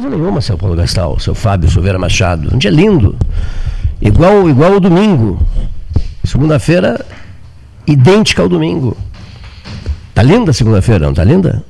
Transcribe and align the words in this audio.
coisa 0.00 0.16
nenhuma, 0.16 0.40
seu 0.40 0.56
Paulo 0.56 0.74
Gastal, 0.74 1.18
seu 1.18 1.34
Fábio 1.34 1.70
Silveira 1.70 1.98
Machado. 1.98 2.54
Um 2.54 2.58
dia 2.58 2.70
lindo. 2.70 3.16
Igual, 4.00 4.48
igual 4.48 4.76
o 4.76 4.80
domingo. 4.80 5.46
Segunda-feira, 6.24 7.04
idêntica 7.86 8.40
ao 8.40 8.48
domingo. 8.48 8.96
Tá 10.14 10.22
linda 10.22 10.52
a 10.52 10.54
segunda-feira, 10.54 11.06
não 11.06 11.14
tá 11.14 11.22
linda? 11.22 11.62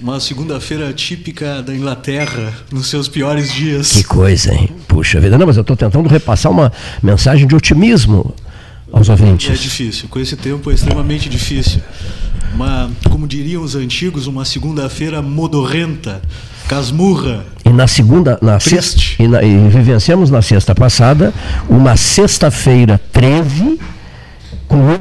Uma 0.00 0.18
segunda-feira 0.18 0.92
típica 0.92 1.62
da 1.62 1.74
Inglaterra, 1.74 2.52
nos 2.72 2.88
seus 2.88 3.06
piores 3.06 3.52
dias. 3.52 3.92
Que 3.92 4.04
coisa, 4.04 4.52
hein? 4.52 4.70
Puxa 4.88 5.20
vida. 5.20 5.38
Não, 5.38 5.46
mas 5.46 5.56
eu 5.56 5.60
estou 5.60 5.76
tentando 5.76 6.08
repassar 6.08 6.50
uma 6.50 6.72
mensagem 7.02 7.46
de 7.46 7.54
otimismo 7.54 8.34
aos 8.90 9.08
ouvintes. 9.08 9.50
É 9.50 9.54
difícil, 9.54 10.08
com 10.08 10.18
esse 10.18 10.36
tempo 10.36 10.70
é 10.70 10.74
extremamente 10.74 11.28
difícil. 11.28 11.80
Uma, 12.54 12.90
como 13.08 13.28
diriam 13.28 13.62
os 13.62 13.76
antigos, 13.76 14.26
uma 14.26 14.44
segunda-feira 14.44 15.22
modorrenta, 15.22 16.20
casmurra. 16.66 17.44
E 17.70 17.72
na 17.72 17.86
segunda, 17.86 18.36
na 18.42 18.58
sexta, 18.58 19.00
e, 19.22 19.28
na, 19.28 19.44
e 19.44 19.68
vivenciamos 19.68 20.28
na 20.28 20.42
sexta 20.42 20.74
passada 20.74 21.32
uma 21.68 21.96
sexta-feira 21.96 23.00
13 23.12 23.80
com 24.66 24.98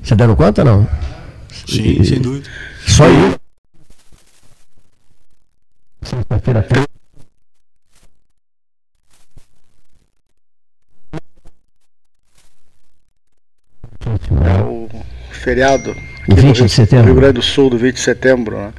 Você 0.00 0.14
deram 0.14 0.36
conta 0.36 0.62
não? 0.62 0.88
Sim, 1.66 1.96
e, 2.00 2.04
sem 2.04 2.20
dúvida. 2.20 2.48
Só 2.86 3.08
eu. 3.08 3.34
Sexta-feira 6.02 6.62
13. 6.62 6.86
É 14.06 14.62
o 14.62 14.88
feriado. 15.32 15.96
O 16.28 16.34
20 16.36 16.62
de 16.62 16.68
setembro. 16.68 17.06
Rio 17.06 17.14
Grande 17.16 17.32
do 17.34 17.42
Sul, 17.42 17.70
do 17.70 17.76
20 17.76 17.94
de 17.96 18.00
setembro. 18.00 18.56
Né? 18.56 18.72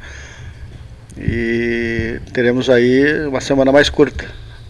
E 1.17 2.19
teremos 2.33 2.69
aí 2.69 3.25
uma 3.27 3.41
semana 3.41 3.71
mais 3.71 3.89
curta. 3.89 4.25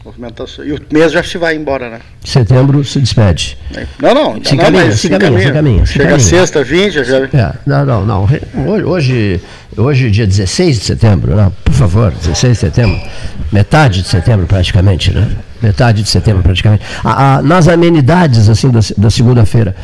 Movimentação. 0.06 0.64
E 0.64 0.72
o 0.72 0.80
mês 0.94 1.12
já 1.12 1.24
se 1.24 1.36
vai 1.36 1.56
embora, 1.56 1.90
né? 1.90 2.00
Setembro 2.24 2.84
se 2.84 3.00
despede. 3.00 3.58
Não, 4.00 4.14
não, 4.14 4.34
se, 4.36 4.56
caminha, 4.56 4.92
se, 4.92 5.10
caminha, 5.10 5.42
se 5.42 5.52
caminha. 5.52 5.86
Chega 5.88 6.04
caminha. 6.04 6.20
sexta, 6.20 6.64
20, 6.64 7.04
já. 7.04 7.18
É, 7.18 7.54
não, 7.66 7.84
não, 7.84 8.06
não. 8.06 8.30
Hoje, 8.86 9.42
hoje, 9.76 10.12
dia 10.12 10.28
16 10.28 10.78
de 10.78 10.86
setembro, 10.86 11.36
não, 11.36 11.50
por 11.50 11.74
favor, 11.74 12.12
16 12.12 12.54
de 12.54 12.60
setembro. 12.60 13.02
Metade 13.52 14.04
de 14.04 14.08
setembro, 14.08 14.46
praticamente, 14.46 15.12
né? 15.12 15.28
Metade 15.60 16.04
de 16.04 16.10
setembro, 16.10 16.44
praticamente. 16.44 16.84
Nas 17.44 17.68
amenidades, 17.68 18.48
assim, 18.48 18.70
da, 18.70 18.82
da 18.96 19.10
segunda-feira, 19.10 19.76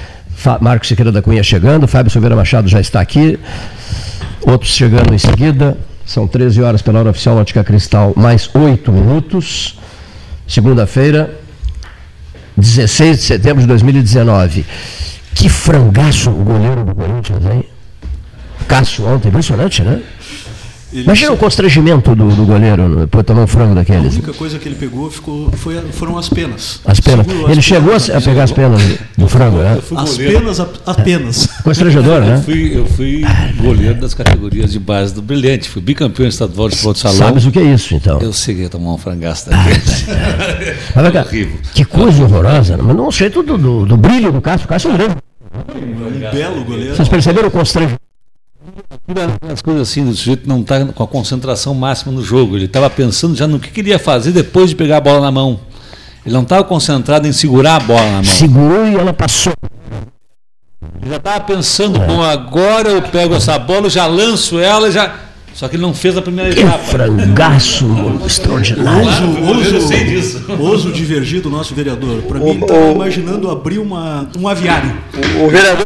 Marcos 0.60 0.88
Siqueira 0.88 1.12
da 1.12 1.24
Cunha 1.24 1.42
chegando, 1.42 1.88
Fábio 1.88 2.12
Silveira 2.12 2.36
Machado 2.36 2.68
já 2.68 2.80
está 2.80 3.02
aqui, 3.02 3.40
outros 4.46 4.72
chegando 4.72 5.16
em 5.16 5.18
seguida. 5.18 5.76
São 6.12 6.28
13 6.28 6.62
horas 6.62 6.82
pela 6.82 7.00
hora 7.00 7.10
oficial 7.10 7.38
Ótica 7.38 7.64
Cristal, 7.64 8.12
mais 8.18 8.54
8 8.54 8.92
minutos. 8.92 9.80
Segunda-feira, 10.46 11.40
16 12.58 13.18
de 13.20 13.24
setembro 13.24 13.62
de 13.62 13.68
2019. 13.68 14.66
Que 15.34 15.48
frangaço 15.48 16.30
o 16.30 16.44
goleiro 16.44 16.84
do 16.84 16.94
Corinthians, 16.94 17.46
hein? 17.46 17.64
Cássio 18.68 19.08
ontem, 19.08 19.30
impressionante, 19.30 19.84
né? 19.84 20.02
Ele 20.94 21.04
Imagina 21.04 21.32
o 21.32 21.38
constrangimento 21.38 22.14
do, 22.14 22.30
do 22.30 22.46
goleiro 22.46 23.08
por 23.10 23.24
tomar 23.24 23.44
um 23.44 23.48
frango 23.48 23.74
daqueles. 23.74 24.14
A 24.14 24.18
única 24.18 24.34
coisa 24.34 24.60
que 24.60 24.68
ele 24.68 24.76
pegou 24.76 25.10
ficou, 25.10 25.50
foi, 25.52 25.82
foram 25.94 26.18
as 26.18 26.28
penas. 26.28 26.82
As 26.86 27.00
penas. 27.00 27.26
Ele 27.28 27.60
as 27.60 27.64
chegou 27.64 27.90
penas, 27.92 28.10
a, 28.10 28.22
pegar 28.22 28.44
as 28.44 28.52
penas 28.52 28.82
do 29.18 29.28
frango, 29.28 29.58
né? 29.58 29.80
As 29.96 30.18
penas 30.18 30.60
apenas. 30.86 31.48
Constrangedor, 31.64 32.22
né? 32.22 32.36
Eu 32.36 32.42
fui, 32.42 32.78
eu 32.78 32.86
fui 32.86 33.22
goleiro 33.62 34.02
das 34.02 34.14
categorias 34.14 34.72
de 34.74 34.80
base 34.80 35.14
do 35.14 35.22
Brilhante. 35.22 35.70
Fui 35.70 35.82
bicampeão 35.82 36.28
estadual 36.28 36.68
de 36.68 36.76
futebol 36.76 36.94
de 36.94 37.00
salão. 37.00 37.18
Sabes 37.18 37.46
o 37.46 37.52
que 37.52 37.60
é 37.60 37.64
isso, 37.64 37.96
então? 37.96 38.20
Eu 38.20 38.34
sei 38.34 38.68
tomar 38.68 38.94
um 38.94 38.98
frangaço 38.98 39.50
daqueles. 39.50 40.06
Mas, 40.94 41.14
cara, 41.14 41.30
que 41.74 41.86
coisa 41.86 42.24
horrorosa. 42.24 42.78
Mas 42.78 42.96
não 42.96 43.12
sei 43.12 43.30
do, 43.30 43.42
do, 43.44 43.86
do 43.86 43.98
brilho 43.98 44.32
do 44.32 44.42
Cássio. 44.42 44.66
O 44.66 44.68
Cássio 44.68 44.92
é 44.92 44.94
um 44.94 44.98
grande. 44.98 45.16
Um 45.76 46.32
belo 46.32 46.64
goleiro. 46.66 46.96
Vocês 46.96 47.08
perceberam 47.08 47.48
o 47.48 47.52
constrangimento? 47.52 48.11
As 49.52 49.62
coisas 49.62 49.90
assim, 49.90 50.08
o 50.08 50.14
sujeito 50.14 50.48
não 50.48 50.62
está 50.62 50.86
com 50.86 51.04
a 51.04 51.08
concentração 51.08 51.74
máxima 51.74 52.12
no 52.12 52.24
jogo. 52.24 52.56
Ele 52.56 52.66
estava 52.66 52.90
pensando 52.90 53.36
já 53.36 53.48
no 53.48 53.60
que 53.60 53.70
queria 53.70 54.00
fazer 54.00 54.32
depois 54.32 54.70
de 54.70 54.76
pegar 54.76 54.98
a 54.98 55.02
bola 55.02 55.22
na 55.22 55.32
mão. 55.32 55.60
Ele 56.26 56.34
não 56.34 56.44
estava 56.44 56.64
concentrado 56.64 57.28
em 57.28 57.32
segurar 57.32 57.78
a 57.78 57.80
bola 57.80 58.04
na 58.04 58.12
mão. 58.12 58.24
Segurou 58.24 58.88
e 58.88 58.96
ela 58.96 59.14
passou. 59.14 59.54
Ele 61.02 61.10
já 61.10 61.18
estava 61.18 61.40
pensando, 61.42 62.02
é. 62.02 62.06
bom, 62.06 62.22
agora 62.22 62.90
eu 62.90 63.02
pego 63.02 63.34
essa 63.34 63.58
bola, 63.58 63.90
já 63.90 64.06
lanço 64.06 64.60
ela, 64.60 64.92
já. 64.92 65.16
Só 65.54 65.68
que 65.68 65.76
ele 65.76 65.84
não 65.84 65.94
fez 65.94 66.16
a 66.16 66.22
primeira 66.22 66.54
que 66.54 66.62
etapa. 66.62 66.78
frangaço 66.80 67.86
extraordinário. 68.26 69.08
Sei 69.82 70.06
disso. 70.06 70.46
ouso 70.60 70.92
divergir 70.92 71.42
do 71.42 71.50
nosso 71.50 71.76
vereador. 71.76 72.22
Para 72.22 72.40
mim, 72.40 72.52
ele 72.52 72.62
estava 72.62 72.92
imaginando 72.92 73.50
abrir 73.50 73.80
uma, 73.80 74.30
um 74.40 74.48
aviário. 74.48 74.96
O, 75.40 75.46
o 75.46 75.50
vereador 75.50 75.86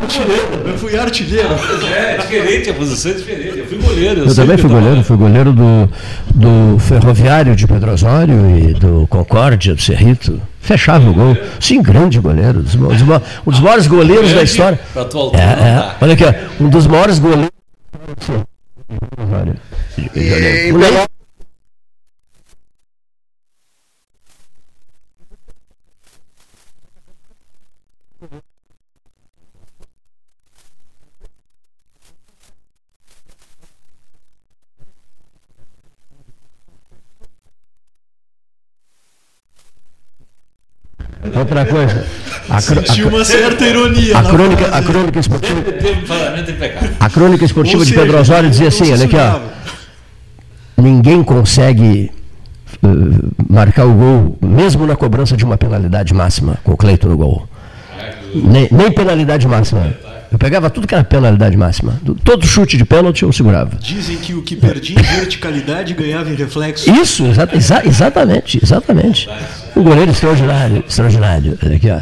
Artilheiro, 0.00 0.68
eu 0.68 0.78
fui 0.78 0.96
artilheiro. 0.96 1.48
É, 1.92 2.18
diferente, 2.18 2.70
a 2.70 2.74
posição 2.74 3.10
é 3.10 3.14
diferente. 3.14 3.58
Eu 3.58 3.66
fui 3.66 3.78
goleiro. 3.78 4.20
Eu, 4.20 4.26
eu 4.26 4.34
também 4.34 4.56
fui 4.56 4.70
goleiro, 4.70 5.02
fui 5.02 5.16
goleiro 5.16 5.52
do, 5.52 5.90
do 6.34 6.78
Ferroviário 6.78 7.56
de 7.56 7.66
Pedro 7.66 7.92
Osório 7.92 8.58
e 8.58 8.74
do 8.74 9.06
Concórdia, 9.08 9.74
do 9.74 9.82
Cerrito. 9.82 10.40
Fechava 10.60 11.08
o 11.10 11.14
gol. 11.14 11.36
Sim, 11.58 11.82
grande 11.82 12.20
goleiro. 12.20 12.64
Um 13.46 13.50
dos 13.50 13.60
maiores 13.60 13.86
goleiros 13.86 14.32
da 14.32 14.42
história. 14.42 14.78
É, 15.34 15.38
é. 15.38 15.90
Olha 16.00 16.12
aqui, 16.14 16.24
ó, 16.24 16.34
um 16.62 16.68
dos 16.68 16.86
maiores 16.86 17.18
goleiros. 17.18 17.50
E, 20.14 20.18
e, 20.18 20.72
Outra 41.38 41.64
coisa. 41.64 42.04
A, 42.48 42.60
Senti 42.60 43.02
uma 43.04 43.24
certa 43.24 43.64
ironia. 43.64 44.18
A 44.18 44.22
crônica, 44.22 44.66
a 44.66 44.82
crônica 44.82 45.20
esportiva. 45.20 45.62
A 46.98 47.10
crônica 47.10 47.44
esportiva 47.44 47.84
de 47.84 47.94
Pedro 47.94 48.18
Osório 48.18 48.50
dizia 48.50 48.68
assim: 48.68 48.92
olha 48.92 49.04
aqui, 49.04 49.16
ó. 49.16 49.40
Ninguém 50.80 51.22
consegue 51.22 52.10
uh, 52.82 53.30
marcar 53.48 53.84
o 53.84 53.92
gol, 53.92 54.38
mesmo 54.40 54.86
na 54.86 54.96
cobrança 54.96 55.36
de 55.36 55.44
uma 55.44 55.56
penalidade 55.56 56.14
máxima, 56.14 56.56
com 56.64 56.72
o 56.72 56.76
Cleito 56.76 57.08
no 57.08 57.16
gol. 57.16 57.48
Nem, 58.34 58.68
nem 58.70 58.92
penalidade 58.92 59.46
máxima. 59.46 59.92
Eu 60.30 60.38
pegava 60.38 60.68
tudo 60.68 60.86
que 60.86 60.94
era 60.94 61.02
penalidade 61.02 61.56
máxima. 61.56 61.98
Todo 62.22 62.46
chute 62.46 62.76
de 62.76 62.84
pênalti 62.84 63.22
eu 63.22 63.32
segurava. 63.32 63.76
Dizem 63.80 64.16
que 64.16 64.34
o 64.34 64.42
que 64.42 64.56
perdia 64.56 64.98
em 64.98 65.02
verticalidade 65.02 65.94
ganhava 65.94 66.30
em 66.30 66.34
reflexo. 66.34 66.90
Isso, 66.90 67.24
exa 67.26 67.48
exa 67.52 67.82
exatamente, 67.86 68.60
exatamente. 68.62 69.28
Um 69.74 69.82
goleiro 69.82 70.10
extraordinário, 70.10 70.84
extraordinário. 70.86 71.58
Aqui, 71.74 71.88
ó. 71.90 72.00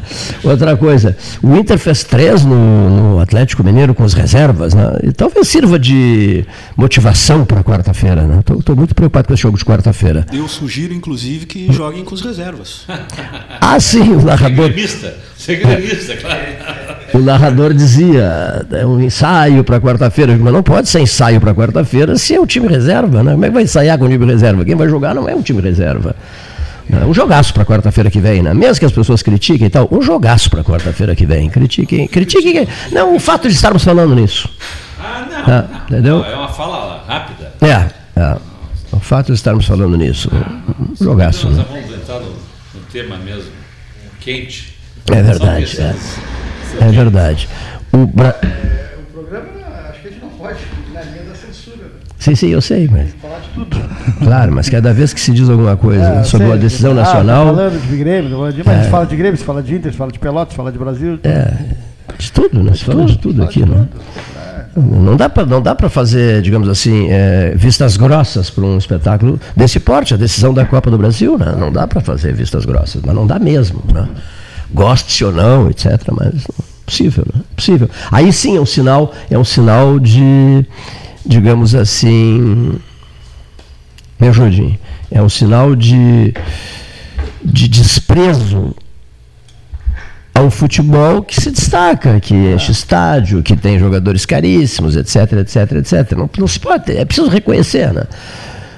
Outra 0.48 0.76
coisa, 0.76 1.16
o 1.42 1.54
Inter 1.56 1.78
fez 1.78 2.02
três 2.04 2.44
no, 2.44 2.88
no 2.88 3.20
Atlético 3.20 3.62
Mineiro 3.62 3.94
com 3.94 4.02
as 4.02 4.14
reservas, 4.14 4.74
né? 4.74 4.98
E 5.04 5.12
talvez 5.12 5.46
sirva 5.46 5.78
de 5.78 6.44
motivação 6.76 7.44
para 7.44 7.62
quarta-feira, 7.62 8.22
né? 8.22 8.40
Estou 8.58 8.74
muito 8.74 8.94
preocupado 8.94 9.28
com 9.28 9.34
esse 9.34 9.42
jogo 9.42 9.58
de 9.58 9.64
quarta-feira. 9.64 10.26
Eu 10.32 10.48
sugiro, 10.48 10.92
inclusive, 10.92 11.46
que 11.46 11.72
joguem 11.72 12.04
com 12.04 12.14
as 12.14 12.22
reservas. 12.22 12.86
ah, 13.60 13.78
sim, 13.78 14.14
o 14.14 14.22
narrador. 14.22 14.66
Segredista, 14.66 15.14
segredista, 15.36 16.16
claro. 16.16 16.42
O 17.16 17.18
narrador 17.18 17.72
dizia, 17.72 18.66
é 18.70 18.84
um 18.84 19.00
ensaio 19.00 19.64
para 19.64 19.80
quarta-feira, 19.80 20.36
mas 20.38 20.52
não 20.52 20.62
pode 20.62 20.86
ser 20.86 21.00
ensaio 21.00 21.40
para 21.40 21.54
quarta-feira 21.54 22.14
se 22.16 22.34
é 22.34 22.40
o 22.40 22.46
time 22.46 22.68
reserva, 22.68 23.22
né? 23.22 23.32
Como 23.32 23.42
é 23.42 23.48
que 23.48 23.54
vai 23.54 23.62
ensaiar 23.62 23.98
com 23.98 24.04
o 24.04 24.08
time 24.10 24.26
reserva? 24.26 24.62
Quem 24.66 24.74
vai 24.74 24.86
jogar 24.86 25.14
não 25.14 25.26
é 25.26 25.34
um 25.34 25.40
time 25.40 25.62
reserva. 25.62 26.14
É 26.92 27.06
um 27.06 27.14
jogaço 27.14 27.54
para 27.54 27.64
quarta-feira 27.64 28.10
que 28.10 28.20
vem, 28.20 28.42
né? 28.42 28.52
Mesmo 28.52 28.80
que 28.80 28.84
as 28.84 28.92
pessoas 28.92 29.22
critiquem 29.22 29.66
e 29.66 29.70
tal, 29.70 29.88
um 29.90 30.02
jogaço 30.02 30.50
para 30.50 30.62
quarta-feira 30.62 31.16
que 31.16 31.24
vem. 31.24 31.48
Critiquem, 31.48 32.06
critiquem. 32.06 32.68
Não, 32.92 33.16
o 33.16 33.18
fato 33.18 33.48
de 33.48 33.54
estarmos 33.54 33.82
falando 33.82 34.14
nisso. 34.14 34.46
Ah, 35.00 35.26
não. 35.26 35.54
Ah, 35.54 35.84
entendeu? 35.88 36.22
É 36.22 36.34
uma 36.34 36.48
fala 36.48 37.02
rápida. 37.08 37.50
É, 37.62 38.20
é. 38.20 38.36
O 38.92 39.00
fato 39.00 39.28
de 39.28 39.32
estarmos 39.32 39.64
falando 39.64 39.96
nisso. 39.96 40.30
Um 41.00 41.02
jogaço. 41.02 41.46
Nós 41.46 41.56
né? 41.56 41.64
vamos 41.66 41.90
entrar 41.90 42.20
no, 42.20 42.26
no 42.26 42.80
tema 42.92 43.16
mesmo, 43.16 43.52
quente. 44.20 44.76
É 45.10 45.22
verdade. 45.22 45.80
É. 45.80 45.94
É 46.80 46.90
verdade. 46.90 47.48
O, 47.92 48.06
Bra... 48.06 48.34
é, 48.42 48.96
o 48.98 49.12
programa, 49.12 49.46
acho 49.90 50.00
que 50.00 50.08
a 50.08 50.10
gente 50.10 50.22
não 50.22 50.30
pode 50.30 50.58
na 50.92 51.02
linha 51.02 51.22
da 51.24 51.34
censura. 51.34 51.76
Né? 51.76 51.90
Sim, 52.18 52.34
sim, 52.34 52.48
eu 52.48 52.60
sei, 52.60 52.88
mas. 52.90 53.14
Falar 53.20 53.40
de 53.40 53.48
tudo. 53.50 53.76
Claro, 54.18 54.52
mas 54.52 54.68
cada 54.68 54.92
vez 54.92 55.12
que 55.12 55.20
se 55.20 55.32
diz 55.32 55.48
alguma 55.48 55.76
coisa 55.76 56.04
é, 56.04 56.22
sobre 56.24 56.46
uma 56.46 56.56
decisão 56.56 56.92
ah, 56.92 56.94
nacional. 56.94 57.46
Tá 57.46 57.54
falando 57.54 57.88
de 57.88 57.96
Grêmio, 57.96 58.38
mas 58.38 58.58
é. 58.58 58.90
fala 58.90 59.06
de 59.06 59.16
Grêmio, 59.16 59.36
se 59.36 59.44
fala 59.44 59.62
de 59.62 59.74
Inter, 59.74 59.92
se 59.92 59.98
fala 59.98 60.12
de 60.12 60.18
Pelotas, 60.18 60.52
se 60.52 60.56
fala 60.56 60.72
de 60.72 60.78
Brasil. 60.78 61.18
É, 61.22 61.52
de 62.18 62.32
tudo, 62.32 62.62
né? 62.62 62.72
Se 62.74 62.84
fala 62.84 63.04
de 63.04 63.18
tudo 63.18 63.42
aqui, 63.42 63.64
né? 63.64 63.88
Não 64.76 65.16
dá 65.16 65.28
para 65.28 65.46
não 65.46 65.62
dá 65.62 65.74
para 65.74 65.88
fazer, 65.88 66.42
digamos 66.42 66.68
assim, 66.68 67.08
é, 67.10 67.54
vistas 67.56 67.96
grossas 67.96 68.50
para 68.50 68.62
um 68.62 68.76
espetáculo 68.76 69.40
desse 69.56 69.80
porte, 69.80 70.12
a 70.12 70.18
decisão 70.18 70.52
da 70.52 70.66
Copa 70.66 70.90
do 70.90 70.98
Brasil, 70.98 71.38
né? 71.38 71.54
Não 71.58 71.72
dá 71.72 71.86
para 71.86 72.02
fazer 72.02 72.34
vistas 72.34 72.66
grossas, 72.66 73.00
mas 73.04 73.14
não 73.14 73.26
dá 73.26 73.38
mesmo, 73.38 73.82
né? 73.92 74.06
Goste 74.70 75.24
ou 75.24 75.32
não, 75.32 75.70
etc. 75.70 75.86
Mas 76.12 76.34
não, 76.34 76.65
possível, 76.86 77.24
né? 77.34 77.42
Possível. 77.54 77.90
Aí 78.10 78.32
sim 78.32 78.56
é 78.56 78.60
um 78.60 78.66
sinal, 78.66 79.12
é 79.28 79.36
um 79.36 79.44
sinal 79.44 79.98
de, 79.98 80.64
digamos 81.26 81.74
assim, 81.74 82.78
me 84.18 84.28
ajude, 84.28 84.78
é 85.10 85.20
um 85.20 85.28
sinal 85.28 85.74
de, 85.74 86.32
de 87.44 87.68
desprezo 87.68 88.74
a 90.32 90.40
um 90.40 90.50
futebol 90.50 91.22
que 91.22 91.40
se 91.40 91.50
destaca, 91.50 92.20
que 92.20 92.34
enche 92.34 92.70
estádio, 92.70 93.42
que 93.42 93.56
tem 93.56 93.78
jogadores 93.78 94.26
caríssimos, 94.26 94.94
etc, 94.94 95.32
etc, 95.32 95.72
etc. 95.72 96.12
Não, 96.12 96.30
não 96.38 96.46
se 96.46 96.60
pode, 96.60 96.96
é 96.96 97.04
preciso 97.04 97.28
reconhecer, 97.28 97.92
né? 97.92 98.04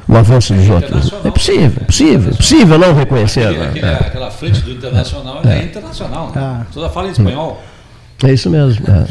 O 0.09 0.17
avanço 0.17 0.55
dos 0.55 0.71
outros. 0.71 1.13
É 1.23 1.31
possível, 1.31 1.85
possível, 1.85 2.35
possível 2.35 2.79
não 2.79 2.95
reconhecer. 2.95 3.47
Aquele, 3.47 3.83
né? 3.83 3.99
aquela 4.01 4.31
frente 4.31 4.61
do 4.61 4.71
internacional 4.71 5.43
é, 5.45 5.65
internacional. 5.65 6.27
Né? 6.29 6.33
Ah. 6.37 6.67
Toda 6.73 6.89
fala 6.89 7.09
em 7.09 7.11
espanhol. 7.11 7.63
É 8.25 8.33
isso 8.33 8.51
mesmo. 8.51 8.85
é. 8.89 9.05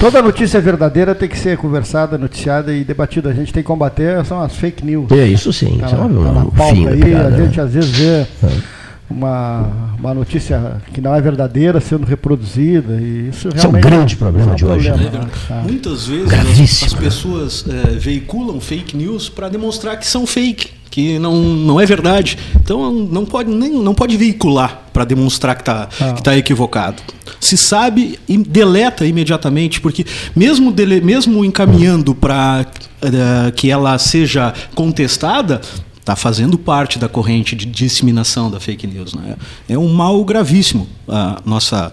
Toda 0.00 0.20
notícia 0.22 0.60
verdadeira 0.60 1.14
tem 1.14 1.28
que 1.28 1.38
ser 1.38 1.56
conversada, 1.56 2.16
noticiada 2.18 2.72
e 2.72 2.84
debatida. 2.84 3.30
A 3.30 3.32
gente 3.32 3.52
tem 3.52 3.62
que 3.62 3.66
combater, 3.66 4.24
são 4.24 4.40
as 4.40 4.54
fake 4.56 4.84
news. 4.84 5.10
É 5.12 5.26
isso 5.26 5.52
sim, 5.52 5.78
Tá 5.78 5.86
isso 5.86 5.94
é 5.94 5.98
óbvio, 5.98 6.24
tá 6.24 6.44
pauta 6.56 6.90
aí, 6.90 7.00
piada, 7.00 7.26
a 7.26 7.30
né? 7.30 7.44
gente 7.44 7.60
às 7.60 7.72
vezes 7.72 7.90
vê 7.90 8.26
uma, 9.10 9.94
uma 9.98 10.14
notícia 10.14 10.80
que 10.92 11.00
não 11.00 11.14
é 11.14 11.20
verdadeira 11.20 11.80
sendo 11.80 12.04
reproduzida 12.06 13.00
e 13.00 13.28
isso 13.30 13.48
Isso 13.48 13.66
é 13.66 13.68
um 13.68 13.72
realmente 13.72 13.82
grande 13.82 14.16
problema 14.16 14.50
é 14.50 14.52
um 14.52 14.56
de 14.56 14.64
hoje, 14.66 14.88
problema, 14.90 15.10
né? 15.10 15.24
né? 15.24 15.30
Tá. 15.48 15.62
Muitas 15.62 16.06
vezes 16.06 16.32
as, 16.32 16.92
as 16.92 16.94
pessoas 16.94 17.64
é, 17.68 17.90
veiculam 17.98 18.60
fake 18.60 18.96
news 18.96 19.28
para 19.28 19.48
demonstrar 19.48 19.98
que 19.98 20.06
são 20.06 20.26
fake, 20.26 20.70
que 20.90 21.18
não, 21.18 21.34
não 21.36 21.80
é 21.80 21.86
verdade. 21.86 22.38
Então 22.60 22.92
não 22.92 23.24
pode 23.24 23.50
nem 23.50 23.70
não 23.70 23.94
pode 23.94 24.16
veicular 24.16 24.82
para 24.92 25.04
demonstrar 25.04 25.54
que 25.54 25.62
está 25.62 25.88
Ah. 26.00 26.12
que 26.12 26.22
tá 26.22 26.36
equivocado. 26.36 27.02
Se 27.40 27.56
sabe 27.56 28.18
deleta 28.28 29.06
imediatamente, 29.06 29.80
porque 29.80 30.04
mesmo 30.34 30.72
dele, 30.72 31.00
mesmo 31.00 31.44
encaminhando 31.44 32.14
para 32.14 32.66
que 33.54 33.70
ela 33.70 33.96
seja 33.96 34.52
contestada, 34.74 35.60
está 36.08 36.16
fazendo 36.16 36.58
parte 36.58 36.98
da 36.98 37.06
corrente 37.06 37.54
de 37.54 37.66
disseminação 37.66 38.50
da 38.50 38.58
fake 38.58 38.86
news. 38.86 39.12
Né? 39.14 39.36
É 39.68 39.76
um 39.76 39.88
mal 39.92 40.24
gravíssimo 40.24 40.88
a 41.06 41.42
nossa 41.44 41.92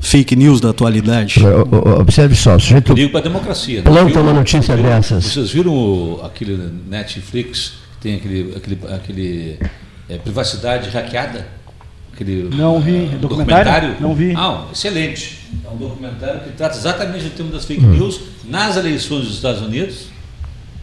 fake 0.00 0.36
news 0.36 0.60
da 0.60 0.68
atualidade. 0.68 1.40
O- 1.42 2.00
Observe 2.00 2.34
só, 2.36 2.56
o 2.56 2.60
sujeito 2.60 2.92
Perigo 2.92 3.10
para 3.10 3.20
a 3.20 3.22
democracia. 3.22 3.76
né? 3.78 3.82
planta 3.84 4.04
Viram- 4.04 4.22
uma 4.22 4.32
notícia 4.34 4.76
viram- 4.76 4.90
dessas. 4.90 5.24
Vocês 5.24 5.50
viram 5.50 6.20
aquele 6.22 6.58
Netflix 6.86 7.72
que 7.94 8.02
tem 8.02 8.16
aquele, 8.16 8.54
aquele, 8.54 8.78
aquele 8.94 9.58
é, 10.10 10.18
privacidade 10.18 10.90
hackeada? 10.90 11.46
Aquele, 12.12 12.50
Não 12.54 12.78
vi. 12.80 13.08
ah, 13.12 13.16
Documentário? 13.16 13.96
Não 13.98 14.14
vi. 14.14 14.34
Ah, 14.36 14.66
excelente. 14.72 15.38
É 15.64 15.68
um 15.70 15.76
documentário 15.78 16.40
que 16.40 16.50
trata 16.50 16.76
exatamente 16.76 17.24
do 17.24 17.30
tema 17.30 17.50
das 17.50 17.64
fake 17.64 17.80
news 17.82 18.20
nas 18.44 18.76
eleições 18.76 19.24
dos 19.24 19.34
Estados 19.34 19.62
Unidos 19.62 20.12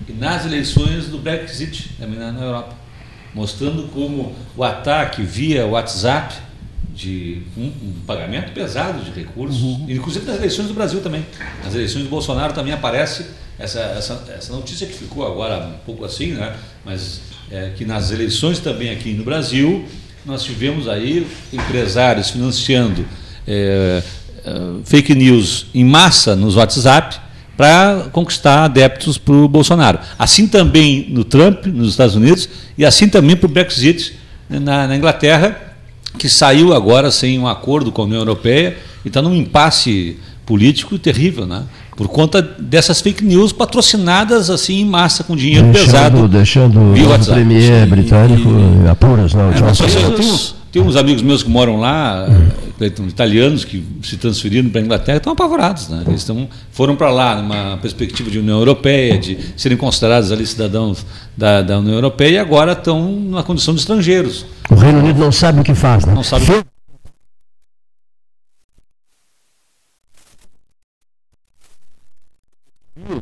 e 0.07 0.11
nas 0.13 0.45
eleições 0.45 1.07
do 1.07 1.17
Brexit 1.17 1.91
também 1.99 2.19
na, 2.19 2.31
na 2.31 2.41
Europa, 2.41 2.75
mostrando 3.33 3.83
como 3.89 4.35
o 4.55 4.63
ataque 4.63 5.21
via 5.23 5.65
WhatsApp 5.65 6.35
de 6.93 7.41
um, 7.57 7.65
um 7.65 7.93
pagamento 8.05 8.51
pesado 8.51 9.03
de 9.03 9.11
recursos, 9.11 9.61
inclusive 9.87 10.25
nas 10.25 10.37
eleições 10.37 10.67
do 10.67 10.73
Brasil 10.73 11.01
também. 11.01 11.25
Nas 11.63 11.73
eleições 11.73 12.03
do 12.03 12.09
Bolsonaro 12.09 12.53
também 12.53 12.73
aparece 12.73 13.25
essa, 13.57 13.79
essa, 13.79 14.25
essa 14.35 14.53
notícia 14.53 14.85
que 14.85 14.93
ficou 14.93 15.25
agora 15.25 15.65
um 15.65 15.77
pouco 15.85 16.03
assim, 16.03 16.33
né? 16.33 16.55
mas 16.83 17.21
é, 17.49 17.71
que 17.75 17.85
nas 17.85 18.11
eleições 18.11 18.59
também 18.59 18.89
aqui 18.89 19.13
no 19.13 19.23
Brasil 19.23 19.85
nós 20.25 20.43
tivemos 20.43 20.87
aí 20.87 21.27
empresários 21.51 22.29
financiando 22.29 23.05
é, 23.47 24.03
é, 24.45 24.51
fake 24.85 25.15
news 25.15 25.67
em 25.73 25.83
massa 25.83 26.35
nos 26.35 26.55
WhatsApp 26.55 27.19
para 27.61 28.07
conquistar 28.11 28.63
adeptos 28.63 29.19
para 29.19 29.35
o 29.35 29.47
Bolsonaro. 29.47 29.99
Assim 30.17 30.47
também 30.47 31.05
no 31.11 31.23
Trump, 31.23 31.67
nos 31.67 31.89
Estados 31.89 32.15
Unidos, 32.15 32.49
e 32.75 32.83
assim 32.83 33.07
também 33.07 33.35
para 33.35 33.45
o 33.45 33.49
Brexit 33.49 34.15
na, 34.49 34.87
na 34.87 34.97
Inglaterra, 34.97 35.75
que 36.17 36.27
saiu 36.27 36.73
agora 36.73 37.11
sem 37.11 37.37
um 37.37 37.47
acordo 37.47 37.91
com 37.91 38.01
a 38.01 38.05
União 38.05 38.17
Europeia 38.17 38.75
e 39.05 39.09
está 39.09 39.21
num 39.21 39.35
impasse 39.35 40.17
político 40.43 40.97
terrível, 40.97 41.45
né? 41.45 41.65
por 41.95 42.07
conta 42.07 42.41
dessas 42.41 42.99
fake 42.99 43.23
news 43.23 43.53
patrocinadas 43.53 44.49
assim 44.49 44.79
em 44.79 44.85
massa, 44.85 45.23
com 45.23 45.35
dinheiro 45.35 45.67
pesado. 45.71 46.27
deixando, 46.27 46.73
deixando 46.79 46.93
via 46.93 47.09
o 47.09 47.25
premier 47.25 47.85
britânico 47.85 48.49
em 48.49 48.89
apuros, 48.89 49.35
não, 49.35 49.51
É, 49.51 49.53
John 49.53 50.60
que 50.71 50.79
tem 50.79 50.81
uns 50.81 50.95
amigos 50.95 51.21
meus 51.21 51.43
que 51.43 51.49
moram 51.49 51.77
lá, 51.81 52.25
eh, 52.79 52.85
italianos, 53.05 53.65
que 53.65 53.83
se 54.01 54.15
transferiram 54.15 54.69
para 54.69 54.79
a 54.79 54.83
Inglaterra, 54.83 55.17
estão 55.17 55.33
apavorados. 55.33 55.89
Né? 55.89 56.05
Eles 56.07 56.21
estão, 56.21 56.47
foram 56.71 56.95
para 56.95 57.11
lá 57.11 57.41
numa 57.41 57.77
perspectiva 57.77 58.31
de 58.31 58.39
União 58.39 58.57
Europeia, 58.57 59.17
de 59.17 59.37
serem 59.57 59.77
considerados 59.77 60.31
ali 60.31 60.47
cidadãos 60.47 61.05
da, 61.35 61.61
da 61.61 61.77
União 61.77 61.95
Europeia, 61.95 62.35
e 62.35 62.37
agora 62.37 62.71
estão 62.71 63.11
numa 63.11 63.43
condição 63.43 63.73
de 63.73 63.81
estrangeiros. 63.81 64.45
O 64.69 64.75
Reino 64.75 64.99
Unido 64.99 65.19
não 65.19 65.31
sabe 65.31 65.59
o 65.59 65.63
que 65.63 65.75
faz, 65.75 66.05
né? 66.05 66.13
Não 66.13 66.23
sabe. 66.23 66.45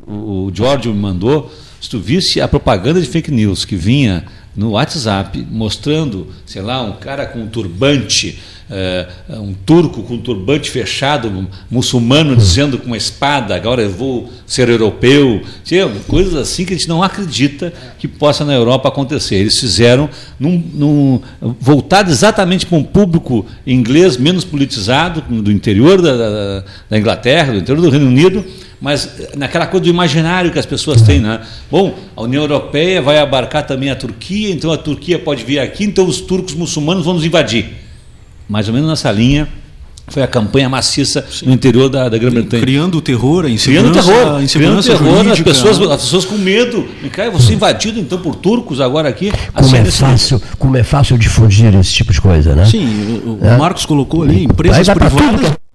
O, 0.05 0.45
o 0.45 0.51
Giorgio 0.53 0.93
me 0.93 0.99
mandou, 0.99 1.51
se 1.81 1.89
tu 1.89 1.99
visse 1.99 2.39
a 2.39 2.47
propaganda 2.47 3.01
de 3.01 3.07
fake 3.07 3.31
news 3.31 3.65
que 3.65 3.75
vinha 3.75 4.25
no 4.55 4.71
WhatsApp 4.71 5.45
mostrando, 5.49 6.27
sei 6.45 6.61
lá, 6.61 6.81
um 6.81 6.93
cara 6.93 7.25
com 7.25 7.39
um 7.39 7.47
turbante, 7.47 8.39
eh, 8.69 9.07
um 9.29 9.53
turco 9.53 10.03
com 10.03 10.15
um 10.15 10.21
turbante 10.21 10.69
fechado, 10.69 11.27
um 11.27 11.47
muçulmano 11.71 12.35
dizendo 12.35 12.77
com 12.77 12.87
uma 12.87 12.97
espada, 12.97 13.55
agora 13.55 13.81
eu 13.81 13.89
vou 13.89 14.29
ser 14.45 14.69
europeu, 14.69 15.41
coisas 16.07 16.35
assim 16.35 16.65
que 16.65 16.73
a 16.73 16.77
gente 16.77 16.87
não 16.87 17.01
acredita 17.01 17.73
que 17.97 18.07
possa 18.07 18.45
na 18.45 18.53
Europa 18.53 18.89
acontecer. 18.89 19.35
Eles 19.35 19.59
fizeram 19.59 20.09
num, 20.39 20.63
num, 20.73 21.21
voltado 21.59 22.11
exatamente 22.11 22.65
para 22.65 22.77
um 22.77 22.83
público 22.83 23.45
inglês 23.65 24.17
menos 24.17 24.43
politizado, 24.43 25.21
do 25.21 25.51
interior 25.51 26.01
da, 26.01 26.15
da, 26.15 26.63
da 26.89 26.99
Inglaterra, 26.99 27.53
do 27.53 27.59
interior 27.59 27.81
do 27.81 27.89
Reino 27.89 28.07
Unido, 28.07 28.45
mas 28.81 29.09
naquela 29.35 29.67
coisa 29.67 29.83
do 29.83 29.89
imaginário 29.89 30.51
que 30.51 30.59
as 30.59 30.65
pessoas 30.65 31.01
têm, 31.01 31.19
né? 31.19 31.41
Bom, 31.69 31.97
a 32.15 32.21
União 32.21 32.43
Europeia 32.43 33.01
vai 33.01 33.19
abarcar 33.19 33.65
também 33.65 33.89
a 33.89 33.95
Turquia, 33.95 34.51
então 34.51 34.71
a 34.71 34.77
Turquia 34.77 35.19
pode 35.19 35.43
vir 35.43 35.59
aqui, 35.59 35.83
então 35.83 36.05
os 36.05 36.21
turcos 36.21 36.53
muçulmanos 36.53 37.03
vão 37.03 37.13
nos 37.13 37.25
invadir. 37.25 37.65
Mais 38.47 38.67
ou 38.67 38.73
menos 38.73 38.89
nessa 38.89 39.11
linha 39.11 39.47
foi 40.07 40.23
a 40.23 40.27
campanha 40.27 40.67
maciça 40.67 41.25
no 41.43 41.53
interior 41.53 41.87
da, 41.89 42.09
da 42.09 42.17
Grã-Bretanha. 42.17 42.61
Criando 42.63 42.99
terror, 43.01 43.45
a 43.45 43.47
Criando 43.47 43.53
insegurança, 43.53 44.01
terror, 44.01 44.21
a 44.21 44.23
criando 44.23 44.43
insegurança 44.43 44.91
terror, 44.91 45.31
as 45.31 45.39
pessoas, 45.41 45.91
as 45.91 46.01
pessoas 46.01 46.25
com 46.25 46.37
medo. 46.37 46.87
Me 47.03 47.09
cai, 47.09 47.29
vou 47.29 47.39
ser 47.39 47.53
invadido 47.53 47.99
então 47.99 48.17
por 48.17 48.35
turcos 48.35 48.81
agora 48.81 49.07
aqui. 49.09 49.31
Como 49.53 49.67
Assim, 49.67 49.77
é, 49.77 49.85
fácil, 49.85 50.41
como 50.57 50.77
é 50.77 50.83
fácil 50.83 51.17
difundir 51.17 51.75
esse 51.75 51.93
tipo 51.93 52.11
de 52.11 52.19
coisa, 52.19 52.55
né? 52.55 52.65
Sim, 52.65 53.21
o, 53.25 53.39
o 53.43 53.45
É. 53.45 53.57
Marcos 53.57 53.85
colocou 53.85 54.23
ali, 54.23 54.45
empresas 54.45 54.87
vai 54.87 54.95
pra 54.95 55.09
tudo 55.09 55.21
privadas. 55.21 55.68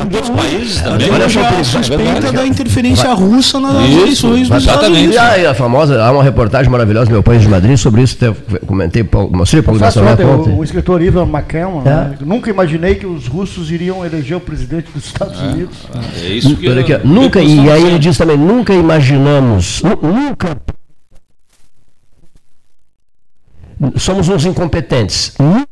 É- 0.00 0.04
de 0.04 0.16
outros 0.16 0.30
países 0.36 0.80
também. 0.80 1.00
gente 1.00 1.12
Olha 1.14 1.28
só, 1.28 1.64
suspeita 1.78 2.32
da 2.32 2.46
interferência 2.46 3.12
russa 3.12 3.60
nas 3.60 3.72
Isso, 3.88 3.98
eleições 4.00 4.48
dos 4.48 4.58
Estados 4.58 4.64
exatamente. 4.64 4.98
Unidos. 4.98 5.14
E 5.14 5.18
aí, 5.18 5.46
a 5.46 5.54
famosa, 5.54 6.02
há 6.02 6.10
uma 6.12 6.22
reportagem 6.22 6.70
maravilhosa 6.70 7.06
no 7.06 7.12
meu 7.12 7.22
país 7.22 7.42
de 7.42 7.48
Madrid 7.48 7.76
sobre 7.76 8.02
isso, 8.02 8.16
até 8.20 8.34
comentei, 8.66 9.08
mostrei 9.30 9.62
para 9.62 9.72
o 9.72 9.76
o, 9.76 10.58
o 10.58 10.64
escritor 10.64 11.02
Ivan 11.02 11.26
McKellen, 11.26 11.80
É. 11.84 11.90
né? 11.90 12.14
nunca 12.20 12.50
imaginei 12.50 12.94
que 12.94 13.06
os 13.06 13.26
russos 13.26 13.70
iriam 13.70 14.04
eleger 14.04 14.36
o 14.36 14.40
presidente 14.40 14.88
dos 14.94 15.04
Estados 15.06 15.40
Unidos. 15.40 15.76
É 16.22 16.28
isso 16.28 16.56
que 16.56 16.66
eu- 16.66 17.00
nunca, 17.04 17.40
eu 17.40 17.42
e 17.42 17.70
aí 17.70 17.84
ele 17.86 17.98
diz 17.98 18.16
também, 18.16 18.36
nunca 18.36 18.72
imaginamos, 18.74 19.82
nu- 19.82 19.98
nunca. 20.02 20.56
Somos 23.96 24.28
uns 24.28 24.44
incompetentes. 24.46 25.34
Nu- 25.40 25.66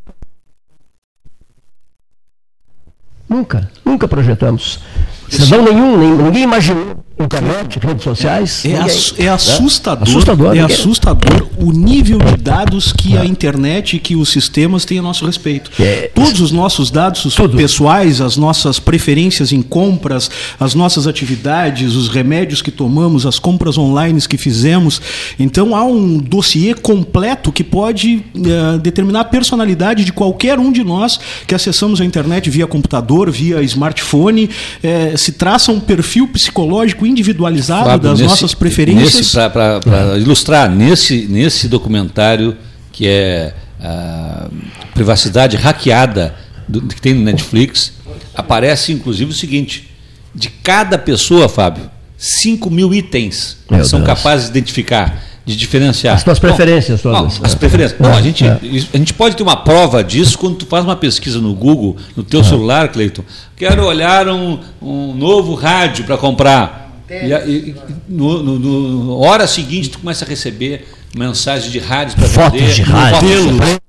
Nunca, 3.30 3.70
nunca 3.84 4.08
projetamos. 4.08 4.80
Cidadão 5.28 5.62
nenhum, 5.64 5.96
ninguém 6.20 6.42
imaginou 6.42 7.04
internet, 7.24 7.78
redes 7.78 8.04
sociais. 8.04 8.64
É, 8.64 8.76
ass- 8.76 9.14
é 9.18 9.22
né? 9.24 9.28
assustador, 9.30 10.08
Assustador, 10.08 10.56
é 10.56 10.60
assustador 10.60 11.48
o 11.58 11.72
nível 11.72 12.18
de 12.18 12.36
dados 12.36 12.92
que 12.92 13.16
a 13.16 13.24
internet 13.24 13.96
e 13.96 13.98
que 13.98 14.16
os 14.16 14.28
sistemas 14.30 14.84
têm 14.84 14.98
a 14.98 15.02
nosso 15.02 15.26
respeito. 15.26 15.70
É. 15.80 16.10
Todos 16.14 16.40
os 16.40 16.52
nossos 16.52 16.90
dados 16.90 17.34
Tudo. 17.34 17.56
pessoais, 17.56 18.20
as 18.20 18.36
nossas 18.36 18.78
preferências 18.78 19.52
em 19.52 19.62
compras, 19.62 20.30
as 20.58 20.74
nossas 20.74 21.06
atividades, 21.06 21.94
os 21.94 22.08
remédios 22.08 22.62
que 22.62 22.70
tomamos, 22.70 23.26
as 23.26 23.38
compras 23.38 23.76
online 23.76 24.20
que 24.28 24.36
fizemos. 24.36 25.00
Então 25.38 25.74
há 25.74 25.84
um 25.84 26.18
dossiê 26.18 26.74
completo 26.74 27.50
que 27.52 27.62
pode 27.64 28.22
eh, 28.34 28.78
determinar 28.82 29.20
a 29.20 29.24
personalidade 29.24 30.04
de 30.04 30.12
qualquer 30.12 30.58
um 30.58 30.70
de 30.72 30.82
nós 30.84 31.18
que 31.46 31.54
acessamos 31.54 32.00
a 32.00 32.04
internet 32.04 32.50
via 32.50 32.66
computador, 32.66 33.30
via 33.30 33.62
smartphone. 33.62 34.50
Eh, 34.82 35.14
se 35.16 35.32
traça 35.32 35.70
um 35.72 35.80
perfil 35.80 36.28
psicológico 36.28 37.06
individualizado 37.10 37.84
Fábio, 37.84 38.08
das 38.10 38.18
nesse- 38.18 38.30
nossas 38.30 38.54
preferências. 38.54 39.32
Para 39.32 40.16
ilustrar, 40.18 40.70
nesse, 40.70 41.26
nesse 41.28 41.68
documentário 41.68 42.56
que 42.92 43.06
é 43.06 43.54
a 43.82 44.48
privacidade 44.94 45.56
hackeada 45.56 46.34
do- 46.68 46.82
que 46.82 47.00
tem 47.00 47.14
no 47.14 47.22
Netflix, 47.22 47.92
aparece 48.34 48.92
inclusive 48.92 49.30
o 49.30 49.34
seguinte: 49.34 49.88
de 50.34 50.48
cada 50.48 50.96
pessoa, 50.98 51.48
Fábio, 51.48 51.90
5 52.16 52.70
mil 52.70 52.92
itens 52.94 53.56
Meu 53.70 53.84
são 53.84 54.00
Deus. 54.00 54.06
capazes 54.06 54.44
de 54.50 54.58
identificar, 54.58 55.22
de 55.46 55.56
diferenciar. 55.56 56.16
As 56.16 56.22
tuas 56.22 56.38
Bom, 56.38 56.48
preferências 56.48 57.02
não, 57.02 57.12
todas. 57.14 57.40
as 57.42 57.54
É. 57.54 57.56
preferências. 57.56 57.98
Não, 57.98 58.12
a 58.12 58.18
É, 58.20 58.22
gente, 58.22 58.44
é. 58.46 58.58
a 58.92 58.96
gente 58.98 59.14
pode 59.14 59.34
ter 59.36 59.42
uma 59.42 59.56
prova 59.56 60.04
disso 60.04 60.36
quando 60.38 60.56
tu 60.56 60.66
faz 60.66 60.84
uma 60.84 60.96
pesquisa 60.96 61.40
no 61.40 61.54
Google, 61.54 61.96
no 62.14 62.22
teu 62.22 62.44
celular, 62.44 62.88
Cleiton. 62.88 63.22
Quero 63.56 63.84
olhar 63.86 64.28
um, 64.28 64.58
um 64.82 65.14
novo 65.14 65.54
rádio 65.54 66.04
para 66.04 66.18
comprar. 66.18 66.89
E, 67.10 67.32
e- 67.50 67.70
e 67.70 67.76
no, 68.08 68.42
no- 68.42 68.58
no- 68.58 69.18
hora 69.18 69.46
seguinte 69.46 69.90
tu 69.90 69.98
começa 69.98 70.24
a 70.24 70.28
receber 70.28 70.86
mensagens 71.16 71.72
de 71.72 71.78
rádios 71.78 72.14
para 72.14 72.28
Fotos 72.28 72.60
vender, 72.60 72.74
de 72.74 72.82
rádio. 72.82 73.28
modelos. 73.52 73.80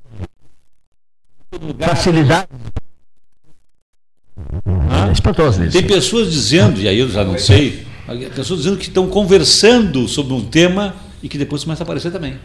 Facilidade. 1.79 2.47
É 5.07 5.11
espantoso 5.11 5.63
isso. 5.63 5.71
Tem 5.77 5.85
pessoas 5.85 6.31
dizendo, 6.31 6.79
e 6.79 6.87
aí 6.87 6.97
eu 6.97 7.09
já 7.09 7.23
não 7.23 7.37
sei, 7.37 7.85
pessoas 8.35 8.61
dizendo 8.61 8.77
que 8.77 8.87
estão 8.87 9.07
conversando 9.07 10.07
sobre 10.07 10.33
um 10.33 10.43
tema 10.43 10.95
e 11.21 11.29
que 11.29 11.37
depois 11.37 11.63
começa 11.63 11.83
a 11.83 11.85
aparecer 11.85 12.11
também. 12.11 12.39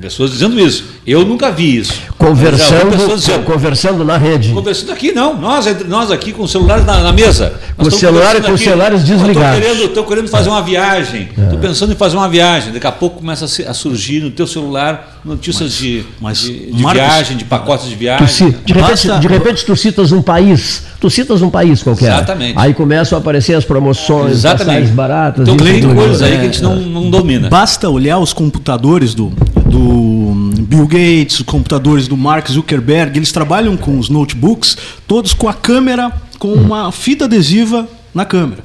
Pessoas 0.00 0.30
dizendo 0.30 0.58
isso. 0.58 0.84
Eu 1.06 1.22
nunca 1.24 1.50
vi 1.50 1.76
isso. 1.76 1.92
Conversando, 2.16 2.96
dizendo, 3.14 3.44
conversando 3.44 4.04
na 4.04 4.16
rede. 4.16 4.48
Conversando 4.50 4.90
aqui, 4.92 5.12
não. 5.12 5.38
Nós, 5.38 5.66
nós 5.86 6.10
aqui 6.10 6.32
com 6.32 6.46
celulares 6.46 6.86
na, 6.86 7.02
na 7.02 7.12
mesa. 7.12 7.54
Com 7.76 7.90
celular 7.90 8.36
e 8.36 8.40
com 8.40 8.52
os 8.52 8.54
aqui. 8.54 8.64
celulares 8.64 9.04
desligados. 9.04 9.58
Estou 9.58 9.82
querendo, 9.82 10.06
querendo 10.06 10.28
fazer 10.28 10.48
uma 10.48 10.62
viagem. 10.62 11.28
Estou 11.36 11.58
pensando 11.58 11.92
em 11.92 11.96
fazer 11.96 12.16
uma 12.16 12.28
viagem. 12.28 12.72
Daqui 12.72 12.86
a 12.86 12.92
pouco 12.92 13.18
começa 13.18 13.44
a, 13.44 13.74
surgir 13.74 14.20
no 14.20 14.30
teu 14.30 14.46
celular 14.46 15.20
notícias 15.24 15.74
de, 15.74 16.04
mas, 16.20 16.40
de, 16.40 16.72
de 16.72 16.82
Marcos, 16.82 17.02
viagem, 17.02 17.36
de 17.36 17.44
pacotes 17.44 17.88
de 17.88 17.94
viagem. 17.94 18.50
de, 18.64 18.72
repente, 18.72 19.06
Basta- 19.06 19.18
de 19.18 19.28
repente 19.28 19.64
tu 19.66 19.76
citas 19.76 20.10
um 20.10 20.22
país, 20.22 20.84
tu 21.00 21.10
citas 21.10 21.42
um 21.42 21.50
país 21.50 21.82
qualquer. 21.82 22.12
Exatamente. 22.12 22.54
Aí 22.56 22.72
começam 22.72 23.18
a 23.18 23.20
aparecer 23.20 23.54
as 23.54 23.64
promoções, 23.64 24.32
Exatamente. 24.32 24.66
passagens 24.66 24.90
baratas. 24.90 25.42
Então 25.42 25.56
tem 25.56 25.94
coisas 25.94 26.22
aí 26.22 26.32
é, 26.32 26.36
que 26.36 26.40
a 26.40 26.44
gente 26.44 26.62
não, 26.62 26.76
não 26.76 27.10
domina. 27.10 27.48
Basta 27.50 27.88
olhar 27.90 28.18
os 28.18 28.32
computadores 28.32 29.14
do, 29.14 29.32
do 29.72 30.62
Bill 30.62 30.86
Gates, 30.86 31.40
computadores 31.42 32.06
do 32.06 32.16
Mark 32.16 32.48
Zuckerberg, 32.50 33.18
eles 33.18 33.32
trabalham 33.32 33.76
com 33.76 33.98
os 33.98 34.08
notebooks, 34.10 34.76
todos 35.08 35.32
com 35.32 35.48
a 35.48 35.54
câmera, 35.54 36.12
com 36.38 36.52
uma 36.52 36.92
fita 36.92 37.24
adesiva 37.24 37.88
na 38.14 38.24
câmera. 38.24 38.62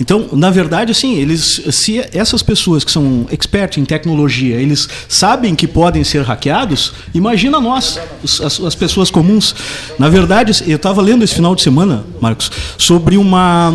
Então, 0.00 0.28
na 0.32 0.50
verdade, 0.50 0.92
assim, 0.92 1.16
eles, 1.18 1.60
se 1.72 1.98
essas 2.14 2.42
pessoas 2.42 2.82
que 2.84 2.90
são 2.90 3.26
expert 3.30 3.76
em 3.76 3.84
tecnologia, 3.84 4.56
eles 4.56 4.88
sabem 5.06 5.54
que 5.54 5.68
podem 5.68 6.02
ser 6.04 6.22
hackeados, 6.22 6.92
imagina 7.14 7.60
nós, 7.60 8.00
as, 8.24 8.58
as 8.60 8.74
pessoas 8.74 9.10
comuns. 9.10 9.54
Na 9.98 10.08
verdade, 10.08 10.52
eu 10.66 10.76
estava 10.76 11.02
lendo 11.02 11.22
esse 11.22 11.34
final 11.34 11.54
de 11.54 11.60
semana, 11.60 12.02
Marcos, 12.18 12.50
sobre 12.78 13.18
uma, 13.18 13.68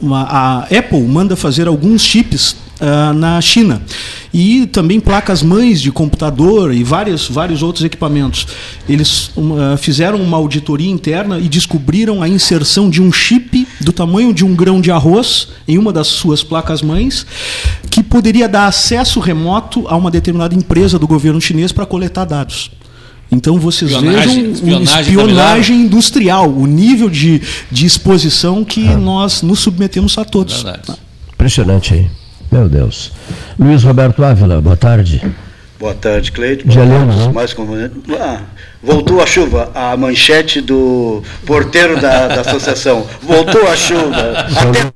uma- 0.00 0.22
a 0.22 0.58
Apple 0.66 1.02
manda 1.02 1.34
fazer 1.34 1.66
alguns 1.66 2.02
chips 2.02 2.54
ah, 2.80 3.12
na 3.12 3.40
China 3.40 3.82
e 4.32 4.66
também 4.66 5.00
placas 5.00 5.42
mães 5.42 5.80
de 5.80 5.90
computador 5.90 6.74
e 6.74 6.84
vários, 6.84 7.28
vários 7.28 7.62
outros 7.62 7.84
equipamentos. 7.84 8.46
Eles 8.88 9.30
ah, 9.36 9.76
fizeram 9.76 10.20
uma 10.20 10.36
auditoria 10.36 10.90
interna 10.90 11.38
e 11.38 11.48
descobriram 11.48 12.22
a 12.22 12.28
inserção 12.28 12.90
de 12.90 13.02
um 13.02 13.10
chip 13.12 13.66
do 13.80 13.92
tamanho 13.92 14.32
de 14.34 14.44
um 14.44 14.54
grão 14.54 14.80
de 14.80 14.90
arroz 14.90 15.48
em 15.66 15.78
uma 15.78 15.92
das 15.92 16.08
suas 16.08 16.42
placas 16.42 16.82
mães 16.82 17.26
que 17.90 18.02
poderia 18.02 18.48
dar 18.48 18.66
acesso 18.66 19.18
remoto 19.20 19.86
a 19.88 19.96
uma 19.96 20.10
determinada 20.10 20.54
empresa 20.54 20.98
do 20.98 21.06
governo 21.06 21.40
chinês 21.40 21.72
para 21.72 21.86
coletar 21.86 22.24
dados. 22.24 22.70
Então 23.30 23.58
vocês 23.58 23.90
Espionagem- 23.90 24.34
vejam 24.34 24.52
espionagem 24.52 25.00
espionagem, 25.00 25.80
industrial, 25.82 26.48
o 26.50 26.66
nível 26.66 27.10
de, 27.10 27.42
de 27.70 27.84
exposição 27.84 28.64
que 28.64 28.80
nós 28.80 29.42
nos 29.42 29.58
submetemos 29.60 30.16
a 30.16 30.24
todos. 30.24 30.62
Verdade. 30.62 30.98
Impressionante 31.34 31.92
aí. 31.94 32.10
Meu 32.50 32.68
Deus. 32.68 33.12
Luiz 33.58 33.82
Roberto 33.82 34.24
Ávila, 34.24 34.60
boa 34.60 34.76
tarde. 34.76 35.22
Boa 35.78 35.94
tarde, 35.94 36.32
Cleito. 36.32 36.66
Boa 36.66 36.84
Lemos, 36.84 37.14
tarde, 37.14 37.28
né? 37.28 37.32
mais 37.32 37.52
conveniente. 37.52 37.94
Ah, 38.18 38.40
voltou 38.82 39.22
a 39.22 39.26
chuva, 39.26 39.70
a 39.74 39.96
manchete 39.96 40.60
do 40.60 41.22
porteiro 41.46 42.00
da, 42.00 42.26
da 42.26 42.40
associação. 42.40 43.06
Voltou 43.22 43.68
a 43.68 43.76
chuva. 43.76 44.30
Até 44.40 44.92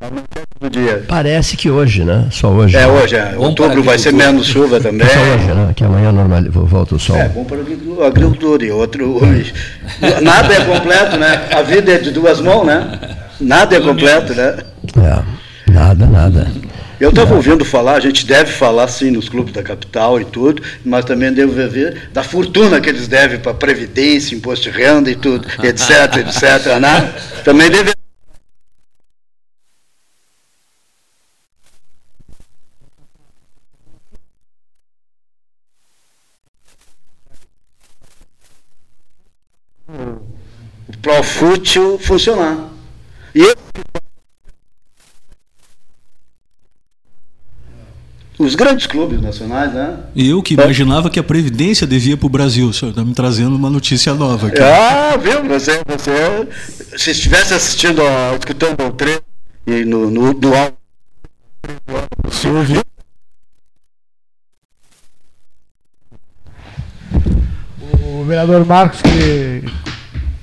a 0.00 0.10
manchete 0.10 0.48
do 0.60 0.70
dia. 0.70 1.04
Parece 1.06 1.56
que 1.56 1.70
hoje, 1.70 2.02
né? 2.02 2.26
Só 2.32 2.48
hoje. 2.48 2.76
É 2.76 2.80
né? 2.80 2.86
hoje, 2.88 3.14
é. 3.14 3.34
Outubro 3.36 3.82
vai 3.82 3.98
ser 3.98 4.08
agricultura. 4.08 4.32
menos 4.32 4.46
chuva 4.46 4.80
também. 4.80 5.06
Só 5.06 5.20
hoje, 5.20 5.46
né? 5.46 5.72
Que 5.76 5.84
amanhã 5.84 6.10
normal, 6.10 6.42
volta 6.50 6.96
o 6.96 6.98
sol. 6.98 7.16
É 7.16 7.28
bom 7.28 7.44
para 7.44 7.58
o 7.58 8.04
agricultor 8.04 8.62
e 8.62 8.70
outro. 8.72 9.20
Nada 10.22 10.54
é 10.54 10.64
completo, 10.64 11.16
né? 11.18 11.46
A 11.52 11.62
vida 11.62 11.92
é 11.92 11.98
de 11.98 12.10
duas 12.10 12.40
mãos, 12.40 12.66
né? 12.66 12.98
Nada 13.40 13.76
é 13.76 13.80
completo, 13.80 14.34
né? 14.34 14.56
É, 14.96 15.43
nada, 15.74 16.06
nada. 16.06 16.52
Eu 17.00 17.10
estava 17.10 17.34
ouvindo 17.34 17.64
falar, 17.64 17.96
a 17.96 18.00
gente 18.00 18.24
deve 18.24 18.52
falar 18.52 18.86
sim 18.86 19.10
nos 19.10 19.28
clubes 19.28 19.52
da 19.52 19.62
capital 19.62 20.20
e 20.20 20.24
tudo, 20.24 20.62
mas 20.84 21.04
também 21.04 21.32
devo 21.32 21.52
ver 21.52 22.08
da 22.12 22.22
fortuna 22.22 22.80
que 22.80 22.88
eles 22.88 23.08
devem 23.08 23.40
para 23.40 23.52
Previdência, 23.52 24.34
Imposto 24.36 24.70
de 24.70 24.78
Renda 24.78 25.10
e 25.10 25.16
tudo, 25.16 25.46
etc, 25.62 26.16
etc, 26.18 26.78
né? 26.80 27.12
Também 27.44 27.68
deve. 27.68 27.92
O 40.88 40.98
Profútil 41.02 41.98
funcionar. 41.98 42.70
E 43.34 43.54
os 48.38 48.54
grandes 48.54 48.86
clubes 48.86 49.20
nacionais, 49.22 49.72
né? 49.72 49.96
Eu 50.16 50.42
que 50.42 50.54
imaginava 50.54 51.08
que 51.08 51.20
a 51.20 51.22
Previdência 51.22 51.86
devia 51.86 52.16
para 52.16 52.26
o 52.26 52.30
Brasil. 52.30 52.68
O 52.68 52.72
senhor 52.72 52.90
está 52.90 53.04
me 53.04 53.14
trazendo 53.14 53.54
uma 53.54 53.70
notícia 53.70 54.12
nova 54.14 54.48
aqui. 54.48 54.60
Ah, 54.60 55.16
viu? 55.16 55.44
Você, 55.44 55.80
você 55.86 56.48
se 56.98 57.10
estivesse 57.12 57.54
assistindo, 57.54 58.02
ó, 58.02 58.34
escutando 58.36 58.80
o 58.84 58.92
treino 58.92 59.20
e 59.66 59.84
no, 59.84 60.10
no, 60.10 60.32
no 60.32 60.54
áudio, 60.54 60.76
você 62.24 62.48
ouviu? 62.48 62.82
O 68.02 68.24
vereador 68.24 68.64
Marcos 68.66 69.00
que 69.02 69.64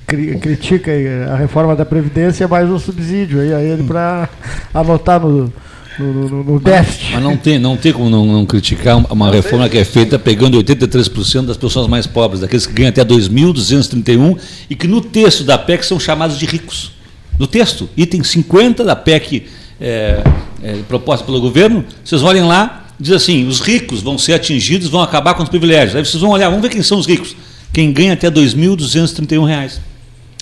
cri- 0.06 0.38
critica 0.38 0.90
a 1.30 1.36
reforma 1.36 1.76
da 1.76 1.84
Previdência, 1.84 2.48
mais 2.48 2.68
um 2.70 2.78
subsídio 2.78 3.40
aí 3.40 3.52
a 3.52 3.60
ele 3.60 3.82
para 3.82 4.28
anotar 4.72 5.20
no, 5.20 5.52
no, 5.98 6.28
no, 6.28 6.44
no 6.44 6.60
déficit. 6.60 7.12
Mas 7.12 7.22
não 7.22 7.36
tem, 7.36 7.58
não 7.58 7.76
tem 7.76 7.92
como 7.92 8.08
não, 8.08 8.26
não 8.26 8.46
criticar 8.46 8.96
uma 9.12 9.30
reforma 9.30 9.68
que 9.68 9.78
é 9.78 9.84
feita 9.84 10.18
pegando 10.18 10.62
83% 10.62 11.46
das 11.46 11.56
pessoas 11.56 11.86
mais 11.86 12.06
pobres, 12.06 12.40
daqueles 12.40 12.66
que 12.66 12.72
ganham 12.72 12.90
até 12.90 13.04
2.231 13.04 14.38
e 14.70 14.74
que 14.74 14.86
no 14.86 15.00
texto 15.00 15.44
da 15.44 15.58
PEC 15.58 15.84
são 15.84 15.98
chamados 16.00 16.38
de 16.38 16.46
ricos. 16.46 16.92
No 17.38 17.46
texto, 17.46 17.88
item 17.96 18.22
50 18.22 18.84
da 18.84 18.94
PEC 18.94 19.46
é, 19.80 20.22
é, 20.62 20.76
proposta 20.88 21.24
pelo 21.24 21.40
governo, 21.40 21.84
vocês 22.04 22.22
olhem 22.22 22.44
lá, 22.44 22.86
diz 22.98 23.12
assim: 23.12 23.46
os 23.46 23.60
ricos 23.60 24.00
vão 24.00 24.16
ser 24.16 24.34
atingidos, 24.34 24.88
vão 24.88 25.02
acabar 25.02 25.34
com 25.34 25.42
os 25.42 25.48
privilégios. 25.48 25.96
Aí 25.96 26.04
vocês 26.04 26.20
vão 26.20 26.30
olhar, 26.30 26.48
vamos 26.48 26.62
ver 26.62 26.68
quem 26.68 26.82
são 26.82 26.98
os 26.98 27.06
ricos. 27.06 27.34
Quem 27.72 27.90
ganha 27.92 28.12
até 28.12 28.30
2.231 28.30 29.46
reais. 29.46 29.80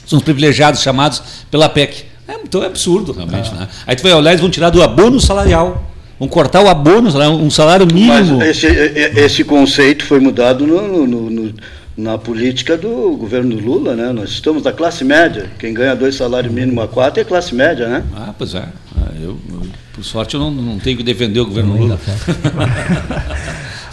São 0.05 0.19
os 0.19 0.25
privilegiados 0.25 0.83
chamados 0.83 1.23
pela 1.51 1.69
PEC. 1.69 2.10
É, 2.31 2.35
então 2.45 2.63
é 2.63 2.67
absurdo, 2.67 3.13
realmente. 3.13 3.53
Né? 3.55 3.67
Aí 3.87 3.97
tu 3.97 4.03
vai 4.03 4.13
olhar, 4.13 4.31
eles 4.31 4.41
vão 4.41 4.51
tirar 4.51 4.71
do 4.71 4.83
abono 4.83 5.21
salarial. 5.21 5.85
Vão 6.19 6.29
cortar 6.29 6.63
o 6.63 6.69
abono, 6.69 7.09
um 7.39 7.51
salário 7.51 7.87
Mas 7.91 7.95
mínimo. 8.29 8.43
esse, 8.43 8.67
e- 8.67 9.21
esse 9.21 9.43
conceito 9.43 10.05
foi 10.05 10.21
mudado 10.21 10.67
no, 10.67 11.07
no, 11.07 11.31
no, 11.31 11.55
na 11.97 12.19
política 12.19 12.77
do 12.77 13.17
governo 13.17 13.57
Lula, 13.59 13.97
né? 13.97 14.13
Nós 14.13 14.29
estamos 14.31 14.63
na 14.63 14.71
classe 14.73 15.03
média. 15.03 15.47
Quem 15.59 15.73
ganha 15.73 15.97
dois 15.97 16.15
salários 16.17 16.53
mínimos 16.53 16.85
a 16.85 16.89
quatro 16.89 17.21
é 17.21 17.25
classe 17.25 17.55
média, 17.55 17.89
né? 17.89 18.05
Ah, 18.15 18.35
pois 18.37 18.55
é. 18.55 18.65
Ah, 18.97 19.09
Eu, 19.19 19.39
eu, 19.51 19.63
por 19.95 20.05
sorte, 20.05 20.35
eu 20.35 20.41
não, 20.41 20.51
não 20.51 20.79
tenho 20.79 20.99
que 20.99 21.03
defender 21.03 21.41
o 21.41 21.47
governo 21.47 21.75
Lula. 21.77 21.99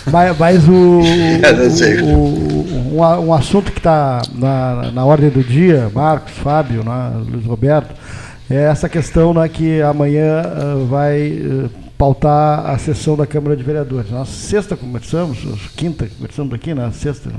Mas, 0.09 0.37
mas 0.37 0.67
o, 0.69 0.71
o- 2.01 2.05
o- 2.05 2.97
um, 2.97 3.27
um 3.27 3.33
assunto 3.33 3.71
que 3.73 3.79
está 3.79 4.21
na, 4.33 4.89
na 4.93 5.03
ordem 5.05 5.29
do 5.29 5.43
dia, 5.43 5.91
Marcos, 5.93 6.31
Fábio, 6.41 6.81
né, 6.83 7.11
Luiz 7.29 7.45
Roberto, 7.45 7.93
é 8.49 8.63
essa 8.63 8.87
questão 8.87 9.33
né, 9.33 9.47
que 9.49 9.81
amanhã 9.81 10.41
ah, 10.41 10.85
vai 10.87 11.41
ah, 11.41 11.69
pautar 11.97 12.69
a 12.69 12.77
sessão 12.77 13.15
da 13.15 13.27
Câmara 13.27 13.55
de 13.57 13.63
Vereadores. 13.63 14.09
Nós 14.09 14.29
sexta 14.29 14.75
conversamos, 14.75 15.39
quinta 15.75 16.07
conversamos 16.07 16.53
aqui, 16.53 16.73
na 16.73 16.91
sexta. 16.91 17.29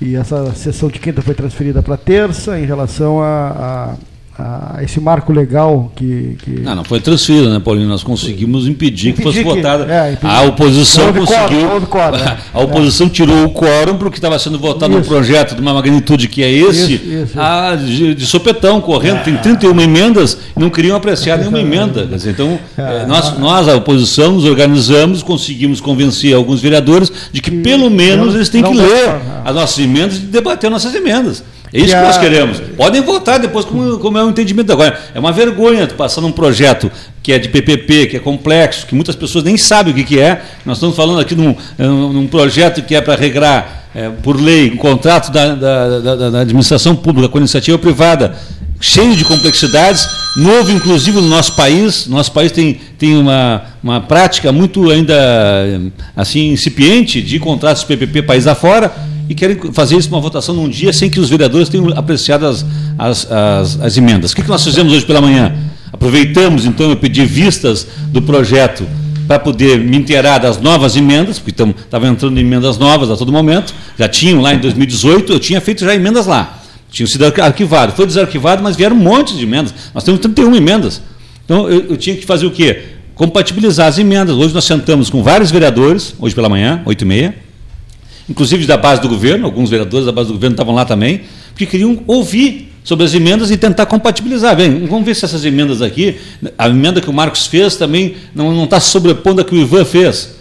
E 0.00 0.16
essa 0.16 0.52
sessão 0.54 0.88
de 0.88 0.98
quinta 0.98 1.22
foi 1.22 1.34
transferida 1.34 1.82
para 1.82 1.96
terça 1.96 2.58
em 2.58 2.64
relação 2.64 3.20
a, 3.20 3.96
a- 4.38 4.76
a 4.78 4.84
esse 4.84 5.00
marco 5.00 5.32
legal 5.32 5.90
que. 5.96 6.36
que 6.44 6.50
Não, 6.60 6.76
não 6.76 6.84
foi 6.84 7.00
transferido, 7.00 7.50
né, 7.50 7.58
Paulinho? 7.58 7.88
Nós 7.88 8.02
conseguimos 8.02 8.66
impedir, 8.68 9.12
que 9.12 9.22
fosse 9.22 9.40
Impedir 9.40 9.56
que- 9.56 9.62
votada. 9.62 9.84
é, 9.92 10.16
a 10.22 10.42
oposição 10.42 11.12
quórum, 11.12 11.26
conseguiu. 11.26 11.70
houve 11.72 11.86
quórum, 11.86 12.16
é. 12.22 12.36
a 12.54 12.60
oposição 12.60 13.08
tirou 13.08 13.44
o 13.44 13.50
quórum 13.50 13.96
porque 13.98 14.16
estava 14.18 14.38
sendo 14.38 14.58
votado 14.58 14.94
um 14.96 15.00
Isso. 15.00 15.08
projeto 15.08 15.54
de 15.54 15.60
uma 15.60 15.74
magnitude 15.74 16.28
que 16.28 16.42
é 16.42 16.50
esse, 16.50 16.94
Isso, 16.94 17.04
isso, 17.04 17.14
isso. 17.24 17.32
ah, 17.40 17.74
de, 17.76 18.14
de 18.14 18.26
sopetão, 18.26 18.80
correndo. 18.80 19.22
Tem 19.24 19.36
31 19.36 19.80
emendas 19.80 20.38
e 20.56 20.60
não 20.60 20.70
queriam 20.70 20.96
apreciar 20.96 21.38
nenhuma 21.38 21.60
emenda. 21.60 22.06
Dizer, 22.06 22.30
então, 22.30 22.58
É. 22.76 22.82
eh, 23.02 23.06
nós, 23.06 23.38
nós, 23.38 23.68
a 23.68 23.74
oposição, 23.76 24.32
nos 24.32 24.44
organizamos, 24.44 25.22
conseguimos 25.22 25.80
convencer 25.80 26.34
alguns 26.34 26.60
vereadores 26.60 27.10
de 27.32 27.40
que, 27.40 27.50
pelo 27.50 27.90
menos, 27.90 28.34
eles 28.34 28.48
têm 28.48 28.62
que 28.62 28.74
ler 28.74 29.16
as 29.44 29.54
nossas 29.54 29.78
emendas 29.84 30.16
e 30.16 30.20
debater 30.20 30.70
nossas 30.70 30.94
emendas. 30.94 31.42
É 31.72 31.78
isso 31.78 31.86
Que 31.86 31.92
que 31.92 31.96
a- 31.96 32.02
nós 32.02 32.18
queremos. 32.18 32.60
Podem 32.76 33.00
votar 33.02 33.38
depois 33.38 33.64
como, 33.64 33.98
como 33.98 34.16
é 34.18 34.24
o 34.24 34.30
entendimento 34.30 34.72
agora. 34.72 34.98
É 35.14 35.18
uma 35.18 35.32
vergonha 35.32 35.86
tu 35.86 35.94
passar 35.94 36.20
num 36.20 36.32
projeto 36.32 36.90
que 37.22 37.32
é 37.32 37.38
de 37.38 37.48
PPP, 37.48 38.06
que 38.06 38.16
é 38.16 38.20
complexo, 38.20 38.86
que 38.86 38.94
muitas 38.94 39.14
pessoas 39.14 39.44
nem 39.44 39.56
sabem 39.56 39.92
o 39.92 39.96
que, 39.96 40.04
que 40.04 40.18
é. 40.20 40.40
Nós 40.64 40.78
estamos 40.78 40.96
falando 40.96 41.20
aqui 41.20 41.34
num, 41.34 41.50
eh, 41.78 41.86
num 41.86 42.26
projeto 42.26 42.80
que 42.82 42.94
é 42.94 43.00
para 43.02 43.14
regrar, 43.16 43.90
eh, 43.94 44.10
por 44.22 44.40
lei, 44.40 44.70
um 44.70 44.76
contrato 44.76 45.30
da, 45.30 45.54
da- 45.54 45.98
da- 46.00 46.30
da 46.30 46.40
administração 46.40 46.96
pública 46.96 47.28
com 47.28 47.36
iniciativa 47.38 47.78
privada, 47.78 48.34
cheio 48.80 49.14
de 49.14 49.24
complexidades, 49.24 50.06
novo 50.36 50.70
inclusive 50.70 51.20
no 51.20 51.28
nosso 51.28 51.52
país. 51.54 52.06
Nosso 52.06 52.32
país 52.32 52.50
tem, 52.52 52.80
tem 52.96 53.16
uma, 53.16 53.62
uma 53.82 54.00
prática 54.00 54.50
muito 54.52 54.88
ainda 54.90 55.14
assim 56.16 56.52
incipiente 56.52 57.20
de 57.20 57.38
contratos 57.38 57.84
PPP 57.84 58.22
país 58.22 58.46
afora 58.46 58.90
e 59.28 59.34
querem 59.34 59.56
fazer 59.72 59.96
isso 59.96 60.08
uma 60.08 60.20
votação 60.20 60.54
num 60.54 60.68
dia 60.68 60.92
sem 60.92 61.10
que 61.10 61.20
os 61.20 61.28
vereadores 61.28 61.68
tenham 61.68 61.88
apreciado 61.96 62.46
as, 62.46 62.64
as, 62.98 63.30
as, 63.30 63.80
as 63.80 63.96
emendas. 63.96 64.32
O 64.32 64.36
que, 64.36 64.42
que 64.42 64.48
nós 64.48 64.64
fizemos 64.64 64.92
hoje 64.92 65.04
pela 65.04 65.20
manhã? 65.20 65.54
Aproveitamos, 65.92 66.64
então, 66.64 66.90
eu 66.90 66.96
pedi 66.96 67.24
vistas 67.24 67.86
do 68.08 68.22
projeto 68.22 68.86
para 69.26 69.38
poder 69.38 69.78
me 69.78 69.96
inteirar 69.96 70.38
das 70.38 70.58
novas 70.60 70.96
emendas, 70.96 71.38
porque 71.38 71.62
estavam 71.62 72.08
entrando 72.08 72.38
emendas 72.38 72.78
novas 72.78 73.10
a 73.10 73.16
todo 73.16 73.30
momento, 73.30 73.74
já 73.98 74.08
tinham 74.08 74.40
lá 74.40 74.54
em 74.54 74.58
2018, 74.58 75.32
eu 75.32 75.38
tinha 75.38 75.60
feito 75.60 75.84
já 75.84 75.94
emendas 75.94 76.26
lá, 76.26 76.60
tinham 76.90 77.06
sido 77.06 77.26
arqui- 77.26 77.40
arquivado, 77.40 77.92
foi 77.92 78.06
desarquivado, 78.06 78.62
mas 78.62 78.74
vieram 78.76 78.96
um 78.96 78.98
monte 79.00 79.36
de 79.36 79.42
emendas, 79.42 79.74
nós 79.94 80.02
temos 80.02 80.20
31 80.20 80.56
emendas, 80.56 81.02
então 81.44 81.68
eu, 81.68 81.90
eu 81.90 81.96
tinha 81.98 82.16
que 82.16 82.24
fazer 82.24 82.46
o 82.46 82.50
quê? 82.50 82.82
Compatibilizar 83.14 83.88
as 83.88 83.98
emendas, 83.98 84.34
hoje 84.34 84.54
nós 84.54 84.64
sentamos 84.64 85.10
com 85.10 85.22
vários 85.22 85.50
vereadores, 85.50 86.14
hoje 86.18 86.34
pela 86.34 86.48
manhã, 86.48 86.80
8 86.86 87.02
e 87.02 87.04
meia, 87.04 87.34
inclusive 88.28 88.66
da 88.66 88.76
base 88.76 89.00
do 89.00 89.08
governo, 89.08 89.46
alguns 89.46 89.70
vereadores 89.70 90.06
da 90.06 90.12
base 90.12 90.28
do 90.28 90.34
governo 90.34 90.54
estavam 90.54 90.74
lá 90.74 90.84
também, 90.84 91.22
porque 91.50 91.66
queriam 91.66 92.02
ouvir 92.06 92.72
sobre 92.84 93.04
as 93.04 93.12
emendas 93.12 93.50
e 93.50 93.56
tentar 93.56 93.86
compatibilizar. 93.86 94.56
Bem, 94.56 94.86
vamos 94.86 95.04
ver 95.04 95.14
se 95.14 95.24
essas 95.24 95.44
emendas 95.44 95.82
aqui, 95.82 96.16
a 96.56 96.68
emenda 96.68 97.00
que 97.00 97.10
o 97.10 97.12
Marcos 97.12 97.46
fez 97.46 97.76
também 97.76 98.16
não 98.34 98.64
está 98.64 98.80
sobrepondo 98.80 99.40
a 99.40 99.44
que 99.44 99.54
o 99.54 99.58
Ivan 99.58 99.84
fez, 99.84 100.34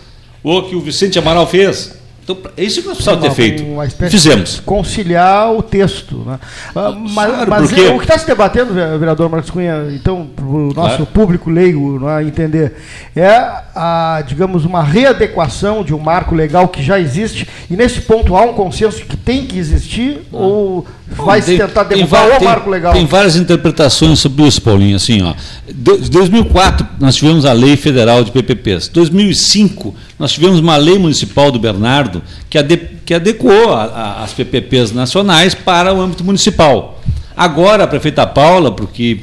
ou 0.44 0.63
que 0.63 0.75
o 0.75 0.82
Vicente 0.82 1.20
Amaral 1.20 1.48
fez. 1.48 1.98
Então, 2.29 2.38
é 2.57 2.63
isso 2.65 2.81
que 2.81 2.88
nós 2.89 2.98
precisávamos 2.98 3.29
ter 3.29 3.34
feito. 3.36 3.63
Fizemos. 4.10 4.60
conciliar 4.65 5.53
o 5.53 5.63
texto. 5.63 6.25
Né? 6.25 6.38
Ah, 6.75 6.91
mas 6.91 7.25
Claro, 7.31 7.50
mas 7.50 7.69
porque- 7.69 7.81
é, 7.81 7.89
o 7.93 7.98
que 7.98 8.03
está 8.03 8.17
se 8.17 8.27
debatendo, 8.27 8.74
ve- 8.74 8.98
vereador 8.98 9.29
Marcos 9.29 9.50
Cunha, 9.50 9.88
então, 9.93 10.27
para 10.36 10.43
o 10.43 10.74
nosso 10.74 10.74
Claro. 10.98 11.05
público 11.05 11.50
leigo 11.50 11.98
não 11.98 12.10
é, 12.10 12.22
entender, 12.25 12.74
é, 13.15 13.29
a, 13.74 14.22
digamos, 14.27 14.65
uma 14.65 14.84
readequação 14.84 15.86
de 15.86 15.93
um 15.93 16.00
marco 16.00 16.36
legal 16.36 16.67
que 16.67 16.84
já 16.84 16.99
existe, 16.99 17.47
e 17.71 17.78
nesse 17.78 18.01
ponto 18.01 18.36
há 18.36 18.41
um 18.41 18.51
consenso 18.54 19.06
que 19.06 19.15
tem 19.15 19.45
que 19.45 19.58
existir, 19.58 20.19
ou 20.30 20.86
vai 21.10 21.41
se 21.41 21.58
tentar 21.58 21.84
derrubar 21.84 22.28
o 22.28 22.39
tem- 22.39 22.47
marco 22.47 22.69
legal? 22.69 22.91
Tem 22.91 23.06
várias 23.06 23.38
interpretações 23.38 24.19
sobre 24.19 24.43
isso, 24.45 24.62
Paulinho. 24.62 24.97
Assim, 24.97 25.21
ó, 25.23 25.34
de 25.65 26.10
2004 26.12 26.86
nós 26.99 27.15
tivemos 27.15 27.45
a 27.45 27.54
lei 27.54 27.78
federal 27.78 28.21
de 28.21 28.32
PPPs. 28.32 28.89
2005 28.89 29.95
nós 30.19 30.32
tivemos 30.32 30.60
uma 30.60 30.77
lei 30.77 30.97
municipal 30.97 31.51
do 31.51 31.60
Bernardo 31.60 32.23
que, 32.49 32.58
ade- 32.58 32.89
que 33.06 33.13
adequou 33.13 33.71
a- 33.73 33.84
a- 33.84 34.23
as 34.23 34.34
PPPs 34.34 34.91
nacionais 34.91 35.53
para 35.53 35.93
o 35.93 36.01
âmbito 36.01 36.23
municipal. 36.23 37.01
Agora 37.36 37.84
a 37.84 37.88
prefeita 37.88 38.25
Paula, 38.25 38.71
porque 38.71 39.19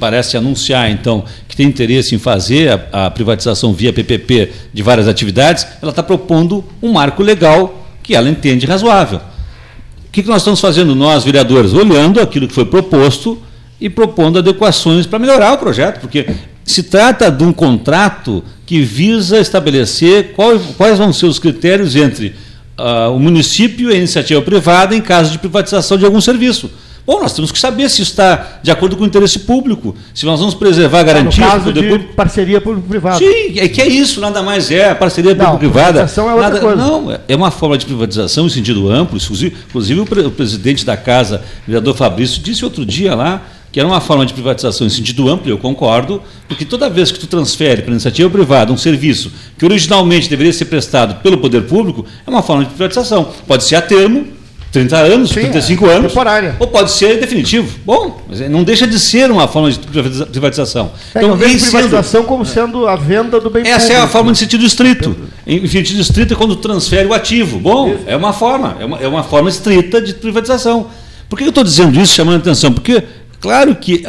parece 0.00 0.36
anunciar 0.36 0.90
então 0.90 1.24
que 1.46 1.56
tem 1.56 1.66
interesse 1.66 2.14
em 2.14 2.18
fazer 2.18 2.80
a, 2.92 3.06
a 3.06 3.10
privatização 3.10 3.72
via 3.72 3.92
PPP 3.92 4.50
de 4.72 4.82
várias 4.82 5.06
atividades, 5.08 5.66
ela 5.82 5.90
está 5.90 6.02
propondo 6.02 6.64
um 6.82 6.92
marco 6.92 7.22
legal 7.22 7.86
que 8.02 8.14
ela 8.14 8.28
entende 8.30 8.64
razoável. 8.64 9.18
O 9.18 10.10
que 10.10 10.22
que 10.22 10.28
nós 10.28 10.38
estamos 10.40 10.60
fazendo, 10.60 10.94
nós, 10.94 11.24
vereadores? 11.24 11.74
Olhando 11.74 12.20
aquilo 12.20 12.48
que 12.48 12.54
foi 12.54 12.64
proposto 12.64 13.38
e 13.80 13.90
propondo 13.90 14.38
adequações 14.38 15.04
para 15.06 15.18
melhorar 15.18 15.52
o 15.52 15.58
projeto, 15.58 16.00
porque 16.00 16.26
se 16.72 16.82
trata 16.84 17.30
de 17.30 17.42
um 17.44 17.52
contrato 17.52 18.42
que 18.66 18.80
visa 18.82 19.38
estabelecer 19.40 20.32
qual- 20.34 20.58
quais 20.76 20.98
vão 20.98 21.12
ser 21.12 21.26
os 21.26 21.38
critérios 21.38 21.96
entre 21.96 22.34
ah, 22.76 23.08
o 23.08 23.18
município 23.18 23.90
e 23.90 23.94
a 23.94 23.96
iniciativa 23.96 24.40
privada 24.42 24.94
em 24.94 25.00
caso 25.00 25.32
de 25.32 25.38
privatização 25.38 25.96
de 25.98 26.04
algum 26.04 26.20
serviço. 26.20 26.70
Bom, 27.04 27.20
nós 27.22 27.32
temos 27.32 27.50
que 27.50 27.58
saber 27.58 27.88
se 27.88 28.02
está 28.02 28.60
de 28.62 28.70
acordo 28.70 28.94
com 28.94 29.02
o 29.02 29.06
interesse 29.06 29.38
público, 29.38 29.96
se 30.14 30.26
nós 30.26 30.38
vamos 30.38 30.54
preservar 30.54 30.98
no 31.00 31.04
garantias 31.06 31.34
do 31.46 31.50
caso 31.50 31.64
poder 31.64 31.80
de 31.82 31.88
público. 31.88 32.12
parceria 32.14 32.60
público-privada. 32.60 33.16
Sim, 33.18 33.58
é 33.58 33.66
que 33.66 33.80
é 33.80 33.88
isso, 33.88 34.20
nada 34.20 34.42
mais 34.42 34.70
é. 34.70 34.90
A 34.90 34.94
parceria 34.94 35.34
público-privada. 35.34 35.92
privatização 36.04 36.28
é 36.28 36.34
outra 36.34 36.48
nada- 36.50 36.60
coisa. 36.60 36.76
Não, 36.76 37.10
é- 37.10 37.20
é 37.26 37.34
uma 37.34 37.50
forma 37.50 37.78
de 37.78 37.86
privatização 37.86 38.46
em 38.46 38.50
sentido 38.50 38.90
amplo. 38.90 39.16
Inclusive, 39.16 39.56
inclusive 39.70 40.00
o, 40.00 40.04
pre- 40.06 40.20
o 40.20 40.30
presidente 40.30 40.84
da 40.84 40.98
casa, 40.98 41.42
o 41.62 41.66
vereador 41.66 41.96
Fabrício, 41.96 42.42
disse 42.42 42.62
outro 42.62 42.84
dia 42.84 43.14
lá 43.14 43.40
que 43.70 43.78
era 43.78 43.86
uma 43.88 44.00
forma 44.00 44.24
de 44.24 44.32
privatização 44.32 44.86
em 44.86 44.90
sentido 44.90 45.28
amplo, 45.28 45.50
eu 45.50 45.58
concordo, 45.58 46.22
porque 46.48 46.64
toda 46.64 46.88
vez 46.88 47.12
que 47.12 47.18
tu 47.18 47.26
transfere 47.26 47.82
para 47.82 47.90
a 47.90 47.94
iniciativa 47.94 48.30
privada 48.30 48.72
um 48.72 48.76
serviço 48.78 49.30
que 49.58 49.64
originalmente 49.64 50.28
deveria 50.28 50.52
ser 50.52 50.64
prestado 50.66 51.16
pelo 51.22 51.38
poder 51.38 51.62
público, 51.64 52.04
é 52.26 52.30
uma 52.30 52.42
forma 52.42 52.64
de 52.64 52.70
privatização. 52.70 53.28
Pode 53.46 53.64
ser 53.64 53.76
a 53.76 53.82
termo, 53.82 54.26
30 54.72 54.96
anos, 54.98 55.30
Sim, 55.30 55.34
35 55.40 55.86
é, 55.86 55.94
anos, 55.94 56.08
temporária. 56.12 56.56
ou 56.58 56.66
pode 56.66 56.90
ser 56.92 57.18
definitivo. 57.18 57.78
Bom, 57.86 58.20
mas 58.28 58.40
não 58.50 58.62
deixa 58.62 58.86
de 58.86 58.98
ser 58.98 59.30
uma 59.30 59.48
forma 59.48 59.70
de 59.70 59.78
privatiza- 59.78 60.26
privatização. 60.26 60.90
É, 61.14 61.22
eu 61.24 61.34
vejo 61.36 61.58
sendo- 61.58 61.70
privatização 61.72 62.22
como 62.24 62.44
sendo 62.44 62.86
a 62.86 62.94
venda 62.94 63.40
do 63.40 63.48
bem 63.48 63.62
essa 63.62 63.80
público. 63.80 63.98
é 64.00 64.02
a 64.02 64.06
forma 64.08 64.32
de 64.32 64.38
sentido 64.38 64.64
estrito. 64.66 65.16
Em 65.46 65.66
sentido 65.66 66.00
estrito 66.00 66.34
é 66.34 66.36
quando 66.36 66.54
transfere 66.56 67.06
o 67.08 67.14
ativo. 67.14 67.58
Bom, 67.58 67.96
é 68.06 68.14
uma 68.14 68.32
forma, 68.34 68.76
é 68.78 68.84
uma, 68.84 68.98
é 68.98 69.08
uma 69.08 69.22
forma 69.22 69.48
estrita 69.48 70.02
de 70.02 70.12
privatização. 70.14 70.86
Por 71.30 71.36
que 71.38 71.44
eu 71.44 71.48
estou 71.50 71.64
dizendo 71.64 71.98
isso, 72.00 72.14
chamando 72.14 72.36
a 72.36 72.38
atenção? 72.38 72.70
Porque, 72.72 73.02
claro 73.40 73.74
que 73.76 74.02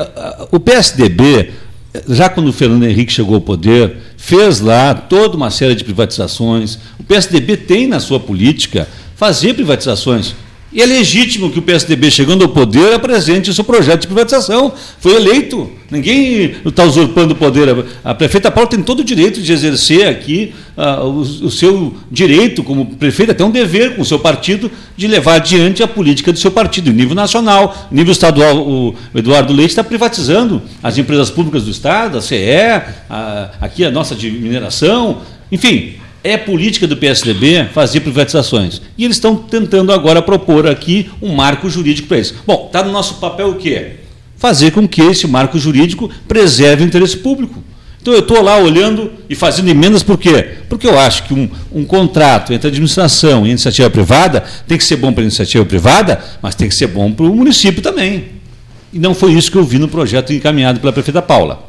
o 0.52 0.60
PSDB, 0.60 1.52
já 2.08 2.30
quando 2.30 2.48
o 2.48 2.54
Fernando 2.54 2.86
Henrique 2.86 3.12
chegou 3.12 3.36
ao 3.36 3.42
poder, 3.42 3.98
fez 4.18 4.60
lá 4.60 4.94
toda 4.94 5.36
uma 5.36 5.50
série 5.50 5.76
de 5.76 5.84
privatizações. 5.84 6.78
O 7.00 7.04
PSDB 7.04 7.58
tem 7.58 7.88
na 7.88 8.00
sua 8.00 8.20
política 8.20 8.88
fazer 9.16 9.54
privatizações. 9.54 10.36
E 10.72 10.84
é 10.84 10.86
legítimo 10.86 11.50
que 11.50 11.58
o 11.58 11.64
PSDB, 11.64 12.12
chegando 12.12 12.44
ao 12.44 12.50
poder, 12.50 12.94
apresente 12.94 13.50
o 13.50 13.54
seu 13.54 13.64
projeto 13.64 14.02
de 14.02 14.08
privatização. 14.08 14.72
Foi 15.00 15.16
eleito. 15.16 15.68
Ninguém 15.90 16.54
está 16.64 16.84
usurpando 16.84 17.34
o 17.34 17.36
poder. 17.36 17.86
A 18.04 18.14
prefeita 18.14 18.52
Paula 18.52 18.70
tem 18.70 18.84
todo 18.84 19.00
o 19.00 19.04
direito 19.04 19.42
de 19.42 19.52
exercer 19.52 20.08
aqui 20.08 20.54
ah, 20.78 21.04
o, 21.04 21.22
o 21.22 21.50
seu 21.50 21.96
direito 22.12 22.62
como 22.62 22.86
prefeita, 22.86 23.32
até 23.32 23.44
um 23.44 23.50
dever 23.50 23.96
com 23.96 24.04
o 24.04 24.06
seu 24.06 24.20
partido, 24.20 24.70
de 24.96 25.08
levar 25.08 25.38
adiante 25.38 25.82
a 25.82 25.88
política 25.88 26.32
do 26.32 26.38
seu 26.38 26.52
partido, 26.52 26.92
em 26.92 26.94
nível 26.94 27.16
nacional, 27.16 27.88
nível 27.92 28.12
estadual. 28.12 28.58
O 28.60 28.96
Eduardo 29.16 29.52
Leite 29.52 29.72
está 29.72 29.84
privatizando 29.84 30.62
as 30.84 31.00
empresas 31.00 31.32
públicas 31.32 31.64
do 31.64 31.72
Estado, 31.72 32.20
a 32.20 32.22
CE, 32.22 32.36
a- 33.10 33.50
aqui 33.60 33.84
a 33.84 33.90
nossa 33.90 34.14
de 34.14 34.30
mineração, 34.30 35.22
enfim. 35.52 35.96
É 36.24 36.38
política 36.38 36.86
do 36.86 36.98
PSDB 36.98 37.70
fazer 37.74 38.02
privatizações. 38.02 38.82
E 38.98 39.06
eles 39.06 39.18
estão 39.18 39.36
tentando 39.36 39.94
agora 39.94 40.22
propor 40.22 40.68
aqui 40.68 41.10
um 41.22 41.34
marco 41.34 41.70
jurídico 41.70 42.08
para 42.08 42.20
isso. 42.20 42.36
Bom, 42.46 42.66
está 42.66 42.84
no 42.84 42.92
nosso 42.92 43.16
papel 43.16 43.52
o 43.52 43.56
quê? 43.56 43.92
Fazer 44.36 44.72
com 44.72 44.88
que 44.88 45.02
esse 45.02 45.28
marco 45.28 45.58
jurídico 45.58 46.10
preserve 46.28 46.84
o 46.84 46.88
interesse 46.88 47.18
público. 47.18 47.64
Então 48.02 48.14
eu 48.14 48.20
estou 48.22 48.42
lá 48.42 48.58
olhando 48.58 49.12
e 49.30 49.36
fazendo 49.36 49.70
emendas 49.70 50.04
por 50.04 50.18
quê? 50.18 50.58
Porque 50.70 50.88
eu 50.88 50.98
acho 50.98 51.24
que 51.24 51.34
um, 51.34 51.50
um 51.72 51.86
contrato 51.86 52.54
entre 52.54 52.68
administração 52.68 53.46
e 53.46 53.50
iniciativa 53.50 53.90
privada 53.90 54.44
tem 54.68 54.78
que 54.78 54.84
ser 54.84 54.96
bom 54.96 55.12
para 55.12 55.22
a 55.22 55.26
iniciativa 55.26 55.66
privada, 55.66 56.24
mas 56.42 56.56
tem 56.56 56.70
que 56.70 56.76
ser 56.76 56.88
bom 56.88 57.12
para 57.12 57.26
o 57.26 57.36
município 57.36 57.82
também. 57.82 58.40
E 58.92 59.00
não 59.00 59.14
foi 59.14 59.34
isso 59.34 59.52
que 59.52 59.58
eu 59.58 59.64
vi 59.64 59.78
no 59.78 59.88
projeto 59.88 60.34
encaminhado 60.34 60.80
pela 60.80 60.94
prefeita 60.94 61.22
Paula. 61.22 61.68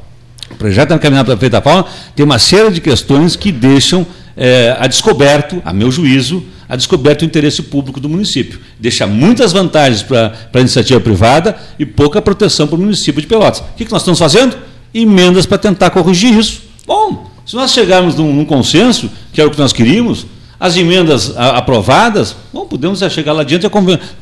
O 0.51 0.55
projeto 0.55 0.95
encaminhado 0.95 1.27
pela 1.27 1.37
prefeita 1.37 1.61
Paula 1.61 1.87
tem 2.15 2.25
uma 2.25 2.39
série 2.39 2.71
de 2.71 2.81
questões 2.81 3.35
que 3.35 3.51
deixam 3.51 4.07
é, 4.41 4.75
a 4.81 4.87
descoberto, 4.87 5.61
a 5.67 5.71
meu 5.71 5.91
juízo, 5.93 6.43
a 6.67 6.75
descoberto 6.75 7.21
o 7.21 7.25
interesse 7.27 7.63
público 7.63 8.01
do 8.01 8.09
município. 8.09 8.59
Deixa 8.79 9.07
muitas 9.07 9.53
vantagens 9.53 10.03
para 10.03 10.33
a 10.55 10.61
iniciativa 10.61 10.99
privada 10.99 11.59
e 11.79 11.85
pouca 11.85 12.23
proteção 12.23 12.67
para 12.67 12.77
o 12.77 12.81
município 12.81 13.21
de 13.21 13.27
Pelotas. 13.27 13.61
O 13.61 13.65
que, 13.77 13.85
que 13.85 13.93
nós 13.93 14.01
estamos 14.01 14.19
fazendo? 14.19 14.57
Emendas 14.95 15.45
para 15.45 15.59
tentar 15.59 15.91
corrigir 15.91 16.33
isso. 16.35 16.63
Bom, 16.87 17.31
se 17.45 17.55
nós 17.55 17.71
chegarmos 17.71 18.15
num, 18.15 18.33
num 18.33 18.47
consenso, 18.47 19.11
que 19.31 19.43
é 19.43 19.45
o 19.45 19.51
que 19.51 19.59
nós 19.59 19.75
queríamos, 19.75 20.25
as 20.59 20.75
emendas 20.75 21.37
aprovadas, 21.37 22.35
bom, 22.53 22.65
podemos 22.65 23.01
chegar 23.11 23.35
lá 23.35 23.43
adiante 23.43 23.67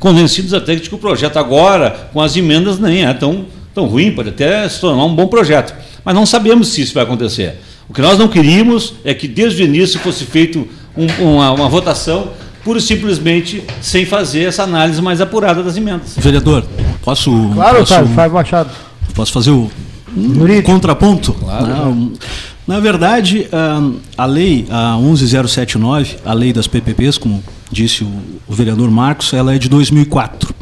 convencidos 0.00 0.52
até 0.52 0.74
de 0.74 0.88
que 0.88 0.94
o 0.94 0.98
projeto 0.98 1.36
agora, 1.36 2.10
com 2.12 2.20
as 2.20 2.36
emendas, 2.36 2.78
nem 2.78 3.04
é 3.04 3.14
tão, 3.14 3.46
tão 3.72 3.86
ruim, 3.86 4.10
pode 4.12 4.30
até 4.30 4.68
se 4.68 4.80
tornar 4.80 5.04
um 5.04 5.14
bom 5.14 5.28
projeto. 5.28 5.74
Mas 6.04 6.14
não 6.14 6.26
sabemos 6.26 6.68
se 6.68 6.82
isso 6.82 6.94
vai 6.94 7.04
acontecer. 7.04 7.60
O 7.88 7.94
que 7.94 8.02
nós 8.02 8.18
não 8.18 8.28
queríamos 8.28 8.94
é 9.04 9.14
que 9.14 9.26
desde 9.26 9.62
o 9.62 9.64
início 9.64 9.98
fosse 10.00 10.24
feito 10.24 10.68
um, 10.96 11.06
uma, 11.22 11.52
uma 11.52 11.68
votação 11.68 12.32
pura 12.62 12.78
e 12.78 12.82
simplesmente 12.82 13.62
sem 13.80 14.04
fazer 14.04 14.44
essa 14.44 14.64
análise 14.64 15.00
mais 15.00 15.20
apurada 15.20 15.62
das 15.62 15.76
emendas. 15.76 16.14
Vereador, 16.16 16.64
posso. 17.02 17.30
Claro, 17.54 17.78
posso, 17.78 17.94
Otávio, 17.94 18.14
Fábio 18.14 18.34
Machado. 18.34 18.70
Posso 19.14 19.32
fazer 19.32 19.50
o 19.50 19.70
um 20.14 20.62
contraponto? 20.62 21.32
Claro. 21.32 21.66
Não, 21.66 22.12
na 22.66 22.80
verdade, 22.80 23.48
a 24.16 24.26
lei, 24.26 24.66
a 24.68 24.96
11079, 24.98 26.16
a 26.24 26.32
lei 26.34 26.52
das 26.52 26.66
PPPs, 26.66 27.16
como 27.16 27.42
disse 27.70 28.04
o, 28.04 28.10
o 28.46 28.54
vereador 28.54 28.90
Marcos, 28.90 29.32
ela 29.32 29.54
é 29.54 29.58
de 29.58 29.68
2004. 29.68 30.54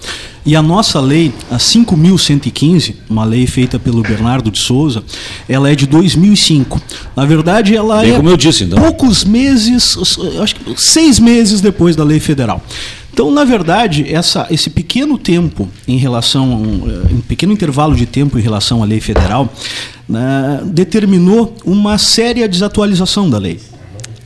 E 0.47 0.55
a 0.55 0.63
nossa 0.63 1.01
lei, 1.01 1.33
a 1.51 1.57
5.115, 1.57 2.95
uma 3.11 3.25
lei 3.25 3.49
feita 3.49 3.81
pelo 3.81 4.01
Bernardo 4.01 4.49
de 4.49 4.61
Souza, 4.61 5.03
ela 5.49 5.69
é 5.69 5.75
de 5.75 5.87
2005. 5.89 6.81
Na 7.17 7.25
verdade, 7.25 7.75
ela 7.75 8.01
Bem 8.01 8.13
é 8.13 8.17
como 8.17 8.31
eu 8.31 8.37
disse, 8.37 8.63
então. 8.63 8.79
poucos 8.79 9.25
meses, 9.25 9.99
acho 10.41 10.55
que 10.55 10.81
seis 10.81 11.19
meses 11.19 11.61
depois 11.61 11.97
da 11.97 12.05
lei 12.05 12.21
federal. 12.21 12.63
Então, 13.13 13.29
na 13.33 13.45
verdade, 13.45 14.07
essa, 14.09 14.47
esse 14.49 14.71
pequeno 14.71 15.19
tempo 15.19 15.69
em 15.89 15.97
relação, 15.97 16.53
um, 16.53 17.17
um 17.17 17.21
pequeno 17.23 17.53
intervalo 17.53 17.97
de 17.97 18.07
tempo 18.07 18.39
em 18.39 18.43
relação 18.43 18.85
à 18.85 18.87
lei 18.87 19.01
federal, 19.01 19.53
né, 20.09 20.61
determinou 20.67 21.57
uma 21.65 21.99
séria 21.99 22.49
desatualização 22.49 23.29
da 23.29 23.39
lei 23.39 23.59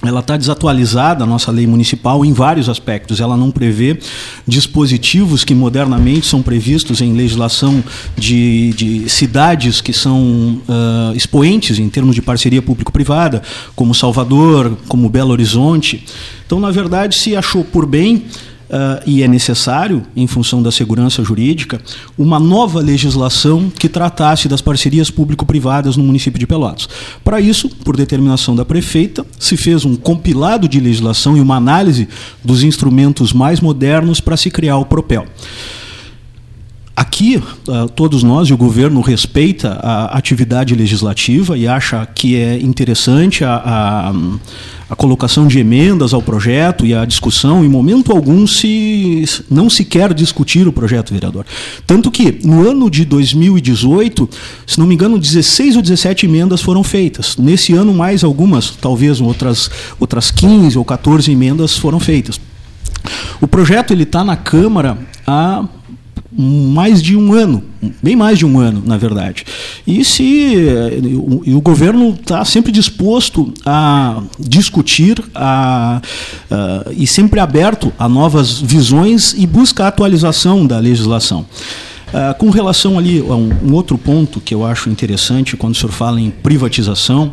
ela 0.02 0.20
está 0.20 0.36
desatualizada, 0.36 1.24
a 1.24 1.26
nossa 1.26 1.50
lei 1.50 1.66
municipal, 1.66 2.24
em 2.24 2.32
vários 2.32 2.68
aspectos. 2.68 3.20
Ela 3.20 3.36
não 3.36 3.50
prevê 3.50 3.98
dispositivos 4.46 5.44
que 5.44 5.54
modernamente 5.54 6.26
são 6.26 6.40
previstos 6.42 7.00
em 7.00 7.12
legislação 7.12 7.84
de, 8.16 8.72
de 8.72 9.08
cidades 9.10 9.80
que 9.80 9.92
são 9.92 10.62
uh, 10.68 11.14
expoentes 11.14 11.78
em 11.78 11.88
termos 11.88 12.14
de 12.14 12.22
parceria 12.22 12.62
público-privada, 12.62 13.42
como 13.76 13.94
Salvador, 13.94 14.76
como 14.88 15.08
Belo 15.08 15.32
Horizonte. 15.32 16.04
Então, 16.46 16.58
na 16.58 16.70
verdade, 16.70 17.14
se 17.14 17.36
achou 17.36 17.62
por 17.62 17.84
bem 17.84 18.24
Uh, 18.70 19.02
e 19.04 19.22
é 19.24 19.26
necessário, 19.26 20.04
em 20.14 20.28
função 20.28 20.62
da 20.62 20.70
segurança 20.70 21.24
jurídica, 21.24 21.80
uma 22.16 22.38
nova 22.38 22.78
legislação 22.78 23.68
que 23.68 23.88
tratasse 23.88 24.46
das 24.46 24.60
parcerias 24.60 25.10
público-privadas 25.10 25.96
no 25.96 26.04
município 26.04 26.38
de 26.38 26.46
Pelotas. 26.46 26.88
Para 27.24 27.40
isso, 27.40 27.68
por 27.68 27.96
determinação 27.96 28.54
da 28.54 28.64
prefeita, 28.64 29.26
se 29.40 29.56
fez 29.56 29.84
um 29.84 29.96
compilado 29.96 30.68
de 30.68 30.78
legislação 30.78 31.36
e 31.36 31.40
uma 31.40 31.56
análise 31.56 32.08
dos 32.44 32.62
instrumentos 32.62 33.32
mais 33.32 33.60
modernos 33.60 34.20
para 34.20 34.36
se 34.36 34.52
criar 34.52 34.76
o 34.76 34.86
PROPEL. 34.86 35.26
Aqui, 37.00 37.36
uh, 37.36 37.88
todos 37.88 38.22
nós 38.22 38.48
e 38.48 38.52
o 38.52 38.58
governo 38.58 39.00
respeita 39.00 39.70
a 39.82 40.18
atividade 40.18 40.74
legislativa 40.74 41.56
e 41.56 41.66
acha 41.66 42.04
que 42.04 42.36
é 42.36 42.58
interessante 42.60 43.42
a, 43.42 43.54
a, 43.54 44.12
a, 44.90 44.94
colocação 44.94 45.46
de 45.46 45.58
emendas 45.58 46.12
ao 46.12 46.20
projeto 46.20 46.84
e 46.84 46.94
a 46.94 47.06
discussão. 47.06 47.64
Em 47.64 47.70
momento 47.70 48.12
algum 48.12 48.46
se 48.46 49.24
não 49.50 49.70
se 49.70 49.82
quer 49.82 50.12
discutir 50.12 50.68
o 50.68 50.72
projeto, 50.74 51.14
vereador. 51.14 51.46
Tanto 51.86 52.10
que, 52.10 52.38
no 52.44 52.68
ano 52.68 52.90
de 52.90 53.06
2018, 53.06 54.28
se 54.66 54.78
não 54.78 54.86
me 54.86 54.92
engano, 54.92 55.18
16 55.18 55.76
ou 55.76 55.82
17 55.82 56.26
emendas 56.26 56.60
foram 56.60 56.84
feitas. 56.84 57.34
Nesse 57.38 57.72
ano, 57.72 57.94
mais 57.94 58.22
algumas, 58.22 58.72
talvez 58.72 59.22
outras, 59.22 59.70
outras 59.98 60.30
15 60.30 60.76
ou 60.76 60.84
14 60.84 61.32
emendas 61.32 61.78
foram 61.78 61.98
feitas. 61.98 62.38
O 63.40 63.48
projeto 63.48 63.94
está 63.94 64.22
na 64.22 64.36
Câmara 64.36 64.98
há 65.26 65.64
mais 66.32 67.02
de 67.02 67.16
um 67.16 67.32
ano, 67.32 67.62
bem 68.02 68.14
mais 68.14 68.38
de 68.38 68.46
um 68.46 68.58
ano, 68.58 68.82
na 68.86 68.96
verdade. 68.96 69.44
E 69.86 70.04
se 70.04 70.22
e 70.22 71.54
o 71.54 71.60
governo 71.60 72.10
está 72.20 72.44
sempre 72.44 72.70
disposto 72.70 73.52
a 73.66 74.22
discutir 74.38 75.22
a, 75.34 76.00
a, 76.50 76.86
e 76.92 77.06
sempre 77.06 77.40
aberto 77.40 77.92
a 77.98 78.08
novas 78.08 78.60
visões 78.60 79.34
e 79.36 79.46
busca 79.46 79.84
a 79.84 79.88
atualização 79.88 80.66
da 80.66 80.78
legislação. 80.78 81.44
Uh, 82.10 82.36
com 82.38 82.50
relação 82.50 82.98
ali 82.98 83.20
a 83.20 83.36
um, 83.36 83.50
um, 83.62 83.72
outro 83.72 83.96
ponto 83.96 84.40
que 84.40 84.52
eu 84.52 84.66
acho 84.66 84.90
interessante, 84.90 85.56
quando 85.56 85.74
o 85.74 85.78
senhor 85.78 85.92
fala 85.92 86.20
em 86.20 86.28
privatização, 86.28 87.32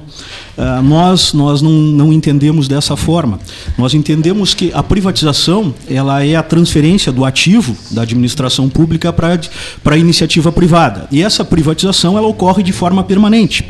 uh, 0.56 0.84
nós, 0.84 1.34
nós 1.34 1.64
não, 1.64 1.72
não 1.72 2.14
entendemos 2.14 2.68
dessa 2.68 2.96
forma. 2.96 3.40
Nós 3.76 3.96
entendemos 3.96 4.54
que 4.54 4.72
a 4.76 4.84
privatização 4.84 5.74
ela 5.90 6.24
é 6.24 6.36
a 6.36 6.44
transferência 6.44 7.12
do 7.12 7.26
ativo 7.26 7.76
da 7.90 8.04
administração 8.04 8.70
pública 8.70 9.12
para 9.12 9.96
a 9.96 9.98
iniciativa 9.98 10.52
privada. 10.52 11.08
E 11.12 11.24
essa 11.24 11.44
privatização 11.44 12.16
ela 12.16 12.28
ocorre 12.28 12.62
de 12.62 12.72
forma 12.72 13.04
permanente. 13.04 13.66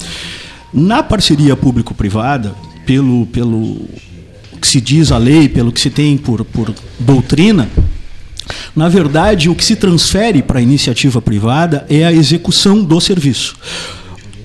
Na 0.74 1.02
parceria 1.02 1.56
público-privada, 1.56 2.54
pelo, 2.86 3.26
pelo 3.28 3.78
que 4.62 4.68
se 4.68 4.82
diz 4.82 5.12
a 5.12 5.18
lei, 5.18 5.48
pelo 5.48 5.72
que 5.72 5.80
se 5.80 5.90
tem 5.90 6.18
por, 6.18 6.44
por 6.44 6.74
doutrina, 7.00 7.70
na 8.76 8.90
verdade, 8.90 9.50
o 9.50 9.56
que 9.56 9.66
se 9.66 9.76
transfere 9.76 10.42
para 10.42 10.60
a 10.60 10.62
iniciativa 10.62 11.22
privada 11.22 11.86
é 11.90 12.06
a 12.06 12.12
execução 12.12 12.84
do 12.84 13.00
serviço. 13.00 13.56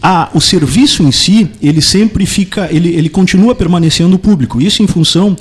Ah, 0.04 0.28
o 0.34 0.40
serviço 0.40 1.04
em 1.04 1.12
si, 1.12 1.48
ele 1.62 1.80
sempre 1.80 2.26
fica, 2.26 2.68
ele, 2.72 2.88
ele 2.88 3.08
continua 3.08 3.54
permanecendo 3.54 4.18
público. 4.18 4.60
Isso 4.60 4.82
em 4.82 4.86
função 4.88 5.36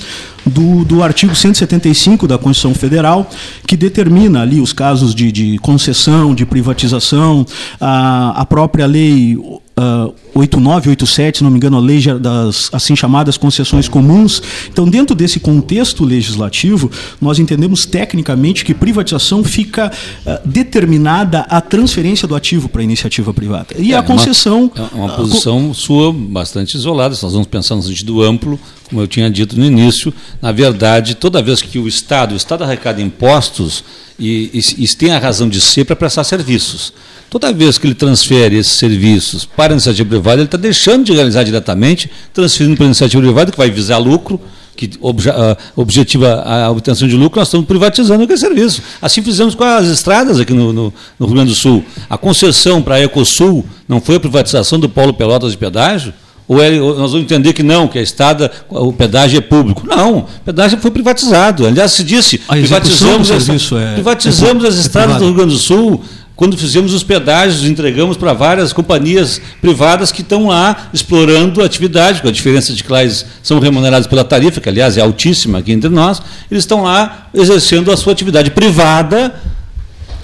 do, 0.46 0.86
do 0.86 1.02
artigo 1.02 1.36
175 1.36 2.28
da 2.28 2.38
Constituição 2.38 2.76
Federal, 2.76 3.28
que 3.66 3.76
determina 3.76 4.44
ali 4.44 4.62
os 4.62 4.72
casos 4.72 5.16
de, 5.16 5.32
de 5.32 5.58
concessão, 5.58 6.36
de 6.36 6.46
privatização, 6.46 7.44
a, 7.80 8.42
a 8.42 8.46
própria 8.46 8.86
lei 8.86 9.36
uh, 9.82 10.14
8987, 10.34 11.40
se 11.40 11.44
não 11.44 11.52
me 11.52 11.58
engano, 11.58 11.78
a 11.78 11.80
lei 11.80 12.02
das 12.20 12.70
assim 12.72 12.96
chamadas 12.96 13.38
concessões 13.38 13.88
comuns. 13.88 14.42
Então, 14.72 14.88
dentro 14.88 15.16
desse 15.16 15.40
contexto 15.40 16.06
legislativo, 16.06 16.90
nós 17.20 17.40
entendemos 17.40 17.86
tecnicamente 17.86 18.64
que 18.64 18.74
privatização 18.74 19.44
fica 19.44 19.92
uh, 20.26 20.48
determinada 20.48 21.42
a 21.42 21.60
transferência 21.60 22.28
do 22.28 22.36
ativo 22.36 22.70
para 22.70 22.82
a 22.82 22.84
iniciativa 22.84 23.34
privada. 23.34 23.68
E 23.78 23.94
é, 23.94 23.98
a 23.98 24.04
concessão. 24.04 24.72
Uma, 24.76 24.86
é 24.86 24.96
uma 24.96 25.10
posição 25.16 25.72
uh, 25.72 25.74
sua 25.74 26.14
bastante 26.14 26.76
isolada. 26.76 27.16
Se 27.16 27.24
nós 27.24 27.34
vamos 27.34 27.48
pensar 27.48 27.76
no 27.76 27.84
sentido 27.84 28.22
amplo, 28.22 28.60
como 28.90 29.02
eu 29.02 29.08
tinha 29.08 29.30
dito 29.30 29.58
no 29.58 29.66
início, 29.66 30.14
na 30.42 30.52
verdade, 30.52 31.16
toda 31.16 31.42
vez 31.42 31.62
que 31.62 31.80
o 31.80 31.88
Estado, 31.88 32.34
o 32.34 32.38
Estado 32.38 32.64
arrecada 32.64 33.02
impostos 33.02 33.84
e, 34.22 34.52
e, 34.54 34.84
e 34.84 34.88
tem 34.90 35.12
a 35.12 35.18
razão 35.18 35.50
de 35.50 35.60
ser 35.60 35.84
para 35.84 35.96
prestar 35.96 36.24
serviços. 36.24 36.94
Toda 37.28 37.52
vez 37.52 37.80
que 37.80 37.88
ele 37.88 37.96
transfere 37.96 38.58
esses 38.58 38.74
serviços 38.74 39.46
para 39.46 39.74
a 39.74 39.76
iniciativa 39.76 40.08
privada, 40.08 40.36
ele 40.38 40.46
está 40.46 40.58
deixando 40.58 41.06
de 41.06 41.14
realizar 41.14 41.44
diretamente, 41.44 42.12
transferindo 42.32 42.76
para 42.76 42.86
a 42.86 42.88
iniciativa 42.88 43.24
privada, 43.24 43.52
que 43.52 43.58
vai 43.58 43.72
visar 43.72 43.98
lucro, 43.98 44.40
que 44.76 44.92
obja, 45.02 45.58
objetiva 45.76 46.44
a 46.44 46.70
obtenção 46.70 47.08
de 47.08 47.16
lucro, 47.16 47.40
nós 47.40 47.48
estamos 47.48 47.66
privatizando 47.66 48.24
aquele 48.24 48.38
serviço. 48.38 48.82
Assim 49.02 49.24
fizemos 49.24 49.56
com 49.56 49.64
as 49.64 49.88
estradas 49.88 50.40
aqui 50.40 50.54
no, 50.54 50.72
no, 50.72 50.94
no 51.18 51.26
Rio 51.26 51.36
Grande 51.36 51.50
do 51.50 51.56
Sul. 51.56 51.84
A 52.10 52.18
concessão 52.18 52.82
para 52.82 52.96
a 52.96 53.02
Ecosul 53.02 53.66
não 53.88 54.00
foi 54.00 54.18
a 54.18 54.20
privatização 54.20 54.80
do 54.80 54.88
Polo 54.88 55.14
Pelotas 55.14 55.52
de 55.52 55.58
pedágio? 55.58 56.14
Ou, 56.48 56.62
é, 56.62 56.70
nós 56.72 57.12
vamos 57.12 57.24
entender 57.24 57.54
que 57.54 57.64
não, 57.64 57.88
que 57.88 57.98
a 57.98 58.02
estrada, 58.02 58.52
o 58.70 58.92
pedágio 58.92 59.38
é 59.38 59.42
público. 59.42 59.86
Não, 59.88 60.20
o 60.20 60.26
pedágio 60.44 60.78
foi 60.80 60.92
privatizado. 60.92 61.66
Aliás, 61.66 61.92
se 61.94 62.04
disse, 62.04 62.38
privatizamos, 62.38 63.32
as, 63.32 63.50
é, 63.50 63.94
privatizamos 63.94 64.64
é, 64.64 64.68
as 64.68 64.76
estradas 64.76 65.18
do 65.18 65.26
Rio 65.26 65.34
Grande 65.34 65.54
do 65.54 65.60
Sul, 65.60 66.04
quando 66.36 66.58
fizemos 66.58 66.92
os 66.92 67.04
pedágios, 67.04 67.64
entregamos 67.66 68.18
para 68.18 68.34
várias 68.34 68.74
companhias 68.74 69.40
privadas 69.62 70.12
que 70.12 70.22
estão 70.22 70.48
lá 70.48 70.90
explorando 70.92 71.62
a 71.62 71.66
atividade, 71.66 72.20
com 72.22 72.28
a 72.28 72.32
diferença 72.32 72.74
de 72.74 72.84
que 72.84 72.92
lá 72.92 73.04
eles 73.04 73.26
são 73.44 73.60
remunerados 73.60 74.08
pela 74.08 74.24
tarifa, 74.24 74.60
que 74.60 74.68
aliás 74.68 74.98
é 74.98 75.02
altíssima 75.02 75.60
aqui 75.60 75.72
entre 75.72 75.90
nós, 75.90 76.20
eles 76.50 76.64
estão 76.64 76.82
lá 76.82 77.28
exercendo 77.32 77.92
a 77.92 77.96
sua 77.98 78.12
atividade 78.14 78.50
privada 78.50 79.36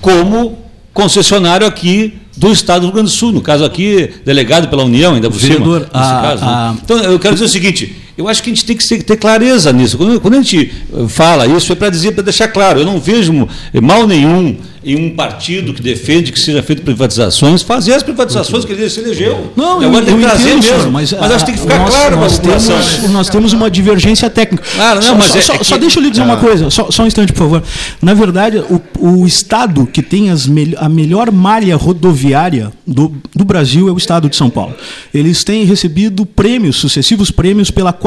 como 0.02 0.58
concessionário 0.92 1.68
aqui 1.68 2.20
do 2.38 2.52
Estado 2.52 2.82
do 2.82 2.86
Rio 2.88 2.94
Grande 2.94 3.10
do 3.10 3.16
Sul, 3.16 3.32
no 3.32 3.42
caso 3.42 3.66
aqui, 3.66 4.10
delegado 4.26 4.68
pela 4.70 4.84
União, 4.84 5.16
ainda 5.16 5.30
por 5.30 5.40
Vereador, 5.40 5.82
cima. 5.88 5.92
nesse 6.00 6.12
a- 6.14 6.22
caso, 6.22 6.46
né? 6.46 6.52
a- 6.52 6.76
Então, 6.84 6.98
eu 7.00 7.20
quero 7.20 7.34
dizer 7.34 7.46
o 7.46 7.50
seguinte: 7.50 7.96
eu 8.18 8.28
acho 8.28 8.42
que 8.42 8.50
a 8.50 8.54
gente 8.54 8.66
tem 8.66 8.76
que 8.76 9.04
ter 9.04 9.18
clareza 9.18 9.72
nisso. 9.72 9.98
Quando, 9.98 10.36
a 10.36 10.42
gente 10.42 10.72
eh, 10.94 11.08
fala 11.08 11.46
isso, 11.48 11.72
é 11.72 11.76
para 11.76 11.90
dizer, 11.90 12.12
para 12.14 12.24
deixar 12.24 12.48
claro, 12.48 12.80
eu 12.80 12.86
não 12.86 13.00
vejo 13.00 13.48
mal 13.82 14.08
nenhum 14.08 14.58
em 14.84 14.96
um 14.96 15.10
partido 15.16 15.74
que 15.74 15.82
defende 15.82 16.32
que 16.32 16.40
seja 16.40 16.64
feito 16.64 16.82
privatizações, 16.82 17.62
fazer 17.62 17.94
as 17.94 18.04
privatizações 18.04 18.64
que 18.64 18.72
ele 18.72 18.90
se 18.90 19.02
elegeu. 19.02 19.52
Não, 19.54 19.84
eu, 19.84 19.92
tem 20.06 20.14
eu 20.16 20.22
trazer 20.22 20.54
entendo, 20.56 20.74
mesmo. 20.78 20.92
mas, 20.92 21.12
Mas, 21.12 21.32
acho 21.32 21.46
que 21.46 21.52
tem 21.52 21.56
que 21.56 21.62
ficar 21.62 21.80
nós, 21.80 21.90
claro 21.90 22.16
para 22.18 22.26
a 22.26 22.30
nós 22.30 22.40
temos, 22.40 23.10
nós 23.12 23.30
temos 23.30 23.54
uma 23.54 23.70
divergência 23.70 24.30
técnica. 24.30 24.64
Claro, 24.76 25.02
não, 25.02 25.08
só, 25.08 25.16
mas 25.16 25.28
só, 25.32 25.38
é- 25.38 25.42
só- 25.42 25.54
é 25.54 25.58
que- 25.58 25.64
só 25.66 25.78
deixa 25.78 26.00
eu 26.00 26.04
lhe 26.04 26.10
dizer 26.10 26.22
uma 26.24 26.38
coisa, 26.38 26.70
só, 26.70 26.88
um 27.04 27.06
instante, 27.08 27.34
por 27.34 27.40
favor. 27.40 27.64
Na 28.02 28.14
verdade, 28.14 28.60
o, 28.60 28.82
o 28.98 29.28
estado 29.28 29.86
que 29.86 30.02
tem 30.02 30.30
as 30.30 30.48
mel- 30.48 30.78
a 30.78 30.88
melhor 30.88 31.32
malha 31.32 31.76
rodoviária 31.76 32.72
do, 32.86 33.12
do 33.36 33.44
Brasil 33.44 33.90
é 33.90 33.92
o 33.92 33.98
estado 33.98 34.30
de 34.30 34.38
São 34.38 34.50
Paulo. 34.50 34.74
Eles 35.14 35.44
têm 35.44 35.66
recebido 35.66 36.26
prêmios, 36.26 36.78
sucessivos 36.78 37.30
prêmios, 37.30 37.70
pela 37.70 37.92
qualidade 37.92 38.07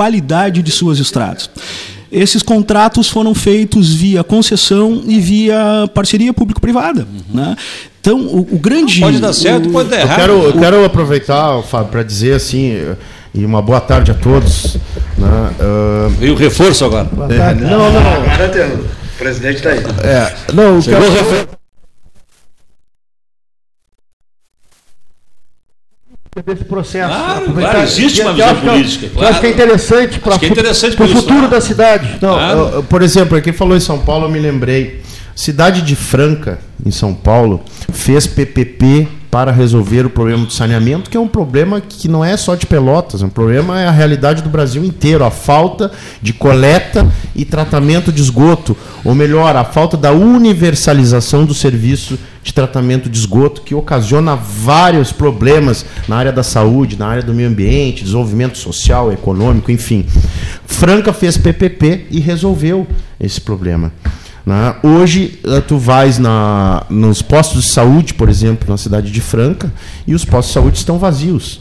de 0.62 0.70
suas 0.70 0.98
estradas. 0.98 1.50
Esses 2.12 2.42
contratos 2.42 3.08
foram 3.08 3.34
feitos 3.34 3.94
via 3.94 4.24
concessão 4.24 5.02
e 5.06 5.20
via 5.20 5.88
parceria 5.94 6.32
público-privada. 6.32 7.06
né? 7.32 7.56
Então, 8.00 8.18
o, 8.20 8.40
o 8.52 8.58
grande. 8.58 9.00
Pode 9.00 9.20
dar 9.20 9.32
certo, 9.32 9.68
o- 9.68 9.72
pode 9.72 9.90
dar 9.90 9.96
Eu 9.98 10.02
errado. 10.02 10.18
quero, 10.18 10.32
eu 10.42 10.52
quero 10.54 10.84
aproveitar, 10.84 11.62
Fábio, 11.62 11.88
para 11.92 12.02
dizer 12.02 12.34
assim, 12.34 12.74
e 13.32 13.44
uma 13.44 13.62
boa 13.62 13.80
tarde 13.80 14.10
a 14.10 14.14
todos. 14.14 14.76
né, 15.18 15.50
Veio 16.18 16.32
o 16.32 16.36
reforço 16.36 16.84
agora. 16.84 17.08
é, 17.28 17.54
não, 17.54 17.92
não, 17.92 18.00
Agora 18.12 18.48
tem, 18.48 18.62
o 18.66 18.84
presidente 19.18 19.56
está 19.58 19.70
aí. 19.70 19.78
é, 20.02 20.34
não, 20.52 20.76
eu 20.76 20.82
Chegou 20.82 21.00
o 21.08 21.12
quero, 21.12 21.48
desse 26.46 26.64
processo. 26.64 27.08
Claro, 27.12 27.38
Aproveitar- 27.40 27.70
claro, 27.72 27.86
existe 27.86 28.18
e- 28.20 28.22
uma 28.22 28.32
visão 28.32 28.48
é- 28.50 28.54
política, 28.54 29.06
eu 29.06 29.10
claro. 29.10 29.28
Acho 29.30 29.40
que 29.40 29.46
é 29.46 29.50
interessante 29.50 30.20
para 30.20 30.32
é 30.32 30.36
o 30.36 30.38
por 30.96 31.04
isso, 31.08 31.16
futuro 31.16 31.40
né? 31.42 31.48
da 31.48 31.60
cidade. 31.60 32.18
Não, 32.22 32.34
Claro. 32.34 32.58
eu- 32.58 32.68
eu, 32.74 32.82
por 32.84 33.02
exemplo, 33.02 33.36
aqui 33.36 33.52
falou 33.52 33.76
em 33.76 33.80
São 33.80 33.98
Paulo, 33.98 34.26
eu 34.26 34.30
me 34.30 34.38
lembrei. 34.38 35.02
Cidade 35.34 35.82
de 35.82 35.96
Franca, 35.96 36.60
em 36.86 36.90
São 36.92 37.14
Paulo, 37.14 37.62
fez 37.92 38.26
PPP 38.28 39.08
para 39.30 39.52
resolver 39.52 40.04
o 40.04 40.10
problema 40.10 40.44
do 40.44 40.52
saneamento, 40.52 41.08
que 41.08 41.16
é 41.16 41.20
um 41.20 41.28
problema 41.28 41.80
que 41.80 42.08
não 42.08 42.24
é 42.24 42.36
só 42.36 42.56
de 42.56 42.66
Pelotas, 42.66 43.22
é 43.22 43.26
um 43.26 43.30
problema 43.30 43.80
é 43.80 43.86
a 43.86 43.90
realidade 43.90 44.42
do 44.42 44.48
Brasil 44.48 44.84
inteiro, 44.84 45.24
a 45.24 45.30
falta 45.30 45.92
de 46.20 46.32
coleta 46.32 47.06
e 47.34 47.44
tratamento 47.44 48.10
de 48.10 48.20
esgoto, 48.20 48.76
ou 49.04 49.14
melhor, 49.14 49.54
a 49.54 49.64
falta 49.64 49.96
da 49.96 50.10
universalização 50.10 51.44
do 51.44 51.54
serviço 51.54 52.18
de 52.42 52.52
tratamento 52.52 53.08
de 53.08 53.18
esgoto, 53.18 53.60
que 53.60 53.74
ocasiona 53.74 54.34
vários 54.34 55.12
problemas 55.12 55.84
na 56.08 56.16
área 56.16 56.32
da 56.32 56.42
saúde, 56.42 56.98
na 56.98 57.06
área 57.06 57.22
do 57.22 57.34
meio 57.34 57.48
ambiente, 57.48 58.02
desenvolvimento 58.02 58.58
social, 58.58 59.12
econômico, 59.12 59.70
enfim. 59.70 60.06
Franca 60.66 61.12
fez 61.12 61.36
PPP 61.36 62.06
e 62.10 62.18
resolveu 62.18 62.86
esse 63.20 63.40
problema. 63.40 63.92
Né? 64.46 64.74
Hoje, 64.82 65.38
eh, 65.44 65.60
tu 65.60 65.76
vais 65.78 66.18
na, 66.18 66.84
nos 66.90 67.22
postos 67.22 67.64
de 67.64 67.70
saúde, 67.70 68.14
por 68.14 68.28
exemplo, 68.28 68.68
na 68.70 68.76
cidade 68.76 69.10
de 69.10 69.20
Franca, 69.20 69.72
e 70.06 70.14
os 70.14 70.24
postos 70.24 70.48
de 70.48 70.54
saúde 70.54 70.78
estão 70.78 70.98
vazios. 70.98 71.60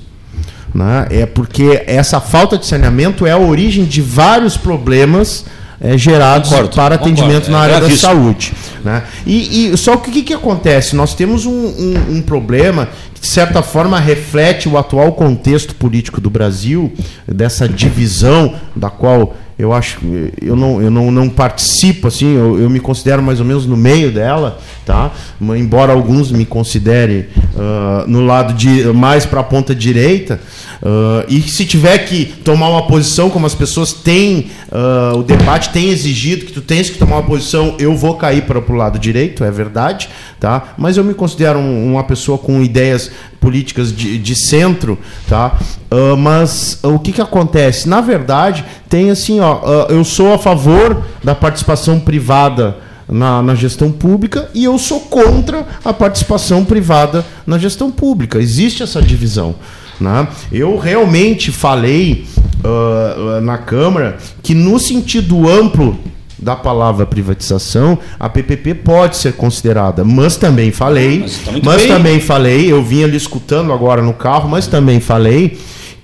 né? 0.74 1.08
É 1.10 1.26
porque 1.26 1.84
essa 1.88 2.20
falta 2.20 2.58
de 2.58 2.65
saneamento 2.65 3.26
é 3.26 3.32
a 3.32 3.38
origem 3.38 3.86
de 3.86 4.02
vários 4.02 4.56
problemos 4.58 5.46
eh, 5.82 5.98
gerados 5.98 6.50
Concordo, 6.50 6.76
para 6.76 6.98
concordo, 6.98 7.20
atendimento 7.22 7.48
é 7.50 7.52
na 7.52 7.60
área 7.60 7.74
da 7.76 7.80
gravíssimo. 7.82 8.12
saúde. 8.12 8.54
Né? 8.84 9.04
E, 9.26 9.72
e 9.74 9.78
só 9.78 9.98
que 9.98 10.10
o 10.10 10.13
que, 10.13 10.22
que 10.24 10.34
acontece? 10.34 10.96
Nós 10.96 11.13
temos 11.15 11.46
um, 11.46 11.52
um- 11.52 12.18
um 12.18 12.22
problema 12.22 12.88
de 13.20 13.28
certa 13.28 13.62
forma, 13.62 14.00
reflete 14.00 14.70
o 14.70 14.78
atual 14.78 15.12
contexto 15.14 15.76
político 15.76 16.22
do 16.22 16.30
Brasil, 16.30 16.94
dessa 17.28 17.68
divisão 17.68 18.56
da 18.76 18.90
qual 18.90 19.36
eu 19.60 19.74
acho 19.74 20.00
eu 20.42 20.56
não, 20.56 20.82
eu 20.82 20.90
não, 20.90 21.12
não 21.12 21.30
participo 21.30 22.08
assim 22.08 22.34
eu, 22.34 22.58
eu 22.58 22.70
me 22.70 22.80
considero 22.80 23.22
mais 23.22 23.42
ou 23.42 23.46
menos 23.46 23.66
no 23.66 23.76
meio 23.76 24.10
dela 24.10 24.58
tá? 24.86 25.12
Embora 25.42 25.92
alguns 25.92 26.32
me 26.32 26.46
considerem 26.46 27.26
ah, 27.58 28.06
no 28.08 28.26
lado 28.26 28.54
de 28.54 28.86
mais 28.94 29.26
para 29.26 29.42
a 29.42 29.44
ponta 29.44 29.76
direita 29.76 30.40
ah, 30.82 31.26
e 31.28 31.42
se 31.42 31.66
tiver 31.66 31.98
que 32.00 32.26
tomar 32.26 32.70
uma 32.70 32.88
posição 32.88 33.30
como 33.30 33.46
as 33.46 33.54
pessoas 33.54 33.92
têm 33.92 34.50
ah, 34.72 35.12
o 35.16 35.24
debate 35.24 35.72
tem 35.72 35.90
exigido 35.90 36.46
que 36.46 36.54
tu 36.54 36.62
tens 36.62 36.90
que 36.90 36.98
tomar 36.98 37.18
uma 37.18 37.28
posição 37.28 37.76
eu 37.78 37.94
vou 37.98 38.16
cair 38.16 38.44
para 38.44 38.60
o 38.60 38.76
lado 38.76 38.98
direito 38.98 39.44
é 39.44 39.52
verdade 39.52 40.08
tá 40.39 40.73
mas 40.78 40.97
eu 40.97 41.04
me 41.04 41.13
considero 41.13 41.60
um- 41.60 41.91
uma 41.91 42.04
pessoa 42.04 42.38
com 42.38 42.62
ideias 42.62 43.12
políticas 43.39 43.95
de, 43.95 44.17
de 44.17 44.36
centro, 44.36 44.97
tá? 45.28 45.58
Ah, 45.91 46.15
mas 46.17 46.80
ah, 46.84 46.88
o 46.89 46.99
que, 46.99 47.12
que 47.12 47.21
acontece? 47.21 47.88
Na 47.89 48.02
verdade, 48.02 48.63
tem 48.88 49.10
assim, 49.12 49.39
ó, 49.39 49.60
ah, 49.63 49.88
eu 49.89 50.04
sou 50.04 50.34
a 50.34 50.38
favor 50.38 51.04
da 51.23 51.36
participação 51.36 51.99
privada 51.99 52.78
na, 53.08 53.41
na 53.41 53.56
gestão 53.56 53.91
pública 53.91 54.49
e 54.54 54.63
eu 54.63 54.78
sou 54.78 54.99
contra 55.02 55.65
a 55.84 55.91
participação 55.91 56.63
privada 56.63 57.25
na 57.45 57.58
gestão 57.58 57.89
pública. 57.91 58.39
Existe 58.39 58.84
essa 58.84 59.02
divisão. 59.02 59.56
Né? 59.99 60.28
Eu 60.52 60.78
realmente 60.78 61.52
falei 61.52 62.25
ah, 62.63 63.41
na 63.41 63.58
Câmara 63.58 64.17
que, 64.43 64.54
no 64.54 64.80
sentido 64.80 65.49
amplo 65.49 65.97
da 66.41 66.56
palavra 66.56 67.06
privatização, 67.06 67.97
a 68.19 68.30
PPP 68.30 68.73
pode 68.75 69.17
ser 69.17 69.34
considerada, 69.34 70.04
mas 70.06 70.38
também 70.38 70.71
falei, 70.71 71.19
Mas 71.19 71.38
tá 71.39 71.52
mas 71.63 71.86
também 71.86 72.19
falei, 72.19 72.71
eu 72.71 72.84
vinha 72.84 73.06
lhe 73.08 73.17
escutando 73.17 73.73
agora 73.73 74.02
no 74.02 74.13
carro, 74.13 74.47
mas 74.49 74.65
também 74.67 74.99
falei 74.99 75.58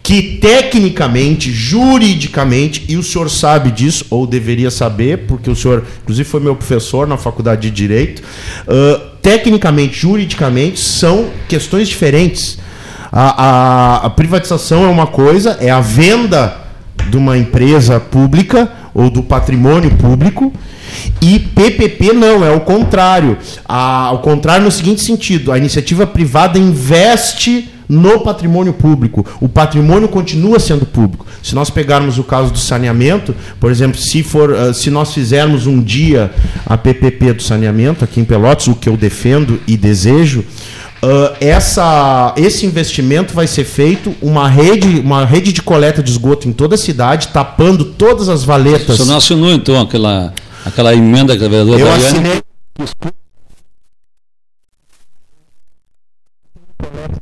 que 0.03 0.37
tecnicamente, 0.39 1.51
juridicamente, 1.51 2.85
e 2.87 2.95
o 2.95 3.01
senhor 3.01 3.27
sabe 3.29 3.71
disso, 3.71 4.05
ou 4.11 4.27
deveria 4.27 4.69
saber, 4.69 5.19
porque 5.27 5.49
o 5.49 5.55
senhor, 5.55 5.83
inclusive, 6.03 6.29
foi 6.29 6.39
meu 6.39 6.55
professor 6.55 7.07
na 7.07 7.17
faculdade 7.17 7.63
de 7.63 7.71
Direito, 7.71 8.21
ah, 8.67 9.01
tecnicamente, 9.21 9.97
juridicamente, 9.99 10.79
são 10.79 11.29
questões 11.47 11.87
diferentes. 11.87 12.59
A, 13.11 13.43
a- 13.43 13.95
a 14.05 14.09
privatização 14.11 14.83
é 14.85 14.87
uma 14.87 15.07
coisa, 15.07 15.57
é 15.59 15.71
a 15.71 15.81
venda 15.81 16.55
de 17.09 17.17
uma 17.17 17.35
empresa 17.37 17.99
pública 17.99 18.69
ou 18.95 19.09
do 19.11 19.21
patrimônio 19.21 19.91
público. 19.91 20.51
E 21.21 21.37
PPP 21.39 22.13
não, 22.13 22.43
é 22.43 22.51
o 22.51 22.61
contrário. 22.61 23.37
A- 23.67 24.05
ao 24.05 24.19
contrário 24.19 24.63
no 24.63 24.71
seguinte 24.71 25.01
sentido: 25.01 25.51
a 25.51 25.57
iniciativa 25.57 26.07
privada 26.07 26.57
investe 26.57 27.69
no 27.87 28.21
patrimônio 28.21 28.73
público. 28.73 29.23
O 29.39 29.47
patrimônio 29.47 30.07
continua 30.07 30.59
sendo 30.59 30.85
público. 30.87 31.25
Se 31.43 31.53
nós 31.53 31.69
pegarmos 31.69 32.17
o 32.17 32.23
caso 32.23 32.51
do 32.51 32.57
saneamento, 32.57 33.35
por 33.59 33.69
exemplo, 33.69 33.99
se 33.99 34.23
for, 34.23 34.55
ah, 34.55 34.73
se 34.73 34.89
nós 34.89 35.13
fizermos 35.13 35.67
um 35.67 35.79
dia 35.79 36.31
a 36.65 36.75
PPP 36.77 37.33
do 37.33 37.43
saneamento 37.43 38.03
aqui 38.03 38.19
em 38.19 38.25
Pelotas, 38.25 38.67
o 38.67 38.73
que 38.73 38.89
eu 38.89 38.97
defendo 38.97 39.59
e 39.67 39.77
desejo, 39.77 40.43
ah, 41.01 41.35
essa, 41.39 42.33
esse 42.37 42.65
investimento 42.65 43.33
vai 43.33 43.47
ser 43.47 43.63
feito 43.63 44.15
uma 44.21 44.47
rede, 44.49 44.99
uma 44.99 45.25
rede 45.25 45.51
de 45.53 45.61
coleta 45.61 46.01
de 46.01 46.11
esgoto 46.11 46.47
em 46.47 46.53
toda 46.53 46.75
a 46.75 46.77
cidade, 46.77 47.27
tapando 47.29 47.85
todas 47.85 48.29
as 48.29 48.43
O 48.43 48.47
valetas. 48.47 48.95
senhor 48.97 49.07
não 49.09 49.17
assinou, 49.17 49.51
então, 49.51 49.79
aquela, 49.81 50.33
aquela 50.65 50.93
emenda 50.93 51.37
que 51.37 51.43
a 51.43 51.47
vereadora 51.47 51.79
Eu 51.79 51.91
assinei 51.91 52.41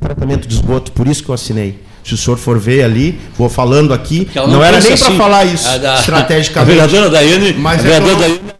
tratamento 0.00 0.46
de 0.46 0.54
esgoto, 0.54 0.92
por 0.92 1.06
isso 1.06 1.22
que 1.22 1.28
eu 1.30 1.34
assinei. 1.34 1.78
Se 2.02 2.12
o 2.14 2.16
senhor 2.16 2.36
for 2.36 2.58
ver 2.58 2.84
ali, 2.84 3.18
vou 3.38 3.48
falando 3.48 3.94
aqui, 3.94 4.28
ela 4.34 4.46
não, 4.46 4.62
era 4.62 4.78
nem 4.78 4.96
para 4.96 5.06
assim, 5.06 5.16
falar 5.16 5.44
isso 5.46 5.66
a 5.66 5.78
da- 5.78 5.94
A 5.96 6.00
estrategicamente. 6.00 6.70
vereadora 6.76 7.10
Daiane, 7.10 7.52
Mas 7.54 7.78
a 7.80 7.80
é 7.80 7.82
vereadora 8.00 8.16
Daiane 8.16 8.38
tudo. 8.38 8.54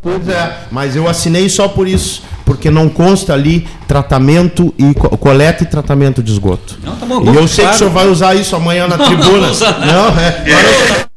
Pois 0.00 0.28
é, 0.28 0.58
mas 0.70 0.94
eu 0.96 1.08
assinei 1.08 1.48
só 1.48 1.66
por 1.68 1.88
isso, 1.88 2.22
porque 2.50 2.68
não 2.68 2.88
consta 2.88 3.32
ali 3.32 3.64
tratamento 3.86 4.74
e 4.76 4.92
co- 4.92 5.16
coleta 5.16 5.62
e 5.62 5.66
tratamento 5.66 6.20
de 6.20 6.32
esgoto. 6.32 6.76
Não, 6.82 6.96
tá 6.96 7.06
bom, 7.06 7.22
e 7.22 7.36
eu 7.36 7.46
sei 7.46 7.62
claro. 7.64 7.68
que 7.70 7.74
o 7.76 7.78
senhor 7.78 7.90
vai 7.92 8.08
usar 8.08 8.34
isso 8.34 8.56
amanhã 8.56 8.88
na 8.88 8.96
Não, 8.98 9.06
tribuna. 9.06 9.38
não 9.46 9.50
usar 9.52 9.78
nada. 9.78 9.86
Não, 9.92 10.08
é. 10.20 10.28
Agora 10.52 10.66
eu- 10.66 11.10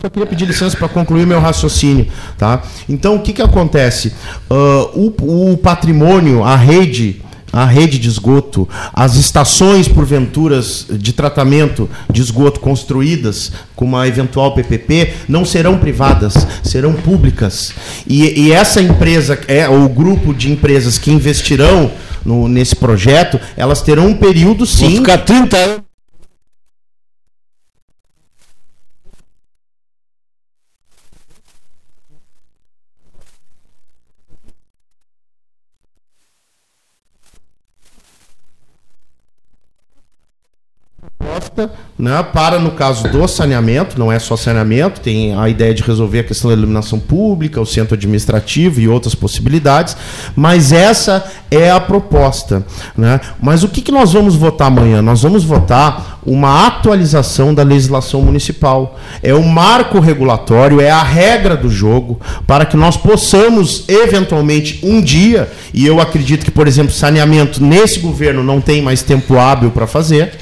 só 0.00 0.08
queria 0.08 0.26
pedir 0.26 0.46
licença 0.46 0.76
para 0.76 0.88
concluir 0.88 1.26
meu 1.26 1.38
raciocínio, 1.38 2.08
tá? 2.38 2.62
Então, 2.88 3.16
o 3.16 3.22
que 3.22 3.32
que 3.32 3.42
acontece? 3.42 4.12
Ah, 4.50 4.88
o, 4.94 5.52
o 5.52 5.56
patrimônio, 5.58 6.42
a 6.42 6.56
rede, 6.56 7.22
a 7.56 7.64
rede 7.64 7.98
de 7.98 8.06
esgoto, 8.06 8.68
as 8.92 9.14
estações 9.16 9.88
porventuras 9.88 10.86
de 10.90 11.12
tratamento 11.14 11.88
de 12.12 12.20
esgoto 12.20 12.60
construídas 12.60 13.50
com 13.74 13.86
uma 13.86 14.06
eventual 14.06 14.54
PPP 14.54 15.14
não 15.26 15.42
serão 15.44 15.78
privadas, 15.78 16.34
serão 16.62 16.92
públicas. 16.92 17.72
E, 18.06 18.42
e 18.48 18.52
essa 18.52 18.82
empresa, 18.82 19.38
é 19.48 19.66
o 19.68 19.88
grupo 19.88 20.34
de 20.34 20.52
empresas 20.52 20.98
que 20.98 21.10
investirão 21.10 21.90
no- 22.24 22.46
nesse 22.46 22.76
projeto, 22.76 23.40
elas 23.56 23.80
terão 23.80 24.08
um 24.08 24.14
período 24.14 24.66
sim 24.66 24.96
ficar 24.98 25.18
30 25.18 25.56
anos. 25.56 25.86
proposta 41.18 41.70
né, 41.98 42.22
para, 42.22 42.58
no 42.58 42.72
caso 42.72 43.08
do 43.08 43.26
saneamento, 43.26 43.98
não 43.98 44.12
é 44.12 44.18
só 44.18 44.36
saneamento, 44.36 45.00
tem 45.00 45.34
a 45.34 45.48
ideia 45.48 45.72
de 45.72 45.82
resolver 45.82 46.20
a 46.20 46.24
questão 46.24 46.50
da 46.50 46.56
iluminação 46.56 46.98
pública, 46.98 47.60
o 47.60 47.64
centro 47.64 47.94
administrativo 47.94 48.80
e 48.80 48.88
outras 48.88 49.14
possibilidades, 49.14 49.96
mas 50.34 50.72
essa 50.72 51.24
é 51.50 51.70
a 51.70 51.80
proposta. 51.80 52.66
Né? 52.96 53.18
Mas 53.40 53.62
o 53.62 53.68
que, 53.68 53.80
que 53.80 53.90
nós 53.90 54.12
vamos 54.12 54.36
votar 54.36 54.68
amanhã? 54.68 55.00
Nós 55.00 55.22
vamos 55.22 55.42
votar 55.42 56.20
uma 56.26 56.66
atualização 56.66 57.54
da 57.54 57.62
legislação 57.62 58.20
municipal. 58.20 58.98
É 59.22 59.32
o 59.32 59.42
marco 59.42 59.98
regulatório, 59.98 60.80
é 60.80 60.90
a 60.90 61.02
regra 61.02 61.56
do 61.56 61.70
jogo, 61.70 62.20
para 62.46 62.66
que 62.66 62.76
nós 62.76 62.96
possamos, 62.96 63.84
eventualmente, 63.88 64.80
um 64.82 65.00
dia, 65.00 65.50
e 65.72 65.86
eu 65.86 65.98
acredito 65.98 66.44
que, 66.44 66.50
por 66.50 66.66
exemplo, 66.66 66.92
saneamento 66.92 67.64
nesse 67.64 68.00
governo 68.00 68.42
não 68.42 68.60
tem 68.60 68.82
mais 68.82 69.02
tempo 69.02 69.38
hábil 69.38 69.70
para 69.70 69.86
fazer 69.86 70.34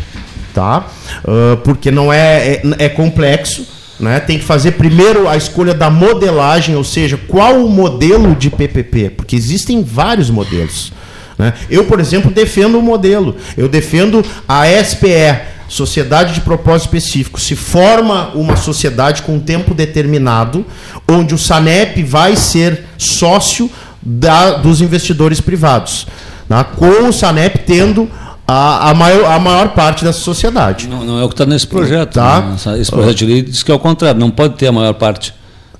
tá? 0.55 0.87
Uh, 1.25 1.57
porque 1.59 1.90
não 1.90 2.12
é, 2.12 2.55
é, 2.55 2.62
é 2.79 2.88
complexo. 2.88 3.67
Né? 3.99 4.19
Tem 4.21 4.38
que 4.38 4.45
fazer 4.45 4.73
primeiro 4.73 5.29
a 5.29 5.37
escolha 5.37 5.75
da 5.75 5.90
modelagem, 5.90 6.75
ou 6.75 6.85
seja, 6.85 7.19
qual 7.29 7.64
o 7.64 7.69
modelo 7.69 8.35
de 8.35 8.51
PPP, 8.51 9.11
porque 9.11 9.37
existem 9.37 9.83
vários 9.83 10.31
modelos. 10.31 10.93
Né? 11.38 11.53
Eu, 11.69 11.85
por 11.85 12.01
exemplo, 12.01 12.31
defendo 12.31 12.79
um 12.79 12.83
modelo. 12.83 13.37
Eu 13.57 13.69
defendo 13.69 14.25
a 14.49 14.64
SPE, 14.83 15.55
Sociedade 15.69 16.35
de 16.35 16.40
Propósito 16.40 16.95
Específico. 16.95 17.40
Se 17.40 17.57
forma 17.57 18.31
uma 18.35 18.57
sociedade 18.57 19.23
com 19.23 19.38
tempo 19.40 19.75
determinado, 19.75 20.64
onde 21.09 21.35
o 21.35 21.38
SANEP 21.38 22.03
vai 22.03 22.37
ser 22.37 22.85
sócio 22.99 23.71
da, 24.03 24.59
dos 24.59 24.81
investidores 24.81 25.40
privados. 25.40 26.07
Né? 26.49 26.64
Com 26.77 27.09
o 27.09 27.12
SANEP 27.12 27.61
tendo 27.61 28.09
a, 28.46 28.90
a, 28.90 28.94
maior, 28.94 29.24
a 29.24 29.38
maior 29.38 29.68
parte 29.70 30.04
da 30.04 30.12
sociedade. 30.12 30.87
Não, 30.88 31.04
não 31.04 31.18
é 31.18 31.24
o 31.24 31.28
que 31.28 31.35
está 31.35 31.46
nesse 31.46 31.66
projeto. 31.66 32.14
Tá? 32.14 32.42
Né? 32.42 32.80
Esse 32.80 32.90
projeto 32.90 33.16
de 33.16 33.26
lei 33.26 33.42
diz 33.42 33.62
que 33.62 33.70
é 33.70 33.74
o 33.74 33.78
contrário, 33.78 34.20
não 34.20 34.30
pode 34.30 34.54
ter 34.54 34.66
a 34.66 34.72
maior 34.72 34.94
parte. 34.94 35.35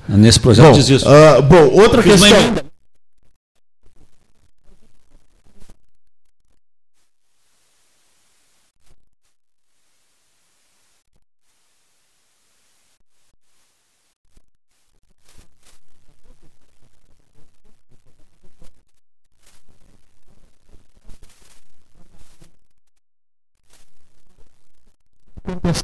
Nesse 0.09 0.38
projeto 0.38 0.66
bom, 0.66 0.72
diz 0.72 0.88
isso. 0.88 1.07
Uh, 1.09 1.42
bom, 1.42 1.70
outra 1.81 2.03
questão. 2.03 2.64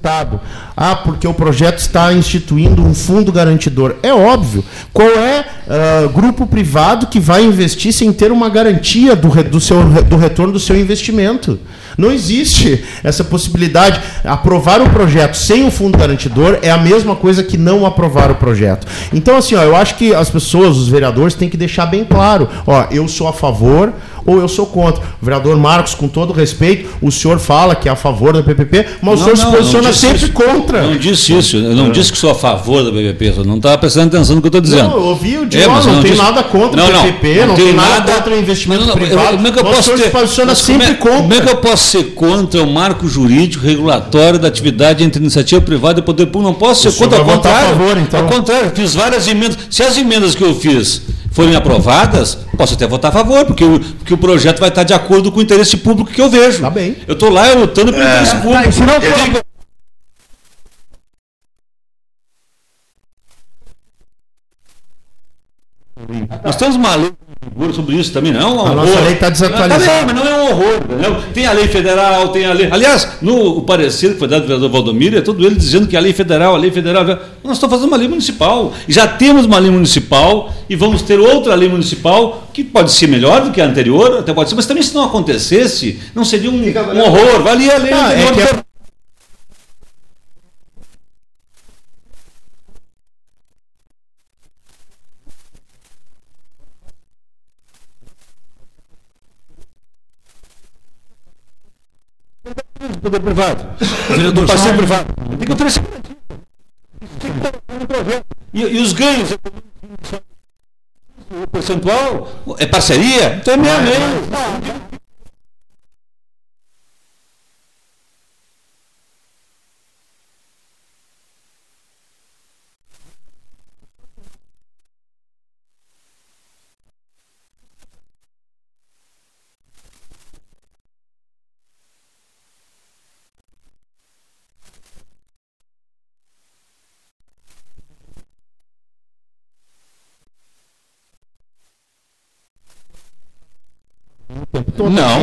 Contestado. 0.01 0.41
Ah, 0.77 0.97
porque 0.97 1.29
o 1.29 1.35
projeto 1.35 1.79
está 1.79 2.13
instituindo 2.13 2.83
um 2.83 2.95
fundo 2.95 3.31
garantidor. 3.31 3.97
É 4.03 4.13
óbvio. 4.13 4.65
Qual 4.93 5.09
é 5.09 5.45
uh, 5.67 6.09
grupo 6.09 6.47
privado 6.47 7.07
que 7.07 7.21
vai 7.21 7.45
investir 7.45 7.93
sem 7.93 8.13
ter 8.13 8.33
uma 8.33 8.49
garantia 8.49 9.15
do, 9.15 9.29
do, 9.45 9.61
seu, 9.61 9.85
do 10.05 10.17
retorno 10.17 10.55
do 10.55 10.61
seu 10.61 10.79
investimento? 10.79 11.61
Não 11.99 12.11
existe 12.11 12.83
essa 13.05 13.23
possibilidade. 13.23 14.01
Aprovar 14.25 14.81
o 14.81 14.89
projeto 14.89 15.35
sem 15.35 15.67
o 15.67 15.71
fundo 15.71 15.99
garantidor 15.99 16.59
é 16.63 16.71
a 16.71 16.79
mesma 16.79 17.15
coisa 17.15 17.43
que 17.43 17.59
não 17.59 17.85
aprovar 17.85 18.31
o 18.31 18.37
projeto. 18.37 18.87
Então, 19.13 19.37
assim, 19.37 19.55
ó, 19.55 19.63
eu 19.63 19.77
acho 19.77 19.97
que 19.97 20.15
as 20.15 20.31
pessoas, 20.31 20.79
os 20.79 20.89
vereadores, 20.89 21.35
têm 21.35 21.51
que 21.51 21.59
deixar 21.59 21.87
bem 21.87 22.05
claro: 22.05 22.49
ó, 22.67 22.87
eu 22.91 23.07
sou 23.07 23.29
a 23.29 23.33
favor 23.33 23.93
ou 24.27 24.39
eu 24.39 24.49
sou 24.49 24.67
contra. 24.67 25.03
O 25.21 25.25
vereador 25.25 25.57
Marcos, 25.57 25.95
com 25.95 26.09
todo 26.09 26.33
respeito, 26.33 26.89
o 27.01 27.11
senhor 27.11 27.39
fala 27.39 27.75
que 27.75 27.89
é 27.89 27.93
a 27.93 27.97
favor 27.97 28.33
da 28.33 28.43
PPP, 28.43 28.87
mas 29.03 29.21
não, 29.21 29.33
o 29.33 29.37
senhor 29.37 29.39
não, 29.39 29.51
se 29.51 29.57
posiciona 29.57 29.93
sempre 29.93 30.25
isso. 30.25 30.33
contra. 30.33 30.83
Não 30.83 30.97
disse 30.97 31.37
isso, 31.37 31.57
eu 31.57 31.75
não 31.75 31.87
é. 31.87 31.91
disse 31.91 32.13
que 32.13 32.19
sou 32.19 32.31
a 32.31 32.35
favor 32.35 32.85
da 32.85 32.91
PPP, 32.91 33.39
eu 33.39 33.45
não 33.45 33.57
estava 33.57 33.79
prestando 33.79 34.15
atenção 34.17 34.37
no 34.37 34.43
que 34.43 34.47
eu 34.47 34.51
estou 34.51 34.61
dizendo. 34.61 34.89
Não, 34.89 34.97
eu 34.97 35.03
ouvi 35.05 35.39
o 35.39 35.47
Diogo, 35.47 35.65
é, 35.65 35.85
não, 35.85 35.95
não 35.95 36.03
tem 36.03 36.13
disse... 36.13 36.23
nada 36.23 36.43
contra 36.43 36.85
o 36.85 37.03
PPP, 37.03 37.41
não, 37.41 37.47
não 37.49 37.55
tem 37.55 37.73
nada, 37.73 37.89
nada 37.89 38.13
contra 38.13 38.35
o 38.35 38.39
investimento 38.39 38.87
não, 38.87 38.95
privado, 38.95 39.37
como 39.37 39.49
é 39.49 39.53
que 39.53 39.59
eu 39.59 39.65
posso 39.65 39.91
ter... 39.93 40.05
se 40.05 40.11
posiciona 40.11 40.55
sempre 40.55 40.95
como 40.95 41.13
é, 41.13 41.17
contra. 41.17 41.23
Como 41.23 41.35
é 41.35 41.41
que 41.41 41.49
eu 41.51 41.57
posso 41.57 41.85
ser 41.85 42.05
contra 42.15 42.63
o 42.63 42.71
marco 42.71 43.09
jurídico 43.09 43.65
regulatório 43.65 44.39
da 44.39 44.49
atividade 44.49 45.05
entre 45.05 45.21
iniciativa 45.21 45.61
privada 45.61 46.01
e 46.01 46.03
poder 46.03 46.27
público? 46.27 46.53
Não 46.53 46.55
posso 46.55 46.83
ser 46.83 46.89
o 46.89 46.93
contra, 46.93 47.19
ao 47.19 47.25
contrário. 47.25 47.69
Favor, 47.77 47.99
então. 47.99 48.21
Ao 48.21 48.27
contrário, 48.27 48.73
fiz 48.75 48.95
várias 48.95 49.29
emendas. 49.29 49.59
Se 49.71 49.83
as 49.83 49.97
emendas 49.97 50.35
que 50.35 50.43
eu 50.43 50.55
fiz 50.55 51.03
forem 51.31 51.55
aprovadas, 51.55 52.39
posso 52.57 52.75
até 52.75 52.87
votar 52.87 53.11
a 53.11 53.13
favor, 53.13 53.45
porque 53.45 53.65
o, 53.65 53.81
porque 53.81 54.15
o 54.15 54.19
projeto 54.21 54.61
vai 54.61 54.69
estar 54.69 54.85
de 54.85 54.93
acordo 54.93 55.33
com 55.33 55.41
o 55.41 55.43
interesse 55.43 55.77
público 55.79 56.11
que 56.11 56.21
eu 56.21 56.31
vejo. 56.31 56.61
Tá 56.61 56.71
bem. 56.71 56.97
Eu 57.07 57.15
estou 57.15 57.31
lá 57.31 57.53
lutando 57.53 57.93
pelo 57.93 58.05
é, 58.05 58.13
interesse 58.13 58.33
tá, 58.33 58.41
público. 58.41 58.65
Tá, 58.65 58.73
se 58.73 58.81
não 58.81 59.01
for... 59.01 59.43
Nós 66.45 66.57
temos 66.57 66.77
uma 66.77 66.97
lei 67.57 67.73
sobre 67.73 67.97
isso 67.97 68.13
também, 68.13 68.33
não 68.33 68.41
é 68.41 68.47
um 68.47 68.57
horror. 68.57 68.71
A 68.71 68.75
nossa 68.75 69.01
lei 69.01 69.13
está 69.13 69.31
desatualizada. 69.31 70.07
Não, 70.07 70.07
mas 70.07 70.15
não 70.15 70.27
é 70.27 70.35
um 70.35 70.51
horror. 70.51 70.75
Entendeu? 70.85 71.17
Tem 71.35 71.47
a 71.47 71.53
lei 71.53 71.69
federal, 71.69 72.29
tem 72.29 72.47
a 72.47 72.53
lei. 72.53 72.69
Aliás, 72.71 73.09
no 73.21 73.63
parecer 73.63 74.13
que 74.13 74.19
foi 74.19 74.29
dado 74.29 74.43
do 74.43 74.47
vereador 74.47 74.71
Valdomiro, 74.71 75.19
é 75.19 75.21
todo 75.21 75.45
ele 75.45 75.55
dizendo 75.55 75.87
que 75.87 75.97
a 75.97 76.01
lei 76.01 76.13
federal, 76.13 76.55
a 76.55 76.59
lei 76.59 76.71
federal. 76.71 77.05
Nós 77.43 77.57
estamos 77.57 77.75
fazendo 77.75 77.89
uma 77.89 77.97
lei 77.97 78.09
municipal. 78.09 78.73
Já 78.89 79.07
temos 79.07 79.47
uma 79.47 79.59
lei 79.59 79.71
municipal 79.71 80.53
e 80.69 80.77
vamos 80.77 81.03
ter 81.03 81.19
outra 81.19 81.55
lei 81.55 81.69
municipal 81.69 82.49
que 82.53 82.65
pode 82.65 82.93
ser 82.93 83.09
melhor 83.09 83.43
do 83.43 83.51
que 83.51 83.61
a 83.61 83.65
anterior, 83.67 84.19
até 84.19 84.33
pode 84.33 84.49
ser, 84.49 84.57
mas 84.57 84.67
também 84.67 84.83
se 84.83 84.95
não 84.95 85.05
acontecesse, 85.05 85.99
não 86.15 86.25
seria 86.25 86.51
um, 86.51 86.63
um 86.63 87.01
horror. 87.01 87.43
Valia 87.43 87.75
a 87.75 87.79
lei 87.79 87.93
ah, 87.93 88.07
anterior. 88.07 88.41
É 88.41 88.55
que... 88.55 88.70
do 103.01 103.11
poder 103.11 103.21
privado. 103.21 103.65
do 104.33 104.47
parceiro 104.47 104.77
privado. 104.77 105.07
Tem 105.39 105.47
que 105.47 105.53
oferecer 105.53 105.83
e, 108.53 108.63
e 108.63 108.81
os 108.81 108.93
ganhos 108.93 109.31
o 111.31 111.47
percentual 111.47 112.29
é 112.59 112.67
parceria? 112.67 113.37
Então 113.41 113.55
é 113.55 113.57
meia 113.57 113.79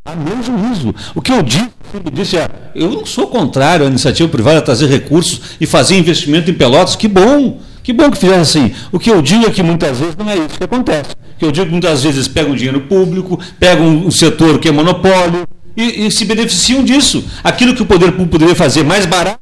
Há 0.05 0.15
menos 0.15 0.45
juízo. 0.45 0.93
O 1.15 1.21
que 1.21 1.31
eu 1.31 1.41
disse, 1.41 1.71
disse 2.11 2.37
é, 2.37 2.49
eu 2.75 2.91
não 2.91 3.05
sou 3.05 3.27
contrário 3.27 3.85
à 3.85 3.89
iniciativa 3.89 4.29
privada 4.29 4.61
trazer 4.61 4.87
recursos 4.87 5.55
e 5.59 5.65
fazer 5.65 5.97
investimento 5.97 6.51
em 6.51 6.53
pelotas, 6.53 6.95
que 6.95 7.07
bom. 7.07 7.61
Que 7.81 7.91
bom 7.91 8.09
que 8.09 8.17
fizeram 8.17 8.41
assim. 8.41 8.73
O 8.93 8.99
que 8.99 9.11
eu 9.11 9.21
digo 9.21 9.45
é 9.45 9.51
que 9.51 9.61
muitas 9.61 9.99
vezes 9.99 10.15
não 10.15 10.29
é 10.29 10.37
isso 10.37 10.57
que 10.57 10.63
acontece. 10.63 11.15
Que 11.43 11.47
eu 11.47 11.51
digo 11.51 11.71
muitas 11.71 12.01
vezes 12.01 12.25
pegam 12.25 12.55
dinheiro 12.55 12.79
público, 12.79 13.37
pegam 13.59 13.85
um 13.85 14.09
setor 14.09 14.59
que 14.59 14.69
é 14.69 14.71
monopólio 14.71 15.45
e, 15.75 16.07
e 16.07 16.11
se 16.11 16.23
beneficiam 16.23 16.81
disso. 16.85 17.21
Aquilo 17.43 17.75
que 17.75 17.81
o 17.81 17.85
poder 17.85 18.13
público 18.13 18.31
poderia 18.31 18.55
fazer 18.55 18.85
mais 18.85 19.05
barato, 19.05 19.41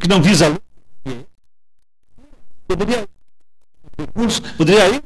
que 0.00 0.06
não 0.06 0.22
visa 0.22 0.54
poderia 2.68 3.04
poderia 4.56 4.88
ir, 4.90 5.02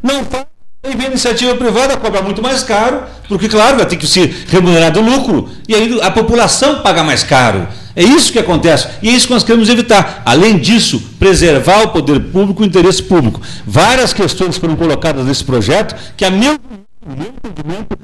não 0.00 0.24
faz. 0.24 0.46
Vem 0.80 1.06
a 1.06 1.10
iniciativa 1.10 1.56
privada, 1.56 1.96
cobra 1.96 2.22
muito 2.22 2.40
mais 2.40 2.62
caro, 2.62 3.02
porque, 3.26 3.48
claro, 3.48 3.78
vai 3.78 3.86
ter 3.86 3.96
que 3.96 4.06
ser 4.06 4.46
remunerado 4.46 5.00
o 5.00 5.02
lucro, 5.02 5.50
e 5.66 5.74
aí 5.74 6.00
a 6.00 6.10
população 6.12 6.82
paga 6.82 7.02
mais 7.02 7.24
caro. 7.24 7.66
É 7.98 8.02
isso 8.04 8.30
que 8.30 8.38
acontece. 8.38 8.86
E 9.02 9.08
é 9.08 9.12
isso 9.12 9.26
que 9.26 9.32
nós 9.32 9.42
queremos 9.42 9.68
evitar. 9.68 10.22
Além 10.24 10.56
disso, 10.56 11.02
preservar 11.18 11.82
o 11.82 11.88
poder 11.88 12.20
público 12.20 12.62
e 12.62 12.64
o 12.64 12.68
interesse 12.68 13.02
público. 13.02 13.40
Várias 13.66 14.12
questões 14.12 14.56
foram 14.56 14.76
colocadas 14.76 15.26
nesse 15.26 15.42
projeto 15.42 15.96
que, 16.16 16.24
a 16.24 16.30
meu, 16.30 16.56
entendimento, 17.02 17.98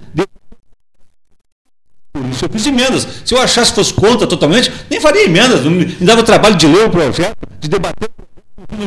Por 2.12 2.26
isso 2.28 2.44
eu 2.44 2.48
fiz 2.48 2.66
emendas. 2.66 3.06
Se 3.24 3.32
eu 3.36 3.40
achasse 3.40 3.70
que 3.70 3.76
fosse 3.76 3.94
contra 3.94 4.26
totalmente, 4.26 4.72
nem 4.90 5.00
faria 5.00 5.26
emendas. 5.26 5.64
Não 5.64 5.70
me 5.70 5.84
dava 5.84 6.24
trabalho 6.24 6.56
de 6.56 6.66
ler 6.66 6.86
o 6.86 6.90
projeto, 6.90 7.36
de 7.60 7.68
debater 7.68 8.10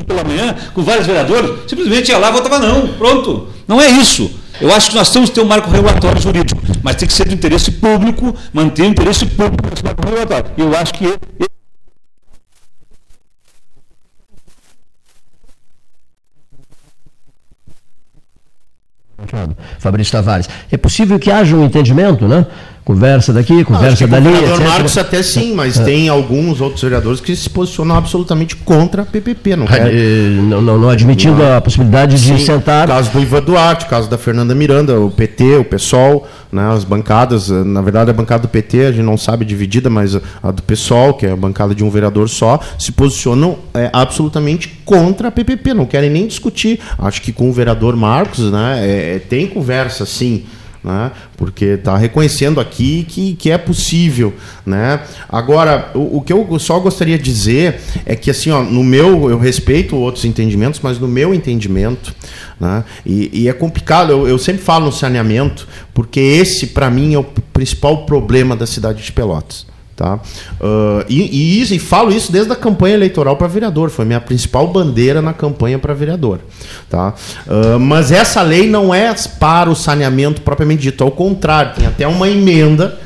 pela 0.06 0.26
manhã 0.26 0.58
com 0.74 0.84
vários 0.84 1.08
vereadores. 1.08 1.70
Simplesmente 1.70 2.10
ia 2.10 2.18
lá 2.18 2.32
e 2.32 2.34
votava 2.34 2.60
não. 2.60 2.86
Pronto. 2.96 3.48
Não 3.66 3.80
é 3.80 3.88
isso. 3.90 4.30
Eu 4.60 4.74
acho 4.74 4.90
que 4.90 4.96
nós 4.96 5.10
temos 5.12 5.30
que 5.30 5.36
ter 5.36 5.42
um 5.42 5.48
marco 5.48 5.70
regulatório 5.70 6.22
jurídico, 6.22 6.62
mas 6.84 6.96
tem 6.96 7.08
que 7.08 7.14
ser 7.14 7.28
do 7.28 7.34
interesse 7.34 7.72
público, 7.72 8.36
manter 8.52 8.84
o 8.84 8.86
interesse 8.86 9.26
público 9.26 9.70
nesse 9.70 9.84
marco 9.84 10.04
regulatório. 10.04 10.52
Eu 10.58 10.76
acho 10.76 10.94
que 10.94 11.20
Fabrício 19.80 20.12
Tavares. 20.12 20.50
É 20.72 20.78
possível 20.78 21.20
que 21.20 21.32
haja 21.32 21.56
um 21.56 21.64
entendimento, 21.64 22.28
né? 22.28 22.46
Conversa 22.88 23.34
daqui, 23.34 23.66
conversa 23.66 24.08
dali, 24.08 24.30
O 24.30 24.32
vereador. 24.32 24.62
Marcos 24.62 24.98
até 24.98 25.22
sim, 25.22 25.54
mas 25.54 25.78
É. 25.78 25.84
tem 25.84 26.08
alguns 26.08 26.62
outros 26.62 26.82
vereadores 26.82 27.20
que 27.20 27.36
se 27.36 27.50
posicionam 27.50 27.94
absolutamente 27.98 28.56
contra 28.56 29.02
a 29.02 29.06
PPP. 29.06 29.58
Não 29.58 29.66
Eh, 29.66 29.68
quer... 29.68 29.92
Não, 30.44 30.62
não- 30.62 30.78
não 30.80 30.88
admitindo 30.90 31.44
a 31.44 31.60
possibilidade 31.60 32.16
de 32.16 32.22
Sim, 32.40 32.46
sentar. 32.46 32.86
O 32.86 32.92
caso 32.94 33.12
do 33.12 33.20
Ivan 33.22 33.42
Duarte, 33.42 33.84
o 33.86 33.90
caso 33.90 34.10
da 34.10 34.18
Fernanda 34.18 34.56
Miranda, 34.56 34.98
o 35.02 35.12
PT, 35.12 35.58
o 35.58 35.66
PSOL, 35.66 36.26
né, 36.50 36.66
as 36.72 36.86
bancadas, 36.86 37.52
eh, 37.52 37.62
na 37.66 37.82
verdade 37.82 38.10
a 38.10 38.14
bancada 38.14 38.44
do 38.44 38.48
PT 38.48 38.86
a 38.86 38.92
gente 38.94 39.04
não 39.04 39.18
sabe 39.18 39.44
dividida, 39.44 39.90
mas 39.90 40.16
a- 40.42 40.52
do 40.52 40.64
PSOL, 40.64 41.14
que 41.16 41.26
é 41.26 41.32
a 41.32 41.36
bancada 41.36 41.76
de 41.76 41.84
um 41.84 41.90
vereador 41.90 42.30
só, 42.30 42.58
se 42.80 42.94
posicionam 42.94 43.58
eh, 43.74 43.90
absolutamente 43.92 44.80
contra 44.86 45.28
a 45.28 45.32
PPP, 45.32 45.74
não 45.74 45.86
querem 45.86 46.10
nem 46.10 46.26
discutir. 46.26 46.80
Acho 46.98 47.22
que 47.22 47.34
com 47.34 47.50
o 47.50 47.52
vereador 47.54 47.98
Marcos, 47.98 48.50
né, 48.50 48.80
eh, 48.82 49.20
tem 49.30 49.46
conversa 49.46 50.06
sim. 50.06 50.46
Né, 50.88 51.12
porque 51.36 51.66
está 51.66 51.98
reconhecendo 51.98 52.62
aqui 52.62 53.06
que, 53.10 53.36
que 53.36 53.52
é 53.52 53.58
possível. 53.58 54.34
Né? 54.66 55.02
Agora, 55.28 55.92
o, 55.94 56.20
o 56.20 56.22
que 56.22 56.32
eu 56.32 56.58
só 56.60 56.80
gostaria 56.80 57.18
de 57.18 57.26
dizer 57.26 57.82
é 58.06 58.16
que, 58.16 58.32
assim, 58.32 58.52
ó, 58.52 58.64
no 58.64 58.86
meu, 58.86 59.30
eu 59.30 59.38
respeito 59.38 59.98
outros 59.98 60.24
entendimentos, 60.24 60.80
mas 60.82 60.98
no 60.98 61.06
meu 61.06 61.34
entendimento, 61.34 62.16
né, 62.58 62.86
e, 63.06 63.30
e 63.34 63.50
é 63.50 63.54
complicado, 63.54 64.14
eu, 64.14 64.30
eu 64.30 64.40
sempre 64.40 64.62
falo 64.62 64.86
no 64.86 64.94
saneamento, 64.94 65.68
porque 65.94 66.22
esse, 66.22 66.68
para 66.68 66.90
mim, 66.90 67.16
é 67.16 67.20
o 67.20 67.24
principal 67.26 68.06
problema 68.06 68.56
da 68.56 68.66
cidade 68.66 69.04
de 69.04 69.12
Pelotas. 69.12 69.68
Tá? 69.98 70.20
Ah, 70.62 71.04
e, 71.10 71.22
e, 71.24 71.62
isso- 71.62 71.74
e 71.74 71.80
falo 71.80 72.12
isso 72.12 72.32
desde 72.32 72.52
a 72.54 72.56
campanha 72.56 72.94
eleitoral 72.94 73.36
para 73.36 73.48
vereador, 73.48 73.90
foi 73.90 74.06
minha 74.06 74.22
principal 74.22 74.68
bandeira 74.68 75.24
na 75.24 75.34
campanha 75.34 75.80
para 75.80 75.92
vereador. 75.96 76.40
Tá? 76.88 77.16
Ah, 77.50 77.80
mas 77.80 78.12
essa 78.12 78.44
lei 78.44 78.70
não 78.70 78.94
é 78.94 79.14
para 79.40 79.70
o 79.72 79.76
saneamento 79.76 80.42
propriamente 80.42 80.84
dito, 80.84 81.04
ao 81.04 81.10
contrário, 81.10 81.74
tem 81.76 81.88
até 81.88 82.08
uma 82.08 82.30
emenda. 82.30 83.00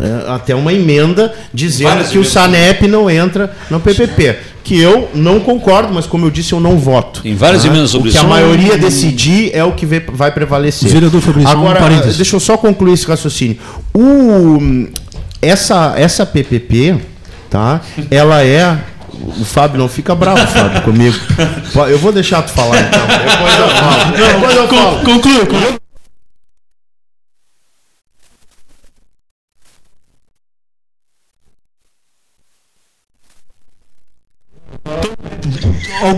é, 0.00 0.32
até 0.32 0.52
uma 0.52 0.72
emenda 0.72 1.32
dizendo 1.54 1.90
Várias 1.90 2.08
que 2.08 2.18
o. 2.18 2.24
Sanep 2.24 2.88
não 2.88 3.08
entra 3.08 3.54
no 3.70 3.78
PPP. 3.78 4.36
Que 4.64 4.80
eu 4.80 5.08
não 5.14 5.38
concordo, 5.38 5.94
mas 5.94 6.06
como 6.06 6.26
eu 6.26 6.30
disse, 6.30 6.52
eu 6.52 6.58
não 6.58 6.76
voto. 6.76 7.22
Tem 7.22 7.36
várias 7.36 7.62
Tá? 7.62 7.68
emendas 7.68 7.90
sobre 7.90 8.08
O 8.08 8.10
que 8.12 8.18
a 8.18 8.22
isso. 8.22 8.28
maioria 8.28 8.76
decidir 8.76 9.52
é 9.54 9.62
o 9.62 9.70
que 9.74 9.86
vai 9.86 10.32
prevalecer. 10.32 10.90
Vereador 10.90 11.20
Fabrício, 11.20 11.56
um 11.56 11.60
Agora, 11.60 11.78
parênteses. 11.78 12.16
deixa 12.16 12.34
eu 12.34 12.40
só 12.40 12.56
concluir 12.56 12.94
esse 12.94 13.06
raciocínio. 13.06 13.58
O, 13.94 14.58
essa, 15.48 15.94
essa 15.96 16.26
PPP, 16.26 17.00
tá? 17.50 17.80
Ela 18.10 18.44
é. 18.44 18.78
O 19.38 19.44
Fábio 19.44 19.78
não 19.78 19.88
fica 19.88 20.14
bravo, 20.14 20.46
Fábio, 20.46 20.82
comigo. 20.82 21.16
Eu 21.88 21.98
vou 21.98 22.12
deixar 22.12 22.42
tu 22.42 22.50
falar 22.50 22.80
então. 22.80 23.00
Depois 23.06 23.58
eu 23.58 23.68
falo. 23.68 24.12
Depois 24.12 24.56
eu 24.56 24.68
falo. 24.68 25.04
Conclua, 25.04 25.46
conclua. 25.46 25.78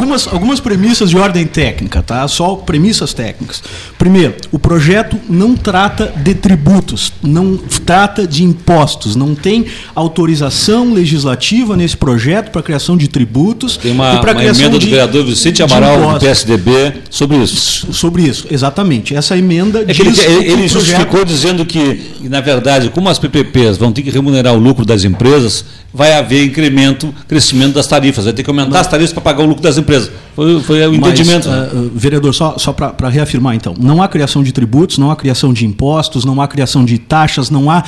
Algumas, 0.09 0.27
algumas 0.29 0.59
premissas 0.61 1.11
de 1.11 1.19
ordem 1.19 1.47
técnica, 1.47 2.03
tá? 2.03 2.27
Só 2.27 2.55
premissas 2.57 3.13
técnicas. 3.13 3.63
Primeiro, 3.99 4.35
o 4.51 4.59
projeto 4.59 5.19
não 5.29 5.55
trata 5.55 6.11
de 6.17 6.35
tributos, 6.35 7.13
não 7.23 7.59
trata 7.85 8.27
de 8.27 8.43
impostos, 8.43 9.15
não 9.15 9.35
tem 9.35 9.67
autorização 9.95 10.95
legislativa 10.95 11.77
nesse 11.77 11.95
projeto 11.97 12.51
para 12.51 12.63
criação 12.63 12.97
de 12.97 13.07
tributos 13.07 13.77
Tem 13.77 13.93
uma, 13.93 14.15
e 14.15 14.19
para 14.21 14.33
uma 14.33 14.41
criação 14.41 14.63
emenda 14.65 14.79
do 14.79 14.85
de- 14.85 14.91
vereador 14.91 15.25
Vicente 15.27 15.63
Amaral, 15.63 16.15
do. 16.15 16.21
PSDB, 16.21 16.95
sobre 17.11 17.37
isso. 17.37 17.93
Sobre 17.93 18.23
isso, 18.23 18.47
exatamente. 18.51 19.15
Essa 19.15 19.37
emenda 19.37 19.85
É 19.87 19.93
que 19.93 20.01
ele, 20.01 20.09
ele, 20.19 20.27
o 20.27 20.41
ele 20.43 20.49
projeto- 20.57 20.69
justificou 20.71 21.25
dizendo 21.25 21.67
que, 21.67 22.13
na 22.23 22.41
verdade, 22.41 22.89
como 22.89 23.11
as 23.11 23.19
PPPs 23.19 23.77
vão 23.77 23.93
ter 23.93 24.01
que 24.03 24.11
remunerar 24.11 24.55
o 24.55 24.59
lucro 24.59 24.87
das 24.87 25.05
empresas, 25.05 25.65
vai 25.93 26.13
haver 26.15 26.45
incremento, 26.45 27.15
crescimento 27.27 27.75
das 27.75 27.87
tarifas. 27.87 28.25
Vai 28.25 28.33
ter 28.33 28.43
que 28.43 28.51
aumentar 28.51 28.81
as 28.81 28.87
tarifas 28.87 29.13
para 29.13 29.23
pagar 29.23 29.43
o 29.43 29.47
lucro 29.47 29.63
das 29.63 29.77
empresas. 29.79 29.98
Foi, 30.35 30.61
foi 30.63 30.87
o 30.87 30.93
Mas, 31.01 31.13
entendimento. 31.13 31.49
né? 31.49 31.57
ah, 31.57 31.71
ah, 31.73 31.91
vereador, 31.95 32.33
só, 32.33 32.57
só 32.59 32.73
para 32.73 33.09
reafirmar 33.09 33.55
então, 33.55 33.75
não 33.79 34.01
há 34.03 34.09
criação 34.09 34.43
de 34.43 34.53
tributos, 34.53 34.99
não 34.99 35.11
há 35.11 35.17
criação 35.17 35.53
de 35.53 35.67
impostos, 35.67 36.25
não 36.25 36.41
há 36.41 36.47
criação 36.47 36.85
de 36.85 36.99
taxas, 36.99 37.51
não 37.51 37.71
há 37.71 37.83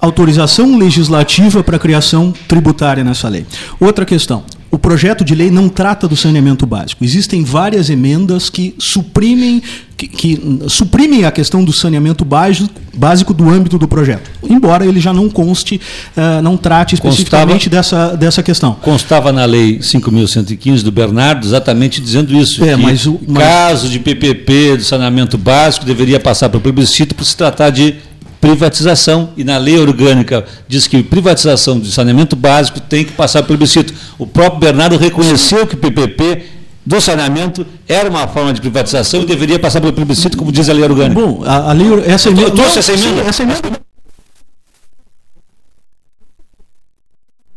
autorização 0.00 0.78
legislativa 0.78 1.62
para 1.62 1.78
criação 1.78 2.32
tributária 2.48 3.04
nessa 3.04 3.28
lei. 3.28 3.44
Outra 3.78 4.04
questão. 4.04 4.42
O 4.70 4.78
projeto 4.78 5.24
de 5.24 5.34
lei 5.34 5.50
não 5.50 5.68
trata 5.68 6.06
do 6.06 6.16
saneamento 6.16 6.64
básico. 6.64 7.04
Existem 7.04 7.42
várias 7.42 7.90
emendas 7.90 8.48
que 8.48 8.72
suprimem, 8.78 9.60
que, 9.96 10.06
que 10.06 10.40
suprimem 10.68 11.24
a 11.24 11.30
questão 11.32 11.64
do 11.64 11.72
saneamento 11.72 12.24
básico, 12.24 12.70
básico 12.94 13.34
do 13.34 13.50
âmbito 13.50 13.76
do 13.78 13.88
projeto. 13.88 14.30
Embora 14.48 14.86
ele 14.86 15.00
já 15.00 15.12
não 15.12 15.28
conste, 15.28 15.80
ah, 16.16 16.40
não 16.40 16.56
trate 16.56 16.94
especificamente 16.94 17.68
dessa, 17.68 18.16
dessa 18.16 18.44
questão. 18.44 18.74
Constava 18.80 19.32
na 19.32 19.44
lei 19.44 19.80
5.115 19.80 20.82
do 20.84 20.92
Bernardo 20.92 21.44
exatamente 21.44 22.00
dizendo 22.00 22.32
isso. 22.36 22.62
É, 22.64 22.76
mas 22.76 23.06
o- 23.06 23.18
mas- 23.26 23.42
caso 23.42 23.88
de 23.88 23.98
PPP, 23.98 24.76
de 24.76 24.84
saneamento 24.84 25.36
básico, 25.36 25.84
deveria 25.84 26.20
passar 26.20 26.48
para 26.48 26.58
o 26.58 26.60
plebiscito 26.60 27.12
por 27.14 27.24
se 27.24 27.36
tratar 27.36 27.70
de 27.70 27.96
privatização. 28.40 29.30
E 29.36 29.44
na 29.44 29.58
lei 29.58 29.78
orgânica 29.78 30.44
diz 30.68 30.86
que 30.86 31.02
privatização 31.02 31.78
de 31.78 31.90
saneamento 31.92 32.34
básico 32.36 32.80
tem 32.80 33.04
que 33.04 33.12
passar 33.12 33.42
pelo 33.42 33.58
plebiscito. 33.58 33.92
O 34.18 34.26
próprio 34.26 34.60
Bernardo 34.60 34.96
reconheceu 34.96 35.66
que 35.66 35.76
PPP 35.76 36.42
do 36.84 37.00
saneamento 37.00 37.66
era 37.86 38.08
uma 38.08 38.26
forma 38.26 38.52
de 38.52 38.60
privatização 38.60 39.22
e 39.22 39.26
deveria 39.26 39.58
passar 39.58 39.80
pelo 39.80 39.92
plebiscito, 39.92 40.36
como 40.36 40.50
diz 40.50 40.68
a 40.68 40.72
lei 40.72 40.82
orgânica. 40.82 41.20
Bom, 41.20 41.42
a, 41.44 41.70
a 41.70 41.72
lei, 41.72 41.86
essa 42.06 42.28
Eu 42.28 42.32
emenda. 42.32 42.50
trouxe 42.52 42.72
Não, 42.72 42.78
essa 42.78 42.92
emenda. 42.92 43.22
sim, 43.22 43.28
essa 43.28 43.42
emenda. 43.42 43.80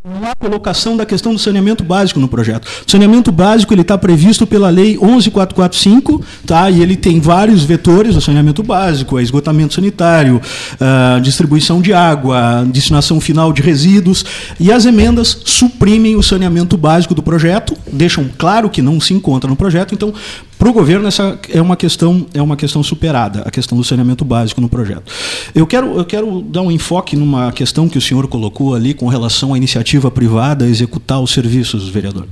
Não 0.05 0.29
há 0.29 0.35
colocação 0.35 0.97
da 0.97 1.05
questão 1.05 1.33
do 1.33 1.39
saneamento 1.39 1.81
básico 1.81 2.19
no 2.19 2.27
projeto. 2.27 2.67
O 2.85 2.91
saneamento 2.91 3.31
básico 3.31 3.73
ele 3.73 3.83
está 3.83 3.97
previsto 3.97 4.45
pela 4.45 4.69
lei 4.69 4.97
11445, 4.97 6.21
tá? 6.45 6.69
E 6.69 6.81
ele 6.81 6.97
tem 6.97 7.21
vários 7.21 7.63
vetores: 7.63 8.13
o 8.17 8.19
saneamento 8.19 8.61
básico, 8.61 9.17
é 9.17 9.23
esgotamento 9.23 9.75
sanitário, 9.75 10.41
ah, 10.77 11.21
distribuição 11.23 11.81
de 11.81 11.93
água, 11.93 12.65
destinação 12.67 13.21
final 13.21 13.53
de 13.53 13.61
resíduos. 13.61 14.25
E 14.59 14.73
as 14.73 14.85
emendas 14.85 15.37
suprimem 15.45 16.17
o 16.17 16.21
saneamento 16.21 16.75
básico 16.75 17.15
do 17.15 17.23
projeto, 17.23 17.73
deixam 17.89 18.29
claro 18.37 18.69
que 18.69 18.81
não 18.81 18.99
se 18.99 19.13
encontra 19.13 19.49
no 19.49 19.55
projeto. 19.55 19.95
Então, 19.95 20.13
para 20.57 20.69
o 20.69 20.73
governo 20.73 21.07
essa 21.07 21.37
é 21.49 21.61
uma 21.61 21.75
questão 21.75 22.25
é 22.33 22.41
uma 22.41 22.55
questão 22.55 22.81
superada, 22.81 23.41
a 23.41 23.51
questão 23.51 23.77
do 23.77 23.83
saneamento 23.83 24.23
básico 24.23 24.61
no 24.61 24.69
projeto. 24.69 25.11
Eu 25.53 25.67
quero 25.67 25.97
eu 25.97 26.05
quero 26.05 26.41
dar 26.41 26.61
um 26.61 26.71
enfoque 26.71 27.15
numa 27.15 27.51
questão 27.51 27.89
que 27.89 27.97
o 27.97 28.01
senhor 28.01 28.27
colocou 28.27 28.73
ali 28.73 28.93
com 28.93 29.07
relação 29.07 29.53
à 29.53 29.57
iniciativa 29.57 30.09
privada 30.09 30.67
executar 30.67 31.19
os 31.19 31.31
serviços, 31.31 31.89
vereador. 31.89 32.27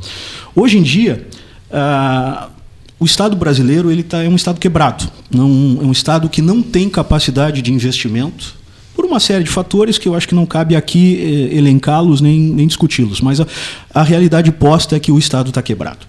Hoje 0.56 0.78
em 0.78 0.84
dia 0.84 1.28
ah, 1.72 2.50
o 3.00 3.06
Estado 3.06 3.36
brasileiro 3.36 3.92
ele 3.92 4.04
tá, 4.04 4.24
é 4.24 4.30
um 4.30 4.36
Estado 4.36 4.60
quebrado, 4.60 5.10
não, 5.30 5.80
é 5.82 5.86
um 5.86 5.92
Estado 5.92 6.30
que 6.30 6.42
não 6.42 6.62
tem 6.62 6.90
capacidade 6.90 7.62
de 7.62 7.74
investimento 7.74 8.62
por 8.96 9.06
uma 9.06 9.20
série 9.20 9.44
de 9.44 9.50
fatores 9.50 9.98
que 9.98 10.08
eu 10.08 10.16
acho 10.16 10.28
que 10.28 10.36
não 10.36 10.46
cabe 10.46 10.76
aqui 10.76 11.50
eh, 11.52 11.58
elencá-los 11.58 12.22
nem, 12.22 12.40
nem 12.40 12.68
discuti-los, 12.68 13.20
mas 13.20 13.40
a, 13.40 13.48
a 13.94 14.04
realidade 14.04 14.52
posta 14.52 14.96
é 14.96 15.00
que 15.00 15.12
o 15.12 15.18
Estado 15.18 15.50
está 15.50 15.62
quebrado. 15.62 16.06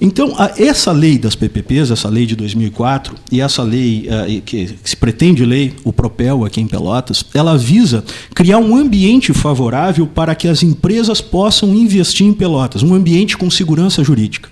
Então, 0.00 0.32
essa 0.56 0.92
lei 0.92 1.18
das 1.18 1.34
PPPs, 1.34 1.90
essa 1.90 2.08
lei 2.08 2.24
de 2.24 2.36
2004 2.36 3.16
e 3.32 3.40
essa 3.40 3.64
lei 3.64 4.06
ah, 4.08 4.28
e 4.28 4.40
que, 4.40 4.76
se 4.84 4.96
pretende 4.96 5.44
lei, 5.44 5.74
o 5.82 5.92
Propel 5.92 6.44
aqui 6.44 6.60
em 6.60 6.68
Pelotas, 6.68 7.24
ela 7.34 7.58
visa 7.58 8.04
criar 8.32 8.58
um 8.58 8.76
ambiente 8.76 9.32
favorável 9.32 10.06
para 10.06 10.36
que 10.36 10.46
as 10.46 10.62
empresas 10.62 11.20
possam 11.20 11.74
investir 11.74 12.26
em 12.26 12.32
Pelotas, 12.32 12.82
um 12.82 12.94
ambiente 12.94 13.36
com 13.36 13.50
segurança 13.50 14.04
jurídica. 14.04 14.48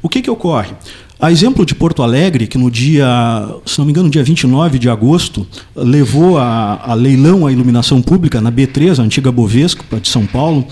O 0.00 0.08
que, 0.08 0.22
que 0.22 0.30
ocorre? 0.30 0.70
A 1.20 1.32
exemplo 1.32 1.66
de 1.66 1.74
Porto 1.74 2.00
Alegre, 2.00 2.46
que 2.46 2.56
no 2.56 2.70
dia, 2.70 3.04
se 3.66 3.76
não 3.80 3.84
me 3.84 3.90
engano, 3.90 4.04
no 4.06 4.12
dia 4.12 4.22
29 4.22 4.78
de 4.78 4.88
agosto, 4.88 5.44
levou 5.74 6.38
a, 6.38 6.80
a 6.80 6.94
leilão 6.94 7.44
a 7.44 7.50
iluminação 7.50 8.00
pública 8.00 8.40
na 8.40 8.52
B3, 8.52 9.00
a 9.00 9.02
antiga 9.02 9.32
Bovesco, 9.32 9.84
de 10.00 10.08
São 10.08 10.24
Paulo, 10.24 10.64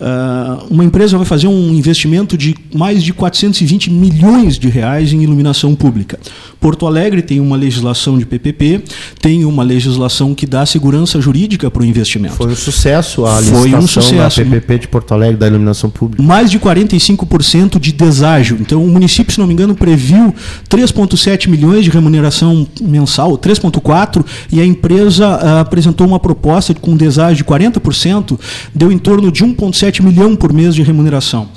Uh, 0.00 0.66
uma 0.70 0.84
empresa 0.84 1.16
vai 1.16 1.26
fazer 1.26 1.46
um 1.46 1.72
investimento 1.74 2.36
de 2.36 2.54
mais 2.74 3.02
de 3.02 3.12
420 3.12 3.90
milhões 3.90 4.58
de 4.58 4.68
reais 4.68 5.12
em 5.12 5.22
iluminação 5.22 5.74
pública. 5.74 6.18
Porto 6.60 6.86
Alegre 6.86 7.20
tem 7.20 7.40
uma 7.40 7.56
legislação 7.56 8.18
de 8.18 8.24
PPP, 8.24 8.82
tem 9.20 9.44
uma 9.44 9.62
legislação 9.62 10.34
que 10.34 10.46
dá 10.46 10.64
segurança 10.64 11.20
jurídica 11.20 11.70
para 11.70 11.82
o 11.82 11.84
investimento. 11.84 12.36
Foi 12.36 12.52
um 12.52 12.56
sucesso 12.56 13.26
a 13.26 13.42
Foi 13.42 13.74
um 13.74 13.86
sucesso. 13.86 14.14
da 14.14 14.30
PPP 14.30 14.78
de 14.78 14.88
Porto 14.88 15.12
Alegre 15.12 15.36
da 15.36 15.46
iluminação 15.46 15.90
pública. 15.90 16.22
mais 16.22 16.50
de 16.50 16.58
45% 16.58 17.78
de 17.78 17.92
deságio. 17.92 18.56
Então, 18.60 18.82
o 18.82 18.88
município, 18.88 19.32
se 19.32 19.38
não 19.38 19.46
me 19.46 19.52
engano, 19.52 19.74
previu 19.74 20.34
3,7 20.68 21.48
milhões 21.48 21.84
de 21.84 21.90
remuneração 21.90 22.66
mensal, 22.80 23.36
3,4, 23.36 24.24
e 24.50 24.60
a 24.60 24.64
empresa 24.64 25.26
ah, 25.26 25.60
apresentou 25.60 26.06
uma 26.06 26.18
proposta 26.18 26.74
com 26.74 26.96
deságio 26.96 27.36
de 27.36 27.44
40%, 27.44 28.38
deu 28.74 28.90
em 28.90 28.98
torno 28.98 29.30
de 29.30 29.44
1,7 29.44 29.93
milhão 30.02 30.34
por 30.36 30.52
mês 30.52 30.74
de 30.74 30.82
remuneração. 30.82 31.48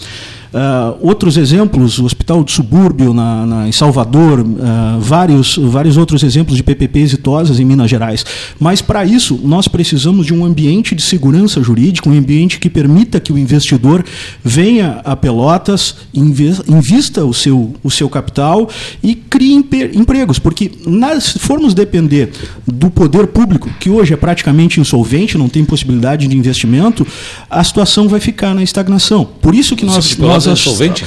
Ah, 0.54 0.96
outros 1.02 1.36
exemplos, 1.38 2.00
o 2.00 2.06
Hospital 2.06 2.44
do 2.44 2.50
Subúrbio 2.52 3.14
na, 3.14 3.46
na- 3.46 3.68
em 3.68 3.72
Salvador, 3.72 4.46
ah, 4.62 4.98
vários, 5.00 5.58
vários 5.58 5.98
outros 5.98 6.24
exemplos 6.24 6.56
de 6.58 6.64
PPP 6.64 7.00
exitosas 7.00 7.60
em 7.60 7.66
Minas 7.66 7.90
Gerais. 7.90 8.26
Mas, 8.60 8.82
para 8.82 9.04
isso, 9.06 9.40
nós 9.44 9.68
precisamos 9.68 10.26
de 10.26 10.34
um 10.34 10.46
ambiente 10.46 10.96
de 10.96 11.02
segurança 11.02 11.62
jurídica, 11.62 12.10
um 12.10 12.18
ambiente 12.18 12.60
que 12.60 12.70
permita 12.70 13.20
que 13.20 13.32
o 13.34 13.38
investidor 13.38 14.04
venha 14.44 15.02
a 15.04 15.16
Pelotas, 15.16 15.96
invista 16.14 17.26
o 17.26 17.34
seu, 17.34 17.74
o 17.84 17.92
seu 17.92 18.10
capital 18.10 18.70
e 19.04 19.16
crie 19.16 19.54
empregos. 19.94 20.40
Porque 20.40 20.72
na- 20.86 21.20
se 21.20 21.38
formos 21.40 21.74
depender 21.74 22.32
do 22.66 22.90
poder 22.90 23.28
público, 23.28 23.70
que 23.80 23.90
hoje 23.90 24.14
é 24.14 24.18
praticamente 24.18 24.80
insolvente, 24.80 25.38
não 25.38 25.50
tem 25.50 25.64
possibilidade 25.66 26.28
de 26.28 26.38
investimento, 26.38 27.06
a 27.50 27.64
situação 27.64 28.08
vai 28.08 28.20
ficar 28.20 28.54
na 28.54 28.64
estagnação. 28.64 29.26
Por 29.42 29.54
isso 29.54 29.76
que 29.76 29.86
nós, 29.86 30.06
de 30.06 30.16
nós 30.46 30.60
insolvente? 30.60 31.06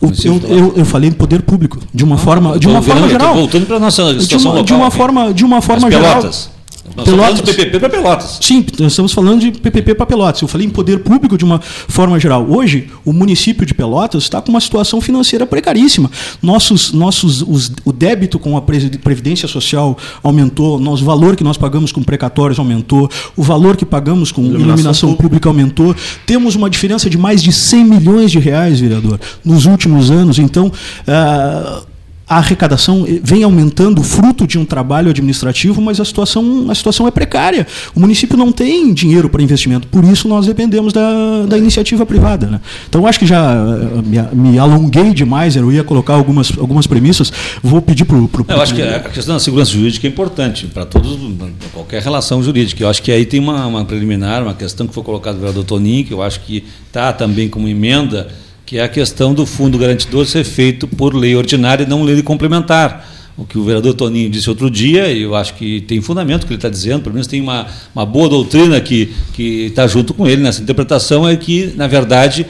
o- 0.00 0.06
eu, 0.06 0.12
de 0.12 0.46
eu, 0.48 0.72
eu 0.76 0.84
falei 0.84 1.08
em 1.10 1.12
poder 1.12 1.42
público, 1.42 1.78
de 1.92 2.04
uma 2.04 2.16
forma, 2.16 2.58
de 2.58 2.68
uma 2.68 2.80
forma 2.80 3.08
geral. 3.08 3.34
voltando 3.34 3.66
para 3.66 3.78
nossa 3.80 4.14
de 4.14 4.22
situação 4.22 4.52
uma, 4.52 4.62
de 4.62 4.72
uma 4.72 4.90
forma, 4.90 5.34
de 5.34 5.44
uma 5.44 5.60
forma 5.60 5.90
geral. 5.90 6.10
Pelotas. 6.18 6.50
Nós 6.96 7.06
estamos 7.06 7.20
falando 7.20 7.36
de 7.36 7.42
PPP 7.52 7.78
para 7.80 7.88
Pelotas. 7.90 8.38
Sim, 8.40 8.66
nós 8.78 8.92
estamos 8.92 9.12
falando 9.12 9.40
de 9.40 9.52
PPP 9.52 9.94
para 9.94 10.06
Pelotas. 10.06 10.42
Eu 10.42 10.48
falei 10.48 10.66
em 10.66 10.70
poder 10.70 10.98
público 11.00 11.38
de 11.38 11.44
uma 11.44 11.60
forma 11.60 12.18
geral. 12.18 12.46
Hoje, 12.48 12.90
o 13.04 13.12
município 13.12 13.64
de 13.64 13.74
Pelotas 13.74 14.24
está 14.24 14.40
com 14.42 14.50
uma 14.50 14.60
situação 14.60 15.00
financeira 15.00 15.46
precaríssima. 15.46 16.10
Nossos, 16.42 16.92
nossos, 16.92 17.42
os- 17.42 17.70
o 17.84 17.92
débito 17.92 18.38
com 18.38 18.56
a 18.56 18.62
Previdência 18.62 19.46
Social 19.48 19.96
aumentou, 20.22 20.78
nosso 20.80 21.04
valor 21.04 21.36
que 21.36 21.44
nós 21.44 21.56
pagamos 21.56 21.92
com 21.92 22.02
precatórios 22.02 22.58
aumentou, 22.58 23.08
o 23.36 23.42
valor 23.42 23.76
que 23.76 23.84
pagamos 23.84 24.32
com 24.32 24.42
iluminação, 24.44 25.14
pública. 25.14 25.48
aumentou. 25.48 25.94
Temos 26.26 26.54
uma 26.56 26.68
diferença 26.68 27.08
de 27.08 27.16
mais 27.16 27.42
de 27.42 27.52
100 27.52 27.84
milhões 27.84 28.30
de 28.30 28.38
reais, 28.38 28.80
vereador, 28.80 29.18
nos 29.44 29.66
últimos 29.66 30.10
anos. 30.10 30.38
Então, 30.38 30.70
ah, 31.06 31.82
a 32.28 32.36
arrecadação 32.36 33.06
vem 33.22 33.42
aumentando 33.42 34.02
fruto 34.02 34.46
de 34.46 34.58
um 34.58 34.64
trabalho 34.64 35.10
administrativo, 35.10 35.80
mas 35.80 35.98
a 35.98 36.04
situação, 36.04 36.66
a 36.70 36.74
situação 36.74 37.06
é 37.06 37.10
precária. 37.10 37.66
O 37.94 38.00
município 38.00 38.36
não 38.36 38.52
tem 38.52 38.92
dinheiro 38.92 39.30
para 39.30 39.42
investimento, 39.42 39.88
por 39.88 40.04
isso 40.04 40.28
nós 40.28 40.46
dependemos 40.46 40.92
da, 40.92 41.46
da 41.46 41.56
iniciativa 41.56 42.04
privada. 42.04 42.46
Né? 42.46 42.60
Então, 42.88 43.06
acho 43.06 43.18
que 43.18 43.26
já 43.26 43.54
eh, 43.54 44.02
me, 44.34 44.50
me 44.50 44.58
alonguei 44.58 45.14
demais, 45.14 45.56
eu 45.56 45.72
ia 45.72 45.82
colocar 45.82 46.14
algumas, 46.14 46.56
algumas 46.58 46.86
premissas, 46.86 47.32
vou 47.62 47.80
pedir 47.80 48.04
para 48.04 48.16
o. 48.16 48.30
Eu 48.48 48.60
acho 48.60 48.74
que 48.74 48.82
a 48.82 49.00
questão 49.00 49.34
da 49.34 49.40
segurança 49.40 49.72
jurídica 49.72 50.06
é 50.06 50.10
importante 50.10 50.66
para 50.66 50.84
todos, 50.84 51.16
pra 51.36 51.48
qualquer 51.72 52.02
relação 52.02 52.42
jurídica. 52.42 52.82
Eu 52.82 52.88
acho 52.88 53.02
que 53.02 53.10
aí 53.10 53.24
tem 53.24 53.40
uma, 53.40 53.66
uma 53.66 53.84
preliminar, 53.84 54.42
uma 54.42 54.54
questão 54.54 54.86
que 54.86 54.92
foi 54.92 55.02
colocada 55.02 55.36
pelo 55.36 55.46
vereador 55.46 55.64
Toninho, 55.64 56.04
que 56.04 56.12
eu 56.12 56.22
acho 56.22 56.40
que 56.40 56.64
está 56.86 57.12
também 57.12 57.48
como 57.48 57.66
emenda, 57.68 58.28
que 58.68 58.76
é 58.76 58.82
a 58.82 58.88
questão 58.88 59.32
do 59.32 59.46
fundo 59.46 59.78
garantidor 59.78 60.26
ser 60.26 60.44
feito 60.44 60.86
por 60.86 61.14
lei 61.14 61.34
ordinária 61.34 61.84
e 61.84 61.88
não 61.88 62.02
lei 62.02 62.22
complementar. 62.22 63.08
O 63.34 63.46
que 63.46 63.56
o 63.56 63.64
vereador 63.64 63.94
Toninho 63.94 64.28
disse 64.28 64.46
outro 64.50 64.70
dia, 64.70 65.10
e 65.10 65.22
eu 65.22 65.34
acho 65.34 65.54
que 65.54 65.80
tem 65.80 66.02
fundamento 66.02 66.42
o 66.42 66.46
que 66.46 66.52
ele 66.52 66.58
está 66.58 66.68
dizendo, 66.68 67.00
pelo 67.00 67.14
menos 67.14 67.26
tem 67.26 67.40
uma, 67.40 67.66
uma 67.94 68.04
boa 68.04 68.28
doutrina 68.28 68.78
que 68.78 69.10
que 69.32 69.68
está 69.68 69.86
junto 69.86 70.12
com 70.12 70.28
ele 70.28 70.42
nessa 70.42 70.60
interpretação, 70.60 71.26
é 71.26 71.34
que, 71.34 71.72
na 71.76 71.86
verdade, 71.86 72.44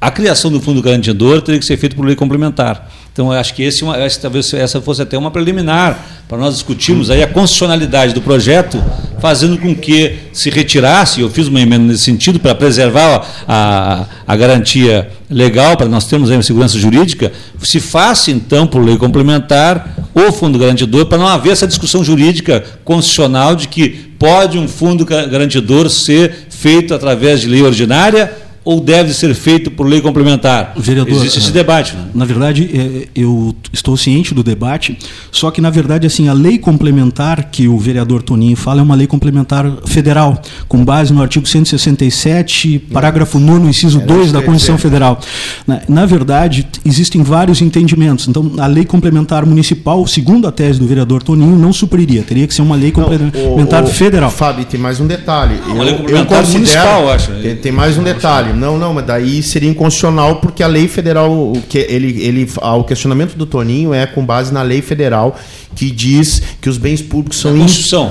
a 0.00 0.08
criação 0.08 0.52
do 0.52 0.60
fundo 0.60 0.80
garantidor 0.80 1.42
teria 1.42 1.58
que 1.58 1.66
ser 1.66 1.76
feita 1.76 1.96
por 1.96 2.06
lei 2.06 2.14
complementar. 2.14 2.88
Então, 3.16 3.32
acho 3.32 3.54
que 3.54 3.62
esse, 3.62 3.82
é 3.82 4.08
talvez 4.20 4.52
essa 4.52 4.78
fosse 4.78 5.00
até 5.00 5.16
uma 5.16 5.30
preliminar 5.30 6.06
para 6.28 6.36
nós 6.36 6.52
discutirmos 6.52 7.08
aí 7.08 7.22
a 7.22 7.26
constitucionalidade 7.26 8.12
do 8.12 8.20
projeto, 8.20 8.76
fazendo 9.20 9.56
com 9.56 9.74
que 9.74 10.16
se 10.34 10.50
retirasse, 10.50 11.22
eu 11.22 11.30
fiz 11.30 11.48
uma 11.48 11.58
emenda 11.58 11.84
nesse 11.92 12.04
sentido, 12.04 12.38
para 12.38 12.54
preservar 12.54 13.26
a, 13.48 14.04
a 14.26 14.36
garantia 14.36 15.08
legal, 15.30 15.78
para 15.78 15.88
nós 15.88 16.04
termos 16.04 16.28
aí 16.30 16.36
uma 16.36 16.42
segurança 16.42 16.78
jurídica, 16.78 17.32
se 17.62 17.80
faça, 17.80 18.30
então, 18.30 18.66
por 18.66 18.84
lei 18.84 18.98
complementar, 18.98 19.96
o 20.14 20.30
fundo 20.30 20.58
garantidor, 20.58 21.06
para 21.06 21.16
não 21.16 21.26
haver 21.26 21.52
essa 21.52 21.66
discussão 21.66 22.04
jurídica 22.04 22.62
constitucional 22.84 23.56
de 23.56 23.66
que 23.66 23.88
pode 24.18 24.58
um 24.58 24.68
fundo 24.68 25.06
ga- 25.06 25.24
garantidor 25.24 25.88
ser 25.88 26.48
feito 26.50 26.92
através 26.92 27.40
de 27.40 27.46
lei 27.46 27.62
ordinária 27.62 28.30
ou 28.66 28.80
deve 28.80 29.14
ser 29.14 29.32
feito 29.34 29.70
por 29.70 29.86
lei 29.86 30.00
complementar? 30.00 30.72
Vereador, 30.76 31.14
Existe 31.14 31.38
esse 31.38 31.50
eh, 31.50 31.52
debate. 31.52 31.94
Né? 31.94 32.04
Na 32.14 32.24
verdade, 32.24 32.68
é, 32.74 33.08
eu 33.14 33.54
estou 33.72 33.96
ciente 33.96 34.34
do 34.34 34.42
debate, 34.42 34.98
só 35.30 35.50
que, 35.52 35.60
na 35.60 35.70
verdade, 35.70 36.04
assim, 36.06 36.28
a 36.28 36.32
lei 36.32 36.58
complementar 36.58 37.44
que 37.50 37.68
o 37.68 37.78
vereador 37.78 38.22
Toninho 38.22 38.56
fala 38.56 38.80
é 38.80 38.82
uma 38.82 38.96
lei 38.96 39.06
complementar 39.06 39.70
federal, 39.86 40.42
com 40.68 40.84
base 40.84 41.12
no 41.12 41.22
artigo 41.22 41.46
167, 41.46 42.78
parágrafo 42.92 43.38
9 43.38 43.68
inciso 43.68 44.00
2 44.00 44.32
da 44.32 44.42
Constituição 44.42 44.76
Federal. 44.76 45.20
Na, 45.66 45.80
na 45.88 46.04
verdade, 46.06 46.66
existem 46.84 47.22
vários 47.22 47.62
entendimentos. 47.62 48.26
Então, 48.26 48.52
a 48.58 48.66
lei 48.66 48.84
complementar 48.84 49.46
municipal, 49.46 50.04
segundo 50.08 50.48
a 50.48 50.52
tese 50.52 50.80
do 50.80 50.86
vereador 50.86 51.22
Toninho, 51.22 51.56
não 51.56 51.72
supriria. 51.72 52.22
Teria 52.22 52.46
que 52.48 52.54
ser 52.54 52.62
uma 52.62 52.74
lei 52.74 52.90
complementar 52.90 53.84
O- 53.84 53.86
o- 53.86 53.90
federal. 53.90 54.30
Fábio, 54.30 54.64
tem 54.64 54.80
mais 54.80 54.98
um 55.00 55.06
detalhe. 55.06 55.60
uma 55.68 55.84
lei 55.84 55.94
complementar 55.94 56.44
municipal, 56.44 57.02
eu 57.02 57.10
acho. 57.10 57.30
Tem, 57.40 57.56
tem 57.56 57.72
mais 57.72 57.96
um 57.96 58.02
detalhe. 58.02 58.55
Não, 58.56 58.78
não, 58.78 58.94
mas 58.94 59.06
daí 59.06 59.42
seria 59.42 59.68
inconstitucional 59.68 60.36
porque 60.36 60.62
a 60.62 60.66
lei 60.66 60.88
federal, 60.88 61.30
o 61.30 61.62
que 61.68 61.78
ele, 61.78 62.22
ele, 62.22 62.50
ah, 62.60 62.74
o 62.76 62.84
questionamento 62.84 63.36
do 63.36 63.44
Toninho 63.46 63.92
é 63.94 64.06
com 64.06 64.24
base 64.24 64.52
na 64.52 64.62
lei 64.62 64.80
federal 64.82 65.36
que 65.74 65.90
diz 65.90 66.42
que 66.60 66.68
os 66.68 66.78
bens 66.78 67.02
públicos 67.02 67.38
são 67.38 67.56
in- 67.56 67.62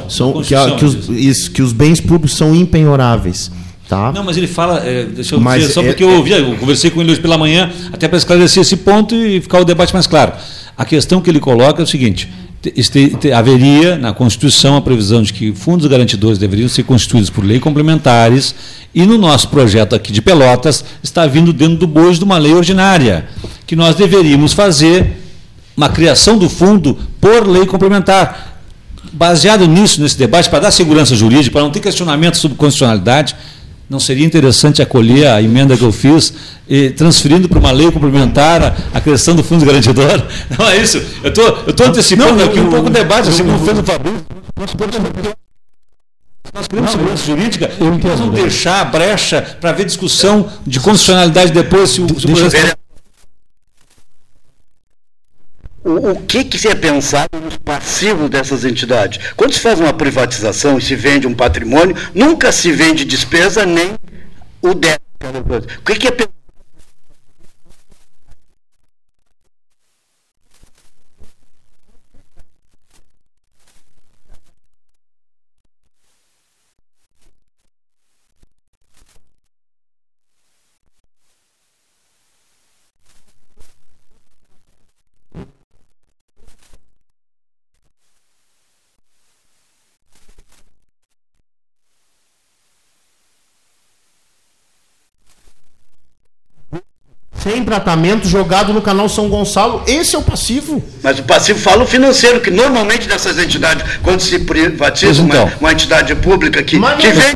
são 0.10 0.34
que, 0.44 0.54
a- 0.56 0.72
que 0.78 0.86
os, 0.86 1.10
isso, 1.10 1.52
que 1.52 1.62
os 1.62 1.74
bens 1.74 2.00
públicos 2.00 2.36
são 2.38 2.54
impenhoráveis, 2.56 3.52
tá? 3.90 4.12
Não, 4.12 4.24
mas 4.24 4.38
ele 4.38 4.48
fala, 4.48 4.80
é, 4.86 5.06
deixa 5.06 5.36
eu 5.36 5.40
Mas 5.40 5.62
dizer, 5.62 5.74
só 5.74 5.82
é- 5.82 5.86
porque 5.88 6.04
eu 6.04 6.10
ouvi, 6.10 6.32
eu 6.32 6.56
conversei 6.58 6.90
com 6.92 7.02
ele 7.02 7.12
hoje 7.12 7.22
pela 7.22 7.38
manhã, 7.38 7.72
até 7.92 8.08
para 8.08 8.18
esclarecer 8.18 8.62
esse 8.62 8.78
ponto 8.78 9.16
e 9.16 9.42
ficar 9.42 9.60
o 9.60 9.66
debate 9.66 9.94
mais 9.94 10.06
claro. 10.08 10.34
A 10.78 10.84
questão 10.86 11.22
que 11.22 11.30
ele 11.30 11.40
coloca 11.40 11.82
é 11.82 11.84
o 11.84 11.88
seguinte: 11.88 12.28
te- 12.28 12.32
haveria 13.36 13.98
na 13.98 14.14
Constituição 14.14 14.76
a 14.76 14.82
previsão 14.82 15.22
de 15.22 15.34
que 15.34 15.54
fundos 15.54 15.88
garantidores 15.88 16.38
deveriam 16.38 16.70
ser 16.70 16.84
constituídos 16.84 17.30
por 17.30 17.44
lei 17.44 17.60
complementares, 17.60 18.56
e 18.94 19.06
no 19.06 19.18
nosso 19.18 19.50
projeto 19.50 19.96
aqui 19.96 20.12
de 20.12 20.22
Pelotas 20.22 20.84
está 21.04 21.26
vindo 21.26 21.52
dentro 21.52 21.78
do 21.78 21.88
bojo 21.88 22.20
de 22.20 22.24
uma 22.24 22.38
lei 22.38 22.54
ordinária, 22.54 23.28
que 23.68 23.76
nós 23.76 23.96
deveríamos 23.96 24.54
fazer 24.54 25.22
uma 25.76 25.90
criação 25.90 26.38
do 26.38 26.50
fundo 26.50 26.98
por 27.20 27.48
lei 27.48 27.66
complementar. 27.66 28.62
Baseado 29.12 29.68
nisso, 29.68 30.02
nesse 30.02 30.18
debate, 30.18 30.50
para 30.50 30.60
dar 30.60 30.72
segurança 30.72 31.16
jurídica, 31.16 31.54
para 31.54 31.62
não 31.62 31.72
ter 31.72 31.80
questionamento 31.80 32.38
sobre 32.38 32.58
constitucionalidade, 32.58 33.36
não 33.90 34.00
seria 34.00 34.26
interessante 34.26 34.82
acolher 34.82 35.28
a 35.28 35.42
emenda 35.42 35.78
que 35.78 35.84
eu 35.84 35.92
fiz, 35.92 36.34
e, 36.68 36.90
transferindo 36.90 37.48
para 37.48 37.60
uma 37.60 37.72
lei 37.72 37.92
complementar 37.92 38.76
a, 38.94 39.00
criação 39.02 39.36
do 39.36 39.44
fundo 39.44 39.66
garantidor? 39.66 40.24
Não 40.58 40.68
é 40.68 40.78
isso. 40.78 41.02
Eu 41.24 41.32
tô, 41.32 41.70
estou 41.70 41.88
antecipando 41.88 42.44
aqui 42.44 42.60
um 42.60 42.70
pouco 42.70 42.88
o 42.88 42.90
debate, 42.90 43.30
assim 43.30 43.44
como 43.44 43.64
fez 43.64 43.78
o 43.78 43.84
Fabrício. 43.84 44.26
Nós 46.54 46.68
queremos 46.68 46.92
segurança 46.92 47.26
jurídica, 47.26 47.72
nós 47.80 48.20
vamos 48.20 48.36
deixar 48.36 48.82
a 48.82 48.86
brecha 48.86 49.58
para 49.60 49.72
ver 49.74 49.86
discussão 49.86 50.48
de 50.66 50.80
constitucionalidade 50.80 51.52
depois, 51.52 51.90
se 51.90 52.02
o, 52.02 52.08
se 52.20 52.26
o 52.26 52.30
projeto- 52.30 52.78
O, 55.86 56.14
o 56.14 56.16
que, 56.24 56.44
que 56.44 56.68
é 56.68 56.74
pensado 56.74 57.40
nos 57.40 57.58
passivos 57.58 58.28
dessas 58.28 58.66
entidades? 58.66 59.20
Quando 59.38 59.54
se 59.54 59.60
faz 59.60 59.80
uma 59.80 59.94
privatização 59.94 60.80
e 60.80 60.82
se 60.82 60.96
vende 60.96 61.28
um 61.28 61.34
patrimônio, 61.36 61.96
nunca 62.12 62.52
se 62.52 62.72
vende 62.72 63.06
despesa 63.06 63.68
nem 63.68 63.94
o 64.64 64.74
débito. 64.74 65.04
O 65.80 65.84
que, 65.86 65.96
que 65.96 66.08
é 66.08 66.12
pensado? 66.12 66.45
Sem 97.46 97.64
tratamento 97.64 98.28
jogado 98.28 98.74
no 98.74 98.82
canal 98.82 99.08
São 99.08 99.30
Gonçalo. 99.30 99.84
Esse 99.86 100.16
é 100.16 100.18
o 100.18 100.24
passivo. 100.24 100.84
Mas 101.04 101.20
o 101.20 101.24
passivo 101.24 101.60
fala 101.60 101.84
o 101.84 101.86
financeiro, 101.86 102.42
que 102.42 102.50
normalmente 102.50 103.08
nessas 103.08 103.38
entidades, 103.38 103.86
quando 104.02 104.20
se 104.20 104.40
privatiza 104.40 105.22
então. 105.22 105.44
uma, 105.46 105.56
uma 105.58 105.72
entidade 105.72 106.16
pública 106.16 106.64
que, 106.64 106.76
Mas 106.80 107.00
que 107.00 107.12
vem 107.12 107.36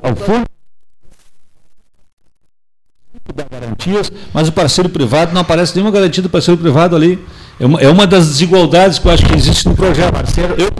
ao 0.00 0.14
fundo 0.14 0.46
dá 3.34 3.44
garantias, 3.50 4.12
mas 4.32 4.46
o 4.46 4.52
parceiro 4.52 4.88
privado 4.88 5.32
não 5.32 5.40
aparece 5.40 5.74
nenhuma 5.74 5.90
garantia 5.90 6.22
do 6.22 6.30
parceiro 6.30 6.60
privado 6.60 6.94
ali. 6.94 7.18
É 7.60 7.66
uma, 7.66 7.80
é 7.80 7.88
uma 7.88 8.06
das 8.06 8.26
desigualdades 8.28 8.98
que 8.98 9.06
eu 9.06 9.12
acho 9.12 9.24
que 9.26 9.34
existe 9.34 9.66
no 9.68 9.74
projeto. 9.76 10.14
Eu, 10.58 10.70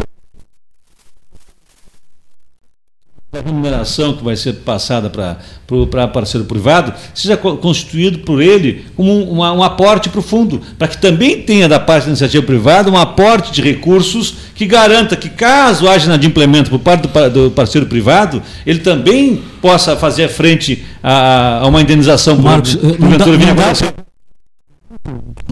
a 3.36 3.40
remuneração 3.44 4.12
que 4.16 4.22
vai 4.22 4.36
ser 4.36 4.52
passada 4.52 5.10
para 5.10 6.06
parceiro 6.06 6.46
privado 6.46 6.94
seja 7.12 7.36
co- 7.36 7.56
constituído 7.56 8.20
por 8.20 8.40
ele 8.40 8.86
como 8.94 9.10
um, 9.12 9.38
um 9.40 9.62
aporte 9.62 10.08
para 10.08 10.20
o 10.20 10.22
fundo, 10.22 10.60
para 10.78 10.86
que 10.86 10.98
também 10.98 11.42
tenha 11.42 11.68
da 11.68 11.80
parte 11.80 12.04
da 12.04 12.10
iniciativa 12.10 12.44
privada 12.46 12.88
um 12.88 12.96
aporte 12.96 13.50
de 13.50 13.60
recursos 13.60 14.34
que 14.54 14.64
garanta 14.66 15.16
que, 15.16 15.28
caso 15.28 15.88
haja 15.88 16.06
inadimplemento 16.06 16.70
por 16.70 16.78
parte 16.78 17.08
do, 17.08 17.30
do 17.30 17.50
parceiro 17.50 17.88
privado, 17.88 18.40
ele 18.64 18.78
também 18.78 19.42
possa 19.60 19.96
fazer 19.96 20.28
frente 20.28 20.84
a, 21.02 21.58
a 21.62 21.66
uma 21.66 21.82
indenização 21.82 22.36
por- 22.36 22.44
Marcos, 22.44 22.76
eh, 22.76 22.78
não 22.82 22.90
dá- 22.92 22.96
porventura 22.98 23.36
vir 23.36 23.44
a 23.44 23.46
não 23.48 23.56
dá- 23.56 23.62
acontecer. 23.64 23.94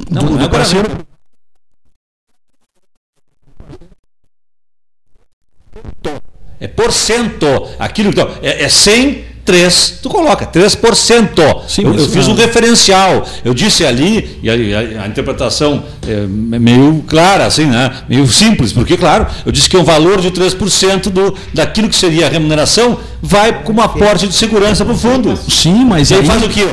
Não, 0.09 0.23
do- 0.23 0.37
não 0.37 1.03
é. 6.05 6.23
É 6.61 6.69
porcento. 6.69 7.47
Aquilo 7.79 8.11
então, 8.11 8.29
é, 8.41 8.65
é 8.65 8.69
100, 8.69 9.25
3, 9.45 9.99
tu 10.01 10.09
coloca 10.09 10.47
3%. 10.47 11.63
Sim, 11.67 11.83
eu, 11.85 11.95
eu 11.97 12.09
fiz 12.09 12.29
um 12.29 12.35
referencial. 12.35 13.27
Eu 13.45 13.53
disse 13.53 13.85
ali, 13.85 14.39
e 14.43 14.49
a, 14.49 14.53
a- 14.53 15.05
a 15.05 15.09
interpretação 15.09 15.83
é 16.07 16.25
meio 16.59 17.05
clara, 17.09 17.47
assim, 17.47 17.65
né? 17.65 17.91
meio 18.09 18.27
simples, 18.29 18.73
porque, 18.73 18.97
claro, 18.97 19.27
eu 19.45 19.51
disse 19.51 19.69
que 19.69 19.75
é 19.77 19.81
um 19.81 19.85
valor 19.85 20.21
de 20.21 20.31
3% 20.31 21.09
do, 21.11 21.35
daquilo 21.53 21.89
que 21.89 21.97
seria 21.97 22.27
a 22.27 22.31
remuneração 22.31 22.97
vai 23.21 23.65
como 23.65 23.81
aporte 23.83 24.29
de 24.29 24.35
segurança 24.35 24.85
para 24.85 24.95
o 24.95 24.97
fundo. 24.99 25.37
Sim, 25.37 25.85
mas 25.85 26.11
E 26.11 26.15
aí 26.15 26.21
aí 26.21 26.27
faz 26.27 26.43
o 26.45 26.49
quê? 26.49 26.67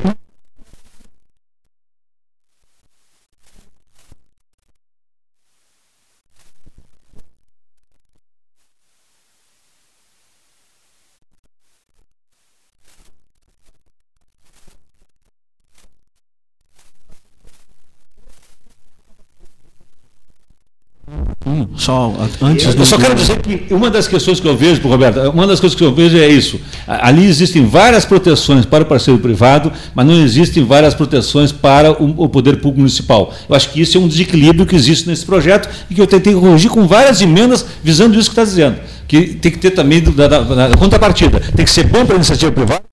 Só 21.79 22.13
antes 22.41 22.65
Eu 22.65 22.73
do- 22.73 22.85
só 22.85 22.97
quero 22.97 23.15
dizer 23.15 23.41
que 23.41 23.73
uma 23.73 23.89
das 23.89 24.07
questões 24.07 24.39
que 24.39 24.47
eu 24.47 24.55
vejo, 24.55 24.81
Roberto, 24.87 25.19
uma 25.31 25.47
das 25.47 25.59
coisas 25.59 25.75
que 25.77 25.83
eu 25.83 25.93
vejo 25.93 26.17
é 26.17 26.27
isso. 26.27 26.59
Ali 26.85 27.25
existem 27.25 27.65
várias 27.65 28.05
proteções 28.05 28.65
para 28.65 28.83
o 28.83 28.85
parceiro 28.85 29.19
privado, 29.19 29.71
mas 29.95 30.05
não 30.05 30.13
existem 30.21 30.63
várias 30.65 30.93
proteções 30.93 31.51
para 31.51 31.91
o, 31.91 32.23
o 32.25 32.29
poder 32.29 32.57
público 32.57 32.79
municipal. 32.79 33.33
Eu 33.47 33.55
acho 33.55 33.69
que 33.71 33.81
isso 33.81 33.97
é 33.97 33.99
um 33.99 34.07
desequilíbrio 34.07 34.65
que 34.65 34.75
existe 34.75 35.07
nesse 35.07 35.25
projeto 35.25 35.69
e 35.89 35.95
que 35.95 36.01
eu 36.01 36.07
tentei 36.07 36.33
corrigir 36.33 36.69
com 36.69 36.85
várias 36.85 37.21
emendas 37.21 37.65
visando 37.83 38.19
isso 38.19 38.29
que 38.29 38.33
está 38.39 38.43
dizendo. 38.43 38.75
Que 39.07 39.21
tem 39.35 39.51
que 39.51 39.57
ter 39.57 39.71
também 39.71 40.01
da, 40.01 40.27
da- 40.27 40.67
da 40.67 40.77
contrapartida. 40.77 41.39
Tem 41.55 41.65
que 41.65 41.71
ser 41.71 41.85
bom 41.85 42.05
para 42.05 42.15
a 42.15 42.17
iniciativa 42.17 42.51
privada. 42.51 42.88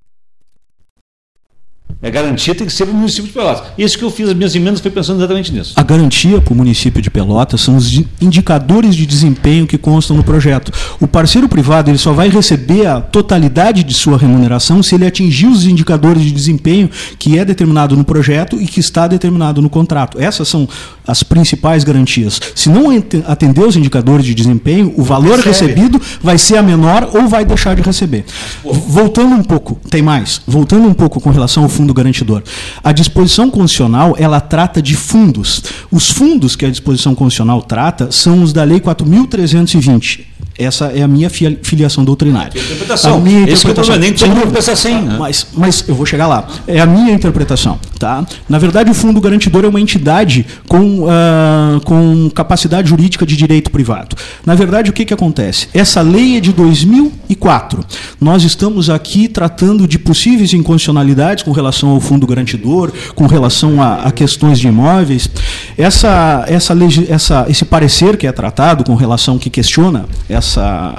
É 2.06 2.10
garantia 2.10 2.54
tem 2.54 2.66
que 2.68 2.72
ser 2.72 2.84
para 2.86 2.94
o 2.94 2.96
município 2.96 3.24
de 3.26 3.32
Pelotas. 3.32 3.64
Isso 3.76 3.98
que 3.98 4.04
eu 4.04 4.10
fiz 4.12 4.28
as 4.28 4.34
minhas 4.34 4.54
emendas 4.54 4.78
foi 4.78 4.92
pensando 4.92 5.18
exatamente 5.18 5.52
nisso. 5.52 5.72
A 5.74 5.82
garantia 5.82 6.40
para 6.40 6.54
o 6.54 6.56
município 6.56 7.02
de 7.02 7.10
Pelotas 7.10 7.60
são 7.60 7.76
os 7.76 7.90
di- 7.90 8.06
indicadores 8.20 8.94
de 8.94 9.04
desempenho 9.04 9.66
que 9.66 9.76
constam 9.76 10.16
no 10.16 10.22
projeto. 10.22 10.70
O 11.00 11.08
parceiro 11.08 11.48
privado 11.48 11.90
ele 11.90 11.98
só 11.98 12.12
vai 12.12 12.28
receber 12.28 12.86
a 12.86 13.00
totalidade 13.00 13.82
de 13.82 13.92
sua 13.92 14.16
remuneração 14.16 14.84
se 14.84 14.94
ele 14.94 15.04
atingir 15.04 15.48
os 15.48 15.64
indicadores 15.66 16.22
de 16.22 16.30
desempenho 16.30 16.88
que 17.18 17.38
é 17.38 17.44
determinado 17.44 17.96
no 17.96 18.04
projeto 18.04 18.60
e 18.62 18.66
que 18.68 18.78
está 18.78 19.08
determinado 19.08 19.60
no 19.60 19.68
contrato. 19.68 20.16
Essas 20.20 20.46
são 20.46 20.68
as 21.04 21.24
principais 21.24 21.82
garantias. 21.82 22.40
Se 22.54 22.68
não 22.68 22.86
atender 23.26 23.64
os 23.66 23.74
indicadores 23.74 24.24
de 24.24 24.32
desempenho, 24.32 24.94
o 24.96 25.02
valor 25.02 25.40
recebido 25.40 26.00
vai 26.22 26.38
ser 26.38 26.56
a 26.56 26.62
menor 26.62 27.10
ou 27.14 27.26
vai 27.26 27.44
deixar 27.44 27.74
de 27.74 27.82
receber. 27.82 28.24
Voltando 28.64 29.34
um 29.34 29.42
pouco, 29.42 29.76
tem 29.90 30.02
mais. 30.02 30.40
Voltando 30.46 30.86
um 30.86 30.94
pouco 30.94 31.20
com 31.20 31.30
relação 31.30 31.64
ao 31.64 31.68
fundo 31.68 31.95
garantidor. 31.96 32.42
A 32.84 32.92
disposição 32.92 33.50
constitucional, 33.50 34.14
ela 34.18 34.40
trata 34.40 34.80
de 34.80 34.94
fundos. 34.94 35.62
Os 35.90 36.10
fundos 36.10 36.54
que 36.54 36.64
a 36.64 36.70
disposição 36.70 37.14
constitucional 37.14 37.62
trata 37.62 38.12
são 38.12 38.42
os 38.42 38.52
da 38.52 38.62
Lei 38.62 38.78
4320. 38.78 40.26
Essa 40.58 40.86
é 40.86 41.02
a 41.02 41.08
minha 41.08 41.28
filiação 41.28 42.04
doutrinária. 42.04 42.58
Interpretação. 42.58 43.16
A 43.16 43.20
minha 43.20 43.48
Esse 43.48 43.62
que 43.62 43.68
é 43.68 43.70
interpretação. 43.72 44.14
problema, 44.16 44.44
nem 44.44 44.50
pensa 44.52 44.72
assim, 44.72 44.94
né? 44.94 45.16
Mas, 45.18 45.46
mas 45.54 45.84
eu 45.86 45.94
vou 45.94 46.06
chegar 46.06 46.26
lá. 46.26 46.46
É 46.66 46.80
a 46.80 46.86
minha 46.86 47.12
interpretação. 47.12 47.78
Tá? 47.98 48.26
Na 48.48 48.58
verdade, 48.58 48.90
o 48.90 48.94
Fundo 48.94 49.20
Garantidor 49.20 49.64
é 49.64 49.68
uma 49.68 49.80
entidade 49.80 50.46
com, 50.68 51.06
ah, 51.08 51.80
com 51.84 52.30
capacidade 52.34 52.88
jurídica 52.88 53.24
de 53.24 53.36
direito 53.36 53.70
privado. 53.70 54.16
Na 54.44 54.54
verdade, 54.54 54.90
o 54.90 54.92
que, 54.92 55.04
que 55.04 55.14
acontece? 55.14 55.68
Essa 55.72 56.02
lei 56.02 56.36
é 56.36 56.40
de 56.40 56.52
2004. 56.52 57.84
Nós 58.20 58.42
estamos 58.44 58.90
aqui 58.90 59.28
tratando 59.28 59.88
de 59.88 59.98
possíveis 59.98 60.52
inconstitucionalidades 60.52 61.42
com 61.42 61.52
relação 61.52 61.90
ao 61.90 62.00
Fundo 62.00 62.26
Garantidor, 62.26 62.92
com 63.14 63.26
relação 63.26 63.82
a, 63.82 64.02
a 64.02 64.12
questões 64.12 64.58
de 64.58 64.68
imóveis. 64.68 65.28
Essa, 65.76 66.44
essa, 66.48 66.74
essa, 67.08 67.46
esse 67.48 67.64
parecer 67.64 68.16
que 68.16 68.26
é 68.26 68.32
tratado 68.32 68.84
com 68.84 68.94
relação 68.94 69.38
que 69.38 69.48
questiona 69.48 70.06
essa, 70.28 70.45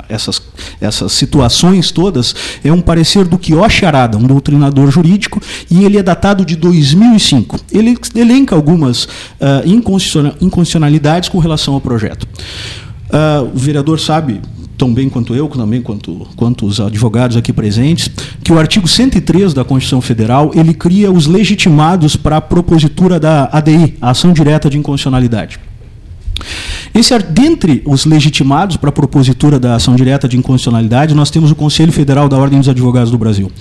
essas, 0.09 0.41
essas 0.81 1.11
situações 1.11 1.91
todas 1.91 2.35
é 2.63 2.71
um 2.71 2.81
parecer 2.81 3.25
do 3.25 3.37
Kiyoshi 3.37 3.85
Arada, 3.85 4.17
um 4.17 4.23
doutrinador 4.23 4.89
jurídico, 4.91 5.41
e 5.69 5.83
ele 5.83 5.97
é 5.97 6.03
datado 6.03 6.43
de 6.45 6.55
2005. 6.55 7.59
Ele 7.71 7.97
elenca 8.15 8.55
algumas 8.55 9.07
inconstituciona- 9.65 10.35
inconstitucionalidades 10.41 11.29
com 11.29 11.39
relação 11.39 11.73
ao 11.73 11.81
projeto. 11.81 12.27
Ah, 13.11 13.43
o 13.53 13.57
vereador 13.57 13.99
sabe 13.99 14.41
tão 14.77 14.93
bem 14.93 15.09
quanto 15.09 15.33
eu, 15.33 15.47
também 15.47 15.81
quanto, 15.81 16.27
quanto 16.35 16.65
os 16.65 16.79
advogados 16.79 17.35
aqui 17.35 17.51
presentes, 17.51 18.09
que 18.43 18.51
o 18.51 18.59
artigo 18.59 18.87
103 18.87 19.53
da 19.53 19.63
Constituição 19.63 20.01
Federal 20.01 20.51
ele 20.53 20.73
cria 20.73 21.11
os 21.11 21.25
legitimados 21.25 22.15
para 22.15 22.37
a 22.37 22.41
propositura 22.41 23.19
da 23.19 23.49
ADI, 23.51 23.95
a 23.99 24.11
ação 24.11 24.31
direta 24.33 24.69
de 24.69 24.77
inconstitucionalidade. 24.77 25.59
Esse, 26.93 27.17
dentre 27.19 27.81
os 27.85 28.05
legitimados 28.05 28.77
para 28.77 28.89
a 28.89 28.93
propositura 28.93 29.59
da 29.59 29.75
ação 29.75 29.95
direta 29.95 30.27
de 30.27 30.37
inconstitucionalidade, 30.37 31.13
nós 31.13 31.29
temos 31.29 31.51
o 31.51 31.55
Conselho 31.55 31.91
Federal 31.91 32.27
da 32.27 32.37
Ordem 32.37 32.59
dos 32.59 32.69
Advogados 32.69 33.11
do 33.11 33.17
Brasil. 33.17 33.51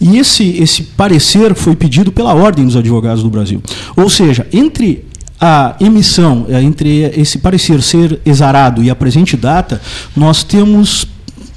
E 0.00 0.18
esse, 0.18 0.56
esse 0.62 0.82
parecer 0.82 1.54
foi 1.54 1.76
pedido 1.76 2.10
pela 2.10 2.34
Ordem 2.34 2.64
dos 2.64 2.76
Advogados 2.76 3.22
do 3.22 3.30
Brasil. 3.30 3.62
Ou 3.96 4.08
seja, 4.08 4.46
entre 4.52 5.04
a 5.40 5.74
emissão, 5.80 6.46
eh, 6.48 6.62
entre 6.62 7.02
esse 7.18 7.38
parecer 7.38 7.82
ser 7.82 8.20
exarado 8.26 8.82
e 8.82 8.90
a 8.90 8.94
presente 8.94 9.36
data, 9.36 9.80
nós 10.14 10.44
temos 10.44 11.06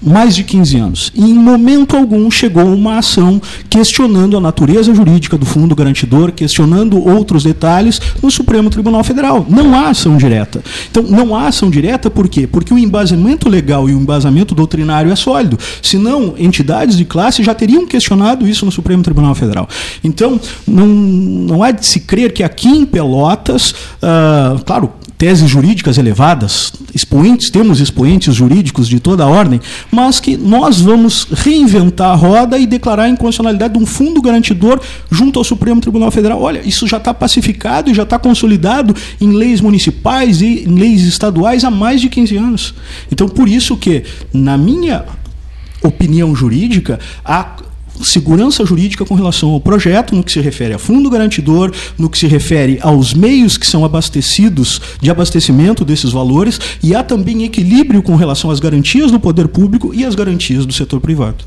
mais 0.05 0.35
de 0.35 0.43
15 0.43 0.77
anos. 0.77 1.11
E 1.15 1.23
em 1.23 1.33
momento 1.33 1.95
algum 1.95 2.29
chegou 2.29 2.65
uma 2.65 2.97
ação 2.97 3.41
questionando 3.69 4.37
a 4.37 4.41
natureza 4.41 4.93
jurídica 4.93 5.37
do 5.37 5.45
fundo 5.45 5.75
garantidor, 5.75 6.31
questionando 6.31 7.03
outros 7.03 7.43
detalhes 7.43 7.99
no 8.21 8.29
Supremo 8.29 8.69
Tribunal 8.69 9.03
Federal. 9.03 9.45
Não 9.49 9.73
há 9.75 9.89
ação 9.89 10.17
direta. 10.17 10.63
Então, 10.89 11.03
não 11.03 11.35
há 11.35 11.47
ação 11.47 11.69
direta 11.69 12.09
por 12.09 12.27
quê? 12.27 12.45
Porque 12.45 12.73
o 12.73 12.77
embasamento 12.77 13.49
legal 13.49 13.89
e 13.89 13.93
o 13.93 13.99
embasamento 13.99 14.53
doutrinário 14.53 15.11
é 15.11 15.15
sólido. 15.15 15.57
Senão, 15.81 16.35
entidades 16.37 16.97
de 16.97 17.05
classe 17.05 17.43
já 17.43 17.53
teriam 17.53 17.85
questionado 17.85 18.47
isso 18.47 18.65
no 18.65 18.71
Supremo 18.71 19.03
Tribunal 19.03 19.35
Federal. 19.35 19.67
Então, 20.03 20.39
não, 20.67 20.87
não 20.87 21.63
há 21.63 21.71
de 21.71 21.85
se 21.85 22.01
crer 22.01 22.33
que 22.33 22.43
aqui 22.43 22.69
em 22.69 22.85
Pelotas, 22.85 23.73
ah, 24.01 24.57
claro, 24.65 24.91
teses 25.23 25.49
jurídicas 25.49 25.97
elevadas, 25.97 26.73
expoentes, 26.93 27.49
temos 27.49 27.79
expoentes 27.79 28.35
jurídicos 28.35 28.89
de 28.89 28.99
toda 28.99 29.23
a 29.23 29.27
ordem, 29.27 29.61
mas 29.89 30.19
que 30.19 30.35
nós 30.35 30.81
vamos 30.81 31.25
reinventar 31.31 32.11
a 32.11 32.13
roda 32.13 32.57
e 32.57 32.67
declarar 32.67 33.03
a 33.03 33.07
inconstitucionalidade 33.07 33.75
de 33.75 33.79
um 33.79 33.85
fundo 33.85 34.21
garantidor 34.21 34.81
junto 35.09 35.39
ao 35.39 35.45
Supremo 35.45 35.79
Tribunal 35.79 36.11
Federal. 36.11 36.41
Olha, 36.41 36.61
isso 36.65 36.85
já 36.87 36.97
está 36.97 37.13
pacificado 37.13 37.89
e 37.89 37.93
já 37.93 38.03
está 38.03 38.19
consolidado 38.19 38.93
em 39.21 39.31
leis 39.31 39.61
municipais 39.61 40.41
e 40.41 40.65
em 40.65 40.75
leis 40.77 41.03
estaduais 41.03 41.63
há 41.63 41.71
mais 41.71 42.01
de 42.01 42.09
15 42.09 42.35
anos. 42.35 42.73
Então, 43.09 43.29
por 43.29 43.47
isso 43.47 43.77
que, 43.77 44.03
na 44.33 44.57
minha 44.57 45.05
opinião 45.81 46.35
jurídica, 46.35 46.99
a 47.23 47.55
segurança 48.01 48.65
jurídica 48.65 49.05
com 49.05 49.15
relação 49.15 49.49
ao 49.49 49.59
projeto, 49.59 50.15
no 50.15 50.23
que 50.23 50.31
se 50.31 50.39
refere 50.39 50.73
a 50.73 50.79
fundo 50.79 51.09
garantidor, 51.09 51.71
no 51.97 52.09
que 52.09 52.17
se 52.17 52.27
refere 52.27 52.79
aos 52.81 53.13
meios 53.13 53.57
que 53.57 53.67
são 53.67 53.85
abastecidos 53.85 54.81
de 55.01 55.09
abastecimento 55.09 55.85
desses 55.85 56.11
valores, 56.11 56.59
e 56.81 56.95
há 56.95 57.03
também 57.03 57.43
equilíbrio 57.43 58.01
com 58.01 58.15
relação 58.15 58.49
às 58.49 58.59
garantias 58.59 59.11
do 59.11 59.19
poder 59.19 59.47
público 59.47 59.93
e 59.93 60.05
às 60.05 60.15
garantias 60.15 60.65
do 60.65 60.73
setor 60.73 60.99
privado. 60.99 61.43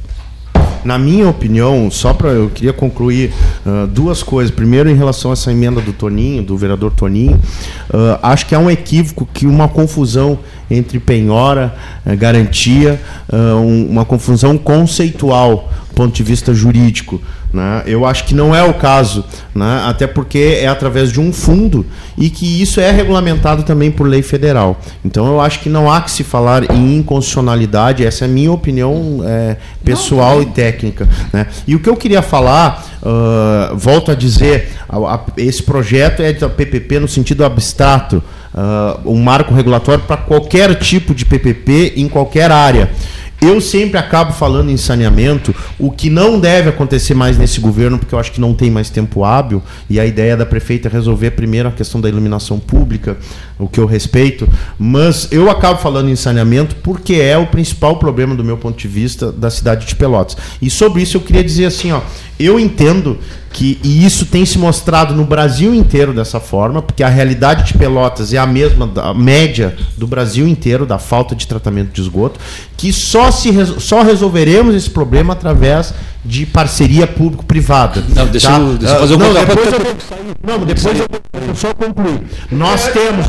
Na 0.84 0.98
minha 0.98 1.28
opinião, 1.28 1.90
só 1.90 2.12
para 2.14 2.30
eu 2.30 2.48
queria 2.50 2.72
concluir 2.72 3.32
uh, 3.64 3.86
duas 3.86 4.22
coisas. 4.22 4.54
Primeiro, 4.54 4.88
em 4.88 4.94
relação 4.94 5.30
a 5.30 5.34
essa 5.34 5.50
emenda 5.50 5.80
do 5.80 5.92
Toninho, 5.92 6.42
do 6.42 6.56
vereador 6.56 6.92
Toninho, 6.92 7.34
uh, 7.34 8.18
acho 8.22 8.46
que 8.46 8.54
é 8.54 8.58
um 8.58 8.70
equívoco 8.70 9.28
que 9.32 9.46
uma 9.46 9.68
confusão 9.68 10.38
entre 10.70 10.98
penhora, 10.98 11.74
uh, 12.04 12.16
garantia, 12.16 13.00
um, 13.32 13.86
uma 13.90 14.04
confusão 14.04 14.56
conceitual 14.56 15.70
do 15.88 15.94
ponto 15.94 16.14
de 16.14 16.22
vista 16.22 16.54
jurídico. 16.54 17.20
Né? 17.56 17.84
Eu 17.86 18.04
acho 18.04 18.24
que 18.24 18.34
não 18.34 18.54
é 18.54 18.62
o 18.62 18.74
caso, 18.74 19.24
né? 19.54 19.82
até 19.86 20.06
porque 20.06 20.58
é 20.60 20.66
através 20.66 21.10
de 21.10 21.18
um 21.18 21.32
fundo 21.32 21.86
e 22.18 22.28
que 22.28 22.60
isso 22.60 22.82
é 22.82 22.90
regulamentado 22.90 23.62
também 23.62 23.90
por 23.90 24.06
lei 24.06 24.20
federal. 24.20 24.78
Então 25.02 25.26
eu 25.26 25.40
acho 25.40 25.60
que 25.60 25.70
não 25.70 25.90
há 25.90 26.02
que 26.02 26.10
se 26.10 26.22
falar 26.22 26.70
em 26.70 26.96
inconstitucionalidade, 26.98 28.04
essa 28.04 28.26
é 28.26 28.28
a 28.28 28.30
minha 28.30 28.52
opinião 28.52 29.22
é, 29.24 29.56
pessoal 29.82 30.34
não, 30.34 30.42
e 30.42 30.46
técnica. 30.46 31.08
Né? 31.32 31.46
E 31.66 31.74
o 31.74 31.80
que 31.80 31.88
eu 31.88 31.96
queria 31.96 32.20
falar, 32.20 32.84
uh, 33.02 33.74
volto 33.74 34.10
a 34.10 34.14
dizer, 34.14 34.68
a, 34.86 35.14
a, 35.14 35.20
esse 35.38 35.62
projeto 35.62 36.20
é 36.20 36.34
da 36.34 36.50
PPP 36.50 37.00
no 37.00 37.08
sentido 37.08 37.42
abstrato, 37.42 38.22
uh, 38.52 39.10
um 39.10 39.22
marco 39.22 39.54
regulatório 39.54 40.04
para 40.04 40.18
qualquer 40.18 40.74
tipo 40.74 41.14
de 41.14 41.24
PPP 41.24 41.94
em 41.96 42.06
qualquer 42.06 42.52
área. 42.52 42.90
Eu 43.40 43.60
sempre 43.60 43.98
acabo 43.98 44.32
falando 44.32 44.70
em 44.70 44.76
saneamento, 44.76 45.54
o 45.78 45.90
que 45.90 46.08
não 46.08 46.40
deve 46.40 46.70
acontecer 46.70 47.14
mais 47.14 47.36
nesse 47.36 47.60
governo, 47.60 47.98
porque 47.98 48.14
eu 48.14 48.18
acho 48.18 48.32
que 48.32 48.40
não 48.40 48.54
tem 48.54 48.70
mais 48.70 48.88
tempo 48.88 49.24
hábil, 49.24 49.62
e 49.90 50.00
a 50.00 50.06
ideia 50.06 50.36
da 50.36 50.46
prefeita 50.46 50.88
é 50.88 50.90
resolver 50.90 51.32
primeiro 51.32 51.68
a 51.68 51.72
questão 51.72 52.00
da 52.00 52.08
iluminação 52.08 52.58
pública, 52.58 53.16
o 53.58 53.68
que 53.68 53.78
eu 53.78 53.86
respeito, 53.86 54.48
mas 54.78 55.28
eu 55.30 55.50
acabo 55.50 55.80
falando 55.80 56.08
em 56.08 56.16
saneamento 56.16 56.76
porque 56.76 57.14
é 57.14 57.36
o 57.36 57.46
principal 57.46 57.96
problema 57.96 58.34
do 58.34 58.44
meu 58.44 58.56
ponto 58.56 58.78
de 58.78 58.88
vista 58.88 59.30
da 59.30 59.50
cidade 59.50 59.86
de 59.86 59.94
Pelotas. 59.94 60.36
E 60.60 60.70
sobre 60.70 61.02
isso 61.02 61.16
eu 61.16 61.20
queria 61.20 61.44
dizer 61.44 61.66
assim, 61.66 61.92
ó, 61.92 62.00
eu 62.38 62.58
entendo 62.58 63.18
que 63.56 63.78
e 63.82 64.04
isso 64.04 64.26
tem 64.26 64.44
se 64.44 64.58
mostrado 64.58 65.14
no 65.14 65.24
Brasil 65.24 65.74
inteiro 65.74 66.12
dessa 66.12 66.38
forma, 66.38 66.82
porque 66.82 67.02
a 67.02 67.08
realidade 67.08 67.64
de 67.64 67.78
Pelotas 67.78 68.34
é 68.34 68.36
a 68.36 68.46
mesma 68.46 68.86
da 68.86 69.14
média 69.14 69.74
do 69.96 70.06
Brasil 70.06 70.46
inteiro 70.46 70.84
da 70.84 70.98
falta 70.98 71.34
de 71.34 71.46
tratamento 71.46 71.90
de 71.90 72.02
esgoto, 72.02 72.38
que 72.76 72.92
só 72.92 73.30
se 73.30 73.50
só 73.80 74.02
resolveremos 74.02 74.74
esse 74.74 74.90
problema 74.90 75.32
através 75.32 75.94
de 76.26 76.44
parceria 76.44 77.06
público-privada. 77.06 78.04
Não, 78.14 78.26
deixa, 78.26 78.48
tá? 78.48 78.58
eu, 78.58 78.76
deixa 78.76 78.94
eu 78.94 79.00
fazer 79.00 79.14
um 79.14 79.18
não, 79.18 79.32
depois 79.32 79.72
eu, 79.72 79.78
não, 80.42 80.66
depois 80.66 80.98
eu, 80.98 81.06
eu 81.48 81.54
só 81.54 81.72
concluir. 81.72 82.20
Nós 82.50 82.88
temos 82.88 83.26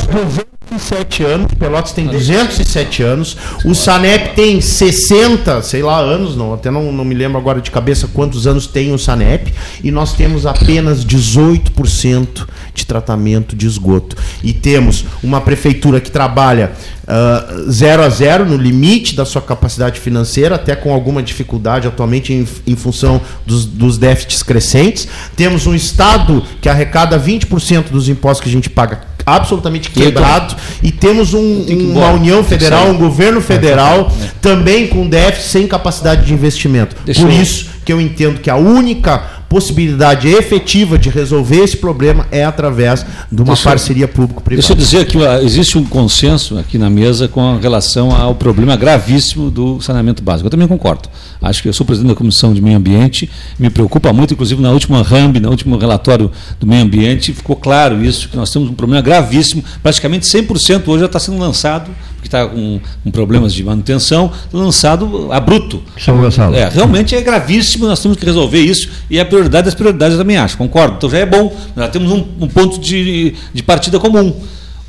207 0.70 1.24
anos, 1.24 1.54
Pelotas 1.54 1.92
tem 1.92 2.08
207 2.08 3.04
anos, 3.04 3.38
o 3.64 3.74
Sanep 3.74 4.36
tem 4.36 4.60
60, 4.60 5.62
sei 5.62 5.84
lá, 5.84 6.00
anos, 6.00 6.36
não, 6.36 6.54
até 6.54 6.72
não, 6.72 6.92
não 6.92 7.06
me 7.06 7.16
lembro 7.16 7.38
agora 7.38 7.62
de 7.62 7.72
cabeça 7.72 8.10
quantos 8.14 8.48
anos 8.48 8.68
tem 8.68 8.94
o 8.94 8.98
Sanep, 8.98 9.54
e 9.84 9.92
nós 9.92 10.14
temos 10.14 10.46
apenas 10.46 11.06
18% 11.06 12.48
de 12.78 12.86
tratamento 12.86 13.56
de 13.56 13.66
esgoto. 13.66 14.16
E 14.44 14.54
temos 14.54 15.04
uma 15.24 15.42
prefeitura 15.42 16.00
que 16.00 16.12
trabalha 16.12 16.72
uh, 17.04 17.72
zero 17.72 18.04
a 18.04 18.10
zero, 18.10 18.46
no 18.46 18.56
limite 18.56 19.16
da 19.16 19.26
sua 19.26 19.42
capacidade 19.42 20.00
financeira, 20.00 20.56
até 20.56 20.76
com 20.76 20.94
alguma 20.94 21.24
dificuldade 21.24 21.88
atualmente 21.88 22.32
em, 22.32 22.48
em 22.68 22.76
função 22.76 23.20
dos, 23.46 23.66
dos 23.66 23.98
déficits 23.98 24.44
crescentes. 24.44 25.08
Temos 25.36 25.66
um 25.66 25.74
Estado 25.74 26.44
que 26.62 26.70
arrecada 26.70 27.20
20% 27.20 27.90
dos 27.90 28.08
impostos 28.08 28.44
que 28.44 28.50
a 28.50 28.52
gente 28.52 28.70
paga 28.70 29.02
absolutamente 29.26 29.92
quebrado 29.92 30.56
e 30.82 30.90
temos 30.90 31.34
um, 31.34 31.66
uma 31.92 32.12
União 32.12 32.42
Federal, 32.46 32.88
um 32.88 32.98
governo 32.98 33.42
federal 33.42 34.10
também 34.42 34.88
com 34.88 35.06
déficit 35.08 35.50
sem 35.50 35.68
capacidade 35.68 36.26
de 36.26 36.34
investimento. 36.34 36.96
Por 36.96 37.30
isso 37.30 37.68
que 37.84 37.92
eu 37.92 38.00
entendo 38.00 38.40
que 38.40 38.50
a 38.50 38.56
única 38.56 39.37
possibilidade 39.50 40.28
efetiva 40.28 40.98
de 40.98 41.10
resolver 41.10 41.64
esse 41.64 41.78
problema 41.78 42.28
é 42.32 42.44
através 42.44 43.06
de 43.32 43.42
uma 43.42 43.54
deixa, 43.54 43.70
parceria 43.70 44.08
público-privada. 44.08 44.62
Deixa 44.62 44.74
eu 44.74 44.78
dizer 44.78 45.06
que 45.06 45.18
existe 45.46 45.78
um 45.78 45.86
consenso 45.86 46.58
aqui 46.58 46.78
na 46.78 46.90
mesa 46.90 47.28
com 47.28 47.58
relação 47.58 48.16
ao 48.16 48.36
problema 48.36 48.76
gravíssimo 48.76 49.50
do 49.50 49.82
saneamento 49.82 50.22
básico. 50.22 50.48
Eu 50.48 50.52
também 50.52 50.68
concordo. 50.68 51.10
Acho 51.42 51.62
que 51.62 51.70
eu 51.70 51.74
sou 51.74 51.86
presidente 51.86 52.10
da 52.10 52.16
Comissão 52.16 52.54
de 52.54 52.62
Meio 52.62 52.78
Ambiente, 52.78 53.30
me 53.58 53.70
preocupa 53.70 54.12
muito, 54.12 54.34
inclusive 54.34 54.62
na 54.62 54.72
última 54.72 55.02
RAMB, 55.02 55.40
no 55.40 55.50
último 55.50 55.78
relatório 55.78 56.32
do 56.60 56.66
meio 56.66 56.84
ambiente, 56.84 57.34
ficou 57.34 57.56
claro 57.56 58.04
isso, 58.04 58.30
que 58.30 58.36
nós 58.36 58.50
temos 58.50 58.70
um 58.70 58.74
problema 58.74 59.02
gravíssimo, 59.02 59.64
praticamente 59.82 60.26
100% 60.26 60.88
hoje 60.88 61.00
já 61.02 61.06
está 61.06 61.20
sendo 61.20 61.38
lançado, 61.38 61.92
porque 62.16 62.28
está 62.28 62.46
com, 62.48 62.80
com, 63.04 63.12
problemas 63.12 63.54
de 63.54 63.64
manutenção, 63.64 64.32
lançado 64.52 65.32
a 65.32 65.40
bruto. 65.40 65.82
São 66.00 66.18
Gonçalo. 66.18 66.56
É, 66.56 66.68
realmente 66.70 67.16
é 67.16 67.22
gravíssimo, 67.22 67.88
nós 67.88 68.00
temos 68.00 68.18
que 68.18 68.26
resolver 68.26 68.60
isso, 68.60 68.90
e 69.10 69.20
a 69.20 69.26
prioridade 69.38 69.66
das 69.66 69.76
prioridades 69.76 70.14
eu 70.14 70.20
também 70.20 70.38
acho, 70.38 70.58
concordo. 70.58 70.96
Então 70.98 71.10
já 71.10 71.20
é 71.20 71.26
bom, 71.26 71.56
nós 71.76 71.90
temos 71.92 72.12
um, 72.12 72.26
um 72.42 72.48
ponto 72.48 72.80
de, 72.80 73.36
de 73.54 73.64
partida 73.64 74.00
comum. 74.00 74.34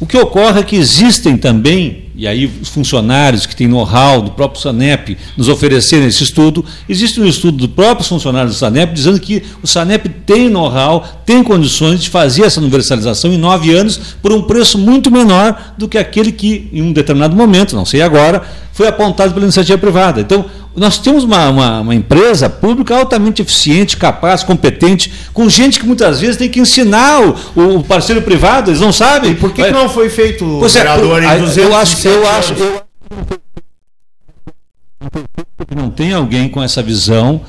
O 0.01 0.07
que 0.07 0.17
ocorre 0.17 0.61
é 0.61 0.63
que 0.63 0.77
existem 0.77 1.37
também, 1.37 2.08
e 2.19 2.27
aí 2.27 2.51
os 2.61 2.69
funcionários 2.69 3.47
que 3.47 3.55
têm 3.55 3.69
know-how 3.69 4.21
do 4.21 4.33
próprio 4.33 4.61
SANEP 4.61 5.17
nos 5.37 5.49
oferecerem 5.49 6.09
esse 6.09 6.25
estudo, 6.25 6.65
existe 6.89 7.21
um 7.21 7.25
estudo 7.25 7.59
do 7.59 7.69
próprio 7.69 8.05
funcionário 8.05 8.51
do 8.51 8.57
SANEP 8.57 8.93
dizendo 8.93 9.21
que 9.21 9.45
o 9.63 9.69
SANEP 9.69 10.09
tem 10.27 10.49
know-how, 10.49 11.07
tem 11.25 11.45
condições 11.45 12.03
de 12.03 12.11
fazer 12.11 12.43
essa 12.43 12.59
universalização 12.59 13.33
em 13.33 13.39
nove 13.39 13.73
anos 13.73 14.17
por 14.21 14.33
um 14.33 14.43
preço 14.43 14.77
muito 14.77 15.13
menor 15.13 15.75
do 15.79 15.87
que 15.87 15.97
aquele 15.97 16.33
que, 16.33 16.69
em 16.73 16.83
um 16.83 16.93
determinado 16.93 17.37
momento, 17.37 17.77
não 17.77 17.85
sei 17.85 18.03
agora, 18.03 18.43
foi 18.73 18.89
apontado 18.89 19.33
pela 19.33 19.45
iniciativa 19.45 19.79
privada. 19.79 20.21
Então, 20.21 20.45
nós 20.79 20.99
temos 20.99 21.25
uma, 21.25 21.49
uma, 21.49 21.81
uma, 21.81 21.95
empresa 21.95 22.49
pública 22.49 22.97
altamente 22.97 23.43
eficiente, 23.43 23.97
capaz, 23.97 24.43
competente, 24.45 25.13
com 25.33 25.49
gente 25.49 25.81
que 25.81 25.87
muitas 25.87 26.21
vezes 26.21 26.37
tem 26.37 26.49
que 26.49 26.61
ensinar 26.61 27.21
o, 27.21 27.77
o 27.77 27.83
parceiro 27.83 28.23
privado, 28.23 28.71
eles 28.71 28.81
não 28.81 28.93
sabem. 28.93 29.33
E 29.33 29.35
por 29.35 29.53
que, 29.53 29.65
que 29.65 29.71
não 29.71 29.89
foi 29.89 30.09
feito, 30.09 30.45
pois 30.61 30.75
é, 30.77 30.81
vereador, 30.81 31.23
em 31.23 31.41
200 31.41 31.57
Eu 31.57 31.77
acho 31.77 31.97
que 31.97 32.03
eu 32.09 32.29
acho. 32.29 32.55
Eu, 32.55 32.83
não 35.77 35.91
tem 35.91 36.13
alguém 36.13 36.49
com 36.49 36.63
essa 36.63 36.83
visão 36.83 37.43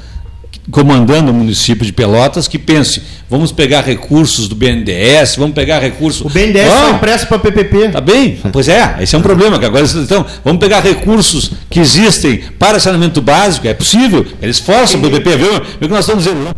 comandando 0.71 1.31
o 1.31 1.33
município 1.33 1.85
de 1.85 1.91
Pelotas 1.91 2.47
que 2.47 2.59
pense, 2.59 3.01
vamos 3.29 3.51
pegar 3.51 3.81
recursos 3.81 4.47
do 4.47 4.55
BNDES, 4.55 5.35
vamos 5.35 5.55
pegar 5.55 5.79
recursos. 5.79 6.21
O 6.21 6.29
BNDES 6.29 6.67
está 6.67 6.89
impresso 6.91 7.27
para 7.27 7.39
PPP. 7.39 7.89
Tá 7.89 8.01
bem? 8.01 8.39
Pois 8.51 8.67
é, 8.67 8.97
esse 9.01 9.15
é 9.15 9.17
um 9.17 9.21
problema 9.21 9.57
que 9.57 9.65
agora 9.65 9.85
então 9.85 10.25
vamos 10.43 10.59
pegar 10.59 10.81
recursos 10.81 11.51
que 11.69 11.79
existem 11.79 12.37
para 12.59 12.79
saneamento 12.79 13.21
básico, 13.21 13.67
é 13.67 13.73
possível. 13.73 14.25
Eles 14.41 14.59
forçam 14.59 14.99
o 14.99 15.03
PPP, 15.03 15.37
viu? 15.37 15.53
Viu 15.53 15.61
que 15.79 15.87
nós 15.87 16.01
estamos 16.01 16.23
dizendo? 16.23 16.55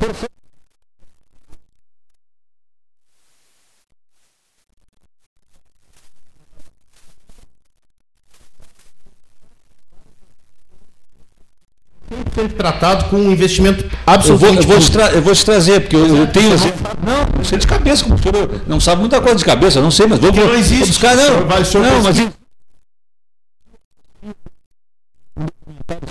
Ser 12.34 12.50
tratado 12.50 13.06
com 13.06 13.18
um 13.18 13.32
investimento 13.32 13.86
absolutamente. 14.06 14.62
Eu 14.62 14.68
vou, 14.68 14.76
eu 14.76 14.82
vou, 14.82 14.90
te, 14.90 15.16
eu 15.16 15.22
vou 15.22 15.34
te 15.34 15.46
trazer, 15.46 15.82
porque 15.82 15.96
eu, 15.96 16.18
eu 16.18 16.28
tenho. 16.28 16.54
Assim, 16.54 16.72
não, 17.06 17.38
não 17.38 17.44
sei 17.44 17.58
de 17.58 17.68
cabeça, 17.68 18.04
como 18.04 18.18
não 18.68 18.80
sabe 18.80 19.02
muita 19.02 19.20
coisa 19.20 19.38
de 19.38 19.46
cabeça, 19.46 19.82
não 19.82 19.92
sei, 19.92 20.08
mas 20.08 20.20
vou, 20.20 20.32
não 20.32 20.54
existe. 20.54 20.78
Vou 20.78 20.88
buscar, 20.88 21.16
não. 21.16 21.46
Vai, 21.46 21.62
não, 21.62 22.04
mas. 22.04 22.41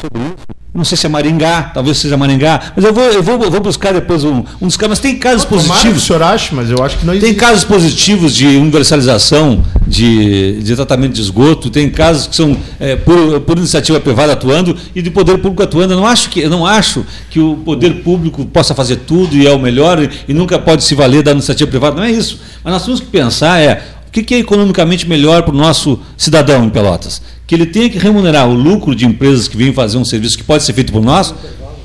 Sobre 0.01 0.23
isso. 0.23 0.61
Não 0.73 0.85
sei 0.85 0.97
se 0.97 1.05
é 1.05 1.09
Maringá, 1.09 1.73
talvez 1.75 1.99
seja 1.99 2.17
Maringá, 2.17 2.73
mas 2.77 2.85
eu 2.85 2.95
vou, 2.95 3.03
eu 3.03 3.23
vou, 3.23 3.43
eu 3.43 3.51
vou 3.51 3.61
buscar 3.61 3.93
depois 3.93 4.23
um, 4.23 4.45
um 4.61 4.67
dos 4.69 4.77
casos. 4.77 4.91
Mas 4.91 4.99
tem 5.01 5.19
casos 5.19 5.45
positivos. 5.45 6.05
o 6.05 6.07
senhor 6.07 6.23
acha, 6.23 6.55
mas 6.55 6.71
eu 6.71 6.83
acho 6.83 6.99
que 6.99 7.05
não 7.05 7.13
existe. 7.13 7.29
Tem 7.29 7.37
casos 7.37 7.65
positivos 7.65 8.35
de 8.35 8.47
universalização 8.47 9.65
de, 9.85 10.63
de 10.63 10.77
tratamento 10.77 11.15
de 11.15 11.21
esgoto, 11.23 11.71
tem 11.71 11.91
casos 11.91 12.29
que 12.29 12.37
são 12.37 12.57
é, 12.79 12.95
por, 12.95 13.41
por, 13.41 13.59
iniciativa 13.59 13.99
privada 13.99 14.33
atuando 14.33 14.77
e 14.95 15.03
de 15.03 15.11
poder 15.11 15.39
público 15.39 15.61
atuando. 15.61 15.95
Eu 15.95 15.97
não 15.97 16.07
acho 16.07 16.31
que, 16.31 16.39
eu 16.41 16.51
não 16.51 16.65
acho 16.65 17.05
que 17.31 17.41
o 17.41 17.57
poder 17.57 18.03
público 18.03 18.47
possa 18.47 18.73
fazer 18.73 18.97
tudo 18.99 19.35
e 19.35 19.49
é 19.49 19.51
o 19.53 19.59
melhor 19.59 20.01
e, 20.01 20.09
e 20.29 20.33
nunca 20.33 20.57
pode 20.57 20.85
se 20.85 20.95
valer 20.95 21.25
da 21.25 21.33
iniciativa 21.33 21.69
privada. 21.69 21.97
Não 21.97 22.05
é 22.05 22.13
isso. 22.13 22.41
Mas 22.63 22.73
nós 22.73 22.85
temos 22.85 23.01
que 23.01 23.07
pensar 23.07 23.61
é 23.61 23.83
o 24.11 24.25
que 24.25 24.35
é 24.35 24.39
economicamente 24.39 25.09
melhor 25.09 25.43
para 25.43 25.55
o 25.55 25.57
nosso 25.57 26.01
cidadão 26.17 26.65
em 26.65 26.69
Pelotas? 26.69 27.23
que 27.51 27.57
ele 27.57 27.67
tenha 27.67 27.91
que 27.91 27.99
remunerar 27.99 28.49
o 28.49 28.55
lucro 28.55 28.95
de 28.95 29.05
empresas 29.05 29.49
que 29.49 29.57
vêm 29.57 29.73
fazer 29.73 29.99
um 29.99 30.05
serviço 30.05 30.39
que 30.39 30.45
pode 30.45 30.63
ser 30.63 30.73
feito 30.73 30.93
por 30.93 31.03
nós, 31.03 31.35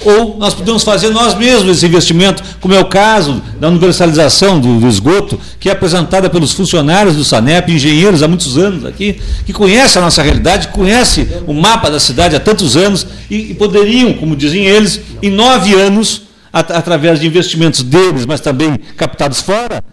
Ou 0.03 0.37
nós 0.37 0.53
podemos 0.53 0.83
fazer 0.83 1.09
nós 1.09 1.33
mesmos 1.33 1.77
esse 1.77 1.87
investimento, 1.87 2.43
como 2.61 2.75
é 2.75 2.79
o 2.79 2.85
caso 2.85 3.41
da 3.59 3.69
universalização 3.69 4.59
do, 4.59 4.79
do 4.79 4.87
esgoto, 4.87 5.39
que 5.59 5.69
é 5.69 5.71
apresentada 5.71 6.29
pelos 6.29 6.51
funcionários 6.51 7.15
do 7.15 7.23
SANEP, 7.23 7.71
engenheiros 7.71 8.21
há 8.21 8.27
muitos 8.27 8.57
anos 8.57 8.85
aqui, 8.85 9.19
que 9.43 9.53
conhecem 9.53 9.99
a 9.99 10.05
nossa 10.05 10.21
realidade, 10.21 10.67
conhecem 10.67 11.27
o 11.47 11.53
mapa 11.53 11.89
da 11.89 11.99
cidade 11.99 12.35
há 12.35 12.39
tantos 12.39 12.77
anos 12.77 13.07
e, 13.31 13.51
e 13.51 13.53
poderiam, 13.55 14.13
como 14.13 14.35
dizem 14.35 14.65
eles, 14.65 15.01
em 15.23 15.31
nove 15.31 15.73
anos, 15.73 16.23
at 16.53 16.69
através 16.69 17.19
de 17.19 17.25
investimentos 17.25 17.81
deles, 17.81 18.25
mas 18.25 18.39
também 18.39 18.77
captados 18.95 19.41
fora, 19.41 19.83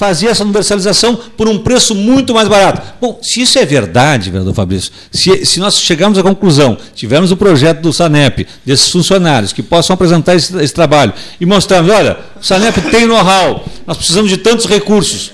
fazer 0.00 0.28
essa 0.28 0.42
universalização 0.42 1.14
por 1.36 1.46
um 1.46 1.58
preço 1.58 1.94
muito 1.94 2.32
mais 2.32 2.48
barato. 2.48 2.80
Bom, 2.98 3.18
se 3.20 3.42
isso 3.42 3.58
é 3.58 3.66
verdade, 3.66 4.30
vereador 4.30 4.54
Fabrício, 4.54 4.90
se, 5.12 5.44
se 5.44 5.60
nós 5.60 5.78
chegarmos 5.78 6.18
à 6.18 6.22
conclusão, 6.22 6.78
tivermos 6.94 7.30
o 7.30 7.36
projeto 7.36 7.82
do 7.82 7.92
SANEP, 7.92 8.46
desses 8.64 8.90
funcionários 8.90 9.52
que 9.52 9.62
possam 9.62 9.92
apresentar 9.92 10.34
esse, 10.34 10.56
esse 10.56 10.72
trabalho 10.72 11.12
e 11.38 11.44
mostrarmos, 11.44 11.92
olha, 11.92 12.16
o 12.40 12.42
SANEP 12.42 12.80
tem 12.90 13.06
know-how, 13.06 13.62
nós 13.86 13.98
precisamos 13.98 14.30
de 14.30 14.38
tantos 14.38 14.64
recursos, 14.64 15.32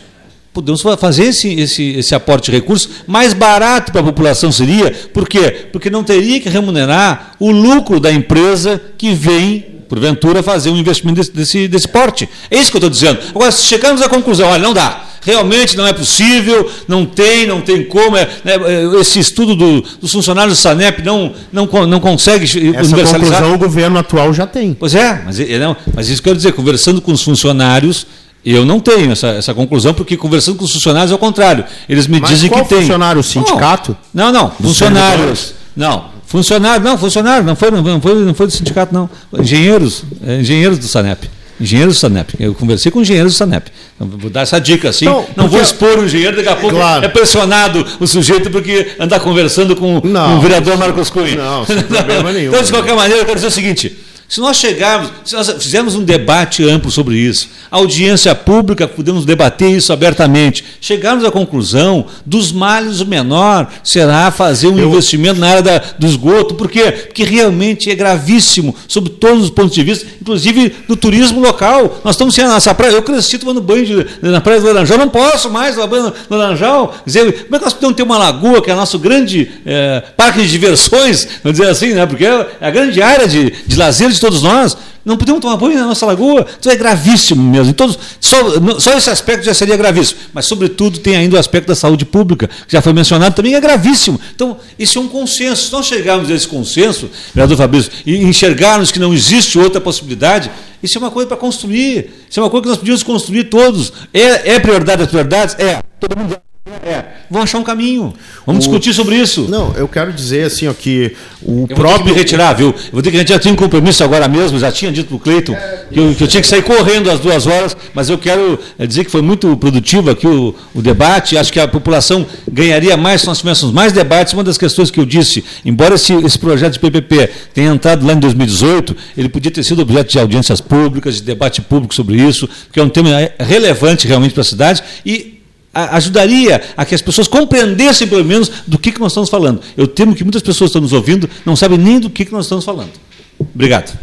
podemos 0.52 0.82
fazer 0.98 1.26
esse, 1.26 1.48
esse, 1.54 1.90
esse 1.90 2.12
aporte 2.12 2.50
de 2.50 2.56
recursos 2.56 2.88
mais 3.06 3.32
barato 3.32 3.92
para 3.92 4.00
a 4.00 4.04
população 4.04 4.50
seria, 4.50 4.90
por 5.14 5.28
quê? 5.28 5.68
Porque 5.70 5.88
não 5.88 6.02
teria 6.02 6.40
que 6.40 6.48
remunerar 6.48 7.36
o 7.38 7.52
lucro 7.52 8.00
da 8.00 8.10
empresa 8.10 8.82
que 8.98 9.14
vem 9.14 9.75
porventura, 9.88 10.42
fazer 10.42 10.70
um 10.70 10.76
investimento 10.76 11.16
desse, 11.16 11.32
desse, 11.32 11.68
desse 11.68 11.88
porte. 11.88 12.28
É 12.50 12.58
isso 12.58 12.70
que 12.70 12.76
eu 12.76 12.80
estou 12.80 12.90
dizendo. 12.90 13.18
Agora, 13.30 13.50
se 13.52 13.64
chegamos 13.64 14.02
à 14.02 14.08
conclusão, 14.08 14.48
olha, 14.48 14.62
não 14.62 14.72
dá. 14.74 15.04
Realmente 15.22 15.76
não 15.76 15.84
é 15.84 15.92
possível, 15.92 16.70
não 16.86 17.04
tem, 17.04 17.46
não 17.48 17.60
tem 17.60 17.82
como. 17.84 18.16
É, 18.16 18.28
né, 18.44 18.54
é, 18.64 19.00
esse 19.00 19.18
estudo 19.18 19.56
do, 19.56 19.80
dos 20.00 20.12
funcionários 20.12 20.56
do 20.56 20.60
SANEP 20.60 21.02
não, 21.02 21.32
não, 21.52 21.66
não 21.86 21.98
consegue 21.98 22.44
Essa 22.44 22.58
universalizar. 22.58 23.20
conclusão 23.20 23.54
o 23.54 23.58
governo 23.58 23.98
atual 23.98 24.32
já 24.32 24.46
tem. 24.46 24.72
Pois 24.72 24.94
é, 24.94 25.22
mas, 25.24 25.38
não, 25.38 25.76
mas 25.94 26.08
isso 26.08 26.22
que 26.22 26.28
eu 26.28 26.32
quero 26.32 26.36
dizer, 26.36 26.52
conversando 26.52 27.00
com 27.00 27.10
os 27.10 27.22
funcionários, 27.22 28.06
eu 28.44 28.64
não 28.64 28.78
tenho 28.78 29.10
essa, 29.10 29.26
essa 29.28 29.52
conclusão, 29.52 29.92
porque 29.92 30.16
conversando 30.16 30.58
com 30.58 30.64
os 30.64 30.72
funcionários 30.72 31.10
é 31.10 31.14
o 31.16 31.18
contrário. 31.18 31.64
Eles 31.88 32.06
me 32.06 32.20
Mas 32.20 32.30
dizem 32.30 32.48
que 32.48 32.64
tem. 32.64 32.78
funcionário? 32.82 33.20
O 33.20 33.24
sindicato? 33.24 33.96
Não, 34.14 34.30
não. 34.30 34.52
Funcionários. 34.52 35.54
Não. 35.74 36.15
Funcionário, 36.36 36.84
não, 36.84 36.98
funcionário, 36.98 37.46
não 37.46 37.56
foi, 37.56 37.70
não 37.70 37.98
foi, 37.98 38.14
não 38.16 38.34
foi 38.34 38.46
do 38.46 38.52
sindicato, 38.52 38.92
não. 38.92 39.08
Engenheiros, 39.38 40.04
é, 40.22 40.38
engenheiros 40.38 40.78
do 40.78 40.86
SANEP. 40.86 41.30
Engenheiros 41.58 41.94
do 41.94 41.98
SANEP. 41.98 42.34
Eu 42.38 42.54
conversei 42.54 42.92
com 42.92 43.00
engenheiros 43.00 43.32
do 43.32 43.36
SANEP. 43.38 43.70
Então, 43.94 44.06
vou 44.18 44.28
dar 44.28 44.42
essa 44.42 44.60
dica 44.60 44.90
assim. 44.90 45.06
Então, 45.06 45.24
não 45.34 45.48
vou 45.48 45.62
expor 45.62 45.98
o 45.98 46.04
engenheiro, 46.04 46.36
daqui 46.36 46.50
a 46.50 46.56
pouco 46.56 46.76
claro. 46.76 47.06
é 47.06 47.08
pressionado 47.08 47.86
o 47.98 48.06
sujeito 48.06 48.50
porque 48.50 48.88
andar 49.00 49.18
conversando 49.20 49.74
com, 49.74 49.98
com 49.98 50.08
o 50.36 50.40
vereador 50.42 50.76
Marcos 50.76 51.08
Cunha. 51.08 51.36
Não, 51.36 51.64
sem 51.64 51.80
problema 51.88 52.30
nenhum. 52.30 52.50
Então, 52.50 52.62
de 52.62 52.70
qualquer 52.70 52.94
maneira, 52.94 53.22
eu 53.22 53.24
quero 53.24 53.36
dizer 53.36 53.46
o 53.46 53.50
seguinte: 53.50 53.96
se 54.28 54.40
nós 54.40 54.56
chegarmos, 54.56 55.10
se 55.24 55.34
nós 55.34 55.48
fizermos 55.50 55.94
um 55.94 56.02
debate 56.02 56.68
amplo 56.68 56.90
sobre 56.90 57.16
isso, 57.16 57.48
audiência 57.70 58.34
pública, 58.34 58.88
podemos 58.88 59.24
debater 59.24 59.70
isso 59.70 59.92
abertamente, 59.92 60.64
chegarmos 60.80 61.24
à 61.24 61.30
conclusão 61.30 62.06
dos 62.24 62.50
males 62.50 63.00
o 63.00 63.06
menor 63.06 63.68
será 63.84 64.30
fazer 64.30 64.68
um 64.68 64.78
Eu... 64.78 64.88
investimento 64.88 65.38
na 65.38 65.48
área 65.48 65.62
da, 65.62 65.78
do 65.98 66.06
esgoto, 66.06 66.54
por 66.54 66.68
quê? 66.68 66.90
Porque 66.90 67.22
realmente 67.24 67.90
é 67.90 67.94
gravíssimo, 67.94 68.74
sob 68.88 69.10
todos 69.10 69.44
os 69.44 69.50
pontos 69.50 69.74
de 69.74 69.84
vista, 69.84 70.06
inclusive 70.20 70.74
do 70.88 70.96
turismo 70.96 71.40
local. 71.40 72.00
Nós 72.04 72.14
estamos 72.14 72.34
sendo 72.34 72.52
nessa 72.52 72.74
praia, 72.74 72.92
eu 72.92 73.02
cresci 73.02 73.38
tomando 73.38 73.60
banho 73.60 73.86
de, 73.86 74.06
na 74.22 74.40
praia 74.40 74.60
do 74.60 74.66
Laranjal, 74.66 74.98
não 74.98 75.08
posso 75.08 75.50
mais 75.50 75.74
tomar 75.74 75.86
banho 75.86 76.12
no 76.28 76.36
Laranjal. 76.36 76.94
Dizer, 77.06 77.44
como 77.44 77.56
é 77.56 77.58
que 77.58 77.64
nós 77.64 77.74
podemos 77.74 77.96
ter 77.96 78.02
uma 78.02 78.18
lagoa, 78.18 78.60
que 78.60 78.70
é 78.70 78.74
nosso 78.74 78.98
grande 78.98 79.50
é, 79.64 80.02
parque 80.16 80.42
de 80.42 80.48
diversões, 80.48 81.28
vamos 81.44 81.58
dizer 81.58 81.70
assim, 81.70 81.92
né? 81.92 82.06
porque 82.06 82.24
é 82.24 82.46
a 82.60 82.70
grande 82.70 83.00
área 83.00 83.28
de, 83.28 83.52
de 83.66 83.76
lazer 83.76 84.15
de 84.16 84.20
todos 84.20 84.42
nós, 84.42 84.76
não 85.04 85.16
podemos 85.16 85.40
tomar 85.40 85.56
banho 85.56 85.78
na 85.78 85.86
nossa 85.86 86.04
lagoa. 86.04 86.44
Isso 86.60 86.68
é 86.68 86.74
gravíssimo 86.74 87.42
mesmo. 87.42 87.70
Então, 87.70 87.94
só, 88.20 88.36
só 88.80 88.96
esse 88.98 89.08
aspecto 89.08 89.44
já 89.44 89.54
seria 89.54 89.76
gravíssimo. 89.76 90.20
Mas, 90.34 90.46
sobretudo, 90.46 90.98
tem 90.98 91.16
ainda 91.16 91.36
o 91.36 91.38
aspecto 91.38 91.68
da 91.68 91.76
saúde 91.76 92.04
pública, 92.04 92.48
que 92.48 92.72
já 92.72 92.82
foi 92.82 92.92
mencionado, 92.92 93.36
também 93.36 93.54
é 93.54 93.60
gravíssimo. 93.60 94.20
Então, 94.34 94.56
isso 94.78 94.98
é 94.98 95.00
um 95.00 95.08
consenso. 95.08 95.66
Se 95.66 95.72
nós 95.72 95.86
chegarmos 95.86 96.30
a 96.30 96.34
esse 96.34 96.48
consenso, 96.48 97.08
vereador 97.32 97.56
Fabrício, 97.56 97.92
e 98.04 98.16
enxergarmos 98.16 98.90
que 98.90 98.98
não 98.98 99.14
existe 99.14 99.58
outra 99.58 99.80
possibilidade, 99.80 100.50
isso 100.82 100.98
é 100.98 101.00
uma 101.00 101.10
coisa 101.10 101.28
para 101.28 101.36
construir. 101.36 102.10
Isso 102.28 102.40
é 102.40 102.42
uma 102.42 102.50
coisa 102.50 102.62
que 102.64 102.68
nós 102.70 102.78
podíamos 102.78 103.02
construir 103.02 103.44
todos. 103.44 103.92
É, 104.12 104.54
é 104.54 104.58
prioridade 104.58 104.98
das 104.98 105.08
prioridades? 105.08 105.54
É. 105.58 105.80
Todo 106.00 106.18
mundo 106.18 106.36
é, 106.84 107.04
vão 107.30 107.42
achar 107.42 107.58
um 107.58 107.62
caminho. 107.62 108.12
Vamos 108.44 108.64
o... 108.64 108.68
discutir 108.68 108.92
sobre 108.92 109.14
isso. 109.14 109.46
Não, 109.48 109.72
eu 109.76 109.86
quero 109.86 110.12
dizer 110.12 110.46
assim 110.46 110.66
ó, 110.66 110.74
que 110.74 111.14
o 111.40 111.66
eu 111.70 111.76
próprio. 111.76 111.86
Vou 111.86 111.92
ter 111.98 112.02
que 112.02 112.10
me 112.10 112.18
retirar, 112.18 112.52
viu? 112.54 112.68
Eu 112.68 112.92
vou 112.92 113.02
ter 113.02 113.12
que 113.12 113.16
retirar. 113.16 113.38
Tenho 113.38 113.54
um 113.54 113.58
compromisso 113.58 114.02
agora 114.02 114.26
mesmo, 114.26 114.58
já 114.58 114.72
tinha 114.72 114.90
dito 114.90 115.06
para 115.06 115.16
o 115.16 115.20
Cleiton 115.20 115.54
que 115.92 116.00
eu, 116.00 116.14
que 116.14 116.24
eu, 116.24 116.26
tinha 116.26 116.40
que 116.40 116.48
sair 116.48 116.62
correndo 116.62 117.08
às 117.08 117.20
duas 117.20 117.46
horas, 117.46 117.76
mas 117.94 118.10
eu 118.10 118.18
quero 118.18 118.58
eh, 118.78 118.86
dizer 118.86 119.04
que 119.04 119.10
foi 119.12 119.22
muito 119.22 119.56
produtivo 119.56 120.10
aqui 120.10 120.26
o, 120.26 120.54
o 120.74 120.82
debate. 120.82 121.38
Acho 121.38 121.52
que 121.52 121.60
a 121.60 121.68
população 121.68 122.26
ganharia 122.50 122.96
mais 122.96 123.20
se 123.20 123.28
nós 123.28 123.38
tivéssemos 123.38 123.72
mais 123.72 123.92
debates. 123.92 124.32
Uma 124.32 124.42
das 124.42 124.58
questões 124.58 124.90
que 124.90 124.98
eu 124.98 125.06
disse, 125.06 125.44
embora 125.64 125.94
esse, 125.94 126.12
esse 126.14 126.38
projeto 126.38 126.72
de 126.72 126.80
PPP 126.80 127.30
tenha 127.54 127.70
entrado 127.70 128.04
lá 128.04 128.12
em 128.12 128.18
2018, 128.18 128.96
ele 129.16 129.28
podia 129.28 129.52
ter 129.52 129.62
sido 129.62 129.82
objeto 129.82 130.10
de 130.10 130.18
audiências 130.18 130.60
públicas, 130.60 131.14
de 131.14 131.22
debate 131.22 131.60
público 131.60 131.94
sobre 131.94 132.16
isso, 132.16 132.48
porque 132.66 132.80
é 132.80 132.82
um 132.82 132.88
tema 132.88 133.10
relevante 133.38 134.08
realmente 134.08 134.32
para 134.32 134.40
a 134.40 134.44
cidade 134.44 134.82
e 135.04 135.35
ajudaria 135.76 136.62
a 136.76 136.84
que 136.84 136.94
as 136.94 137.02
pessoas 137.02 137.28
compreendessem, 137.28 138.06
pelo 138.06 138.24
menos, 138.24 138.50
do 138.66 138.78
que, 138.78 138.92
que 138.92 139.00
nós 139.00 139.12
estamos 139.12 139.28
falando. 139.28 139.60
Eu 139.76 139.86
temo 139.86 140.14
que 140.14 140.24
muitas 140.24 140.42
pessoas 140.42 140.70
que 140.70 140.78
estão 140.78 140.82
nos 140.82 140.92
ouvindo 140.92 141.28
não 141.44 141.54
sabem 141.54 141.78
nem 141.78 142.00
do 142.00 142.08
que, 142.08 142.24
que 142.24 142.32
nós 142.32 142.46
estamos 142.46 142.64
falando. 142.64 142.92
Obrigado. 143.38 143.98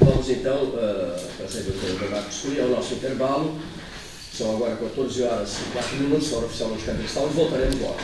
Vamos 0.00 0.28
então 0.30 0.62
uh, 0.64 1.20
trazer 1.38 1.60
o 1.60 1.72
doutor 1.72 2.10
Marcos 2.10 2.38
Cunha 2.38 2.62
ao 2.62 2.70
nosso 2.70 2.94
intervalo. 2.94 3.54
São 4.36 4.50
agora 4.56 4.74
14 4.76 5.22
horas 5.22 5.56
e 5.60 5.72
4 5.72 5.96
minutos, 5.98 6.32
hora 6.32 6.46
oficial 6.46 6.70
de 6.70 6.82
Cristal, 6.82 7.28
e 7.30 7.36
voltaremos 7.36 7.80
logo. 7.80 7.96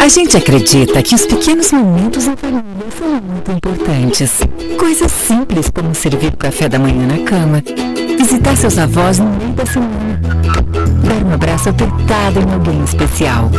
A 0.00 0.08
gente 0.08 0.36
acredita 0.36 1.02
que 1.02 1.14
os 1.14 1.26
pequenos 1.26 1.72
momentos 1.72 2.26
na 2.26 2.36
família 2.36 2.62
são 2.96 3.08
muito 3.20 3.50
importantes. 3.52 4.40
Coisas 4.78 5.10
simples 5.10 5.70
como 5.70 5.94
servir 5.94 6.32
o 6.32 6.36
café 6.36 6.68
da 6.68 6.78
manhã 6.78 7.06
na 7.06 7.18
cama, 7.24 7.62
visitar 8.18 8.56
seus 8.56 8.78
avós 8.78 9.18
no 9.18 9.30
meio 9.30 9.52
da 9.52 9.66
semana, 9.66 10.20
dar 11.04 11.26
um 11.26 11.34
abraço 11.34 11.68
apertado 11.68 12.40
em 12.40 12.52
alguém 12.52 12.84
especial. 12.84 13.50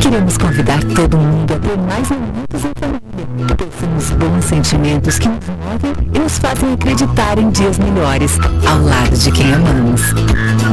Queremos 0.00 0.36
convidar 0.38 0.82
todo 0.94 1.16
mundo 1.16 1.54
a 1.54 1.58
ter 1.58 1.78
mais 1.78 2.08
momentos 2.10 2.64
em 2.64 2.72
família, 2.80 3.56
pois 3.56 3.70
são 3.80 3.96
os 3.96 4.10
bons 4.10 4.44
sentimentos 4.44 5.18
que 5.18 5.28
nos 5.28 5.46
movem 5.46 5.92
e 6.14 6.18
nos 6.18 6.38
fazem 6.38 6.72
acreditar 6.72 7.38
em 7.38 7.50
dias 7.50 7.78
melhores 7.78 8.38
ao 8.68 8.80
lado 8.80 9.16
de 9.16 9.30
quem 9.32 9.52
amamos. 9.54 10.02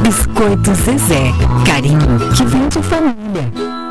Biscoito 0.03 0.73
Zezé, 0.75 1.31
carinho 1.65 2.31
que 2.35 2.45
vem 2.45 2.67
de 2.67 2.81
família. 2.83 3.90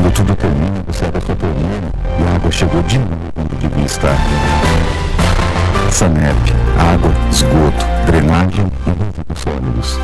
quando 0.00 0.14
tudo 0.14 0.34
termina, 0.34 0.82
você 0.86 1.04
abre 1.04 1.18
a 1.18 1.20
sua 1.20 1.36
torneira 1.36 1.92
e 2.18 2.22
a 2.22 2.36
água 2.36 2.50
chegou 2.50 2.82
de 2.84 2.98
novo 2.98 3.16
onde 3.36 3.56
devia 3.56 3.84
estar. 3.84 4.16
Sanep, 5.90 6.36
água, 6.78 7.12
esgoto, 7.30 7.84
drenagem 8.06 8.66
e 8.86 8.90
resíduos 8.90 9.38
sólidos. 9.38 9.98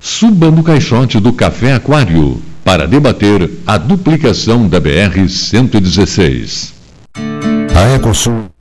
Suba 0.00 0.50
no 0.50 0.62
caixote 0.62 1.20
do 1.20 1.32
Café 1.32 1.74
Aquário 1.74 2.40
para 2.64 2.88
debater 2.88 3.50
a 3.66 3.76
duplicação 3.76 4.66
da 4.66 4.80
BR-116. 4.80 6.72
A 7.74 7.94
Ecosul 7.96 8.51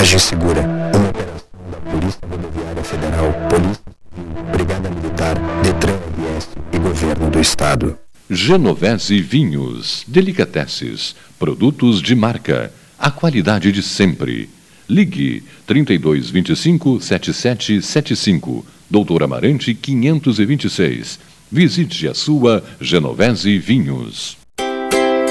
Viagem 0.00 0.18
segura, 0.18 0.62
uma 0.62 1.10
operação 1.10 1.70
da 1.70 1.76
Polícia 1.90 2.20
Rodoviária 2.26 2.82
Federal, 2.82 3.34
Polícia 3.50 3.82
Civil, 4.14 4.50
Brigada 4.50 4.88
Militar, 4.88 5.36
Detran 5.62 5.98
RS 6.38 6.48
e 6.72 6.78
Governo 6.78 7.30
do 7.30 7.38
Estado. 7.38 7.98
Genovese 8.30 9.20
Vinhos, 9.20 10.02
Delicateces, 10.08 11.14
produtos 11.38 12.00
de 12.00 12.14
marca, 12.14 12.72
a 12.98 13.10
qualidade 13.10 13.70
de 13.70 13.82
sempre. 13.82 14.48
Ligue 14.88 15.44
3225 15.66 16.98
7775, 16.98 18.64
Doutor 18.88 19.22
Amarante 19.22 19.74
526. 19.74 21.20
Visite 21.52 22.08
a 22.08 22.14
sua 22.14 22.64
Genovese 22.80 23.58
Vinhos. 23.58 24.39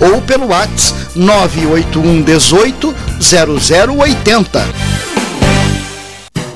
ou 0.00 0.20
pelo 0.22 0.48
WhatsApp 0.48 1.18
981 1.18 2.22
18 2.22 2.94
0080. 3.20 4.68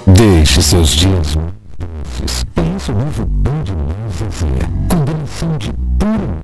Deixe 0.06 0.62
seus 0.62 0.90
dias 0.90 1.36
doces. 1.36 2.44
Conheça 2.54 2.92
o 2.92 2.98
novo 2.98 3.24
Band 3.26 3.64
Zezé. 4.10 4.46
Combinação 4.88 5.56
de 5.58 5.72
puro 5.98 6.42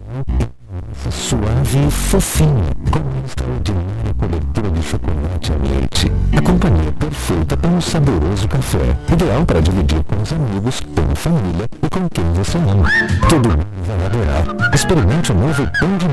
suave 1.11 1.87
e 1.87 1.91
fofinho. 1.91 2.65
Com 2.91 2.99
uma 2.99 3.27
extraordinária 3.27 4.15
cobertura 4.19 4.71
de 4.71 4.83
chocolate 4.83 5.53
a 5.53 5.57
leite. 5.57 6.13
A 6.37 6.43
companhia 6.43 6.93
perfeita 6.93 7.57
para 7.57 7.71
um 7.71 7.81
saboroso 7.81 8.49
café. 8.49 8.97
Ideal 9.13 9.45
para 9.45 9.61
dividir 9.61 10.03
com 10.05 10.23
os 10.23 10.33
amigos, 10.33 10.81
com 10.81 11.13
a 11.13 11.17
família 11.17 11.69
e 11.83 11.89
com 11.89 12.09
quem 12.09 12.25
você 12.33 12.59
ama. 12.59 12.89
Todo 13.29 13.49
mundo 13.49 13.67
vai 13.87 14.07
adorar. 14.07 14.75
Experimente 14.75 15.33
o 15.33 15.35
novo 15.35 15.71
Pão 15.79 15.97
de 15.97 16.08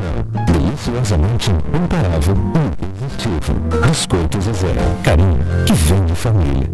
Mel. 0.76 0.86
Deliciosamente 0.86 1.52
incomparável 1.52 2.36
e 2.80 3.00
irresistível. 3.00 3.56
Biscoito 3.88 4.42
Zezé. 4.42 4.74
Carinho 5.04 5.40
que 5.66 5.74
vem 5.74 6.06
de 6.06 6.16
família. 6.16 6.70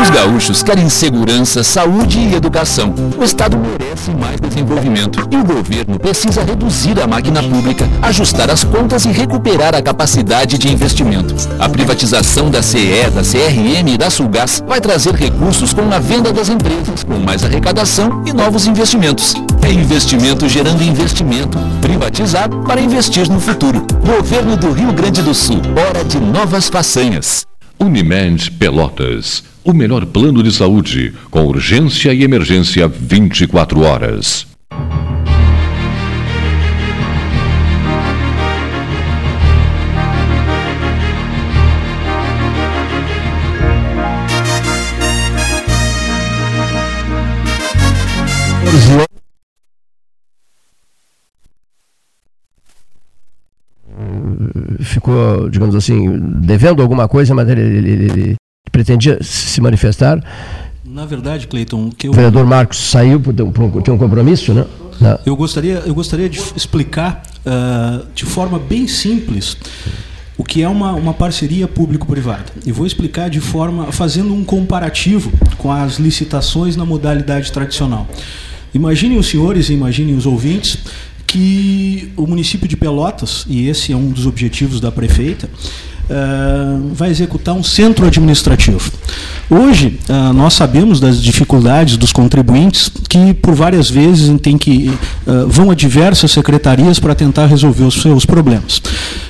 Os 0.00 0.10
gaúchos 0.10 0.62
querem 0.62 0.88
segurança, 0.88 1.64
saúde 1.64 2.18
e 2.18 2.34
educação. 2.34 2.94
O 3.18 3.24
Estado 3.24 3.58
merece 3.58 4.10
mais 4.12 4.40
desenvolvimento 4.40 5.28
e 5.30 5.36
o 5.36 5.44
governo 5.44 5.98
precisa 5.98 6.42
reduzir 6.44 7.00
a 7.00 7.06
máquina 7.06 7.42
pública, 7.42 7.88
ajustar 8.02 8.48
as 8.50 8.62
contas 8.62 9.04
e 9.04 9.08
recuperar 9.08 9.74
a 9.74 9.82
capacidade 9.82 10.56
de 10.56 10.72
investimento. 10.72 11.34
A 11.58 11.68
privatização 11.68 12.48
da 12.48 12.62
CE, 12.62 13.10
da 13.12 13.22
CRM 13.22 13.88
e 13.88 13.98
da 13.98 14.08
Sulgás 14.08 14.62
vai 14.66 14.80
trazer 14.80 15.14
recursos 15.14 15.74
com 15.74 15.92
a 15.92 15.98
venda 15.98 16.32
das 16.32 16.48
empresas, 16.48 17.02
com 17.02 17.18
mais 17.18 17.44
arrecadação 17.44 18.22
e 18.24 18.32
novos 18.32 18.66
investimentos. 18.66 19.34
É 19.68 19.70
investimento 19.70 20.48
gerando 20.48 20.82
investimento. 20.82 21.58
Privatizar 21.82 22.48
para 22.64 22.80
investir 22.80 23.28
no 23.28 23.38
futuro. 23.38 23.86
Governo 24.00 24.56
do 24.56 24.72
Rio 24.72 24.94
Grande 24.94 25.20
do 25.20 25.34
Sul. 25.34 25.60
Hora 25.76 26.02
de 26.02 26.18
novas 26.18 26.70
façanhas. 26.70 27.44
Unimed 27.78 28.52
Pelotas. 28.52 29.44
O 29.62 29.74
melhor 29.74 30.06
plano 30.06 30.42
de 30.42 30.50
saúde, 30.50 31.12
com 31.30 31.44
urgência 31.44 32.14
e 32.14 32.24
emergência 32.24 32.88
24 32.88 33.82
horas. 33.82 34.46
Ficou, 55.08 55.48
digamos 55.48 55.74
assim, 55.74 56.20
devendo 56.40 56.82
alguma 56.82 57.08
coisa, 57.08 57.34
mas 57.34 57.48
ele, 57.48 57.60
ele, 57.60 57.90
ele 58.04 58.36
pretendia 58.70 59.18
se 59.22 59.60
manifestar. 59.60 60.22
Na 60.84 61.06
verdade, 61.06 61.46
Cleiton, 61.46 61.90
que 61.90 62.08
eu... 62.08 62.12
O 62.12 62.14
vereador 62.14 62.44
Marcos 62.44 62.78
saiu, 62.78 63.20
por, 63.20 63.32
por, 63.34 63.82
tinha 63.82 63.94
um 63.94 63.98
compromisso, 63.98 64.52
né? 64.52 64.64
Não. 65.00 65.18
Eu 65.24 65.36
gostaria, 65.36 65.82
eu 65.86 65.94
gostaria 65.94 66.28
de 66.28 66.38
explicar 66.56 67.22
uh, 67.46 68.06
de 68.14 68.24
forma 68.24 68.58
bem 68.58 68.88
simples 68.88 69.56
o 70.36 70.44
que 70.44 70.62
é 70.62 70.68
uma, 70.68 70.92
uma 70.92 71.14
parceria 71.14 71.68
público-privada. 71.68 72.46
E 72.66 72.72
vou 72.72 72.86
explicar 72.86 73.28
de 73.28 73.40
forma 73.40 73.92
fazendo 73.92 74.34
um 74.34 74.44
comparativo 74.44 75.32
com 75.56 75.70
as 75.70 75.98
licitações 75.98 76.76
na 76.76 76.84
modalidade 76.84 77.50
tradicional. 77.52 78.08
Imaginem 78.74 79.18
os 79.18 79.28
senhores 79.28 79.68
e 79.68 79.72
imaginem 79.72 80.16
os 80.16 80.26
ouvintes 80.26 80.78
que 81.28 82.10
o 82.16 82.26
município 82.26 82.66
de 82.66 82.74
Pelotas, 82.74 83.44
e 83.46 83.68
esse 83.68 83.92
é 83.92 83.96
um 83.96 84.10
dos 84.10 84.26
objetivos 84.26 84.80
da 84.80 84.90
prefeita, 84.90 85.48
uh, 86.08 86.94
vai 86.94 87.10
executar 87.10 87.54
um 87.54 87.62
centro 87.62 88.06
administrativo. 88.06 88.90
Hoje, 89.50 89.98
uh, 90.08 90.32
nós 90.32 90.54
sabemos 90.54 91.00
das 91.00 91.22
dificuldades 91.22 91.96
dos 91.96 92.12
contribuintes 92.12 92.90
que, 93.08 93.32
por 93.34 93.54
várias 93.54 93.88
vezes, 93.88 94.30
tem 94.40 94.58
que, 94.58 94.90
uh, 95.26 95.48
vão 95.48 95.70
a 95.70 95.74
diversas 95.74 96.32
secretarias 96.32 96.98
para 96.98 97.14
tentar 97.14 97.46
resolver 97.46 97.84
os 97.84 98.00
seus 98.00 98.26
problemas. 98.26 98.80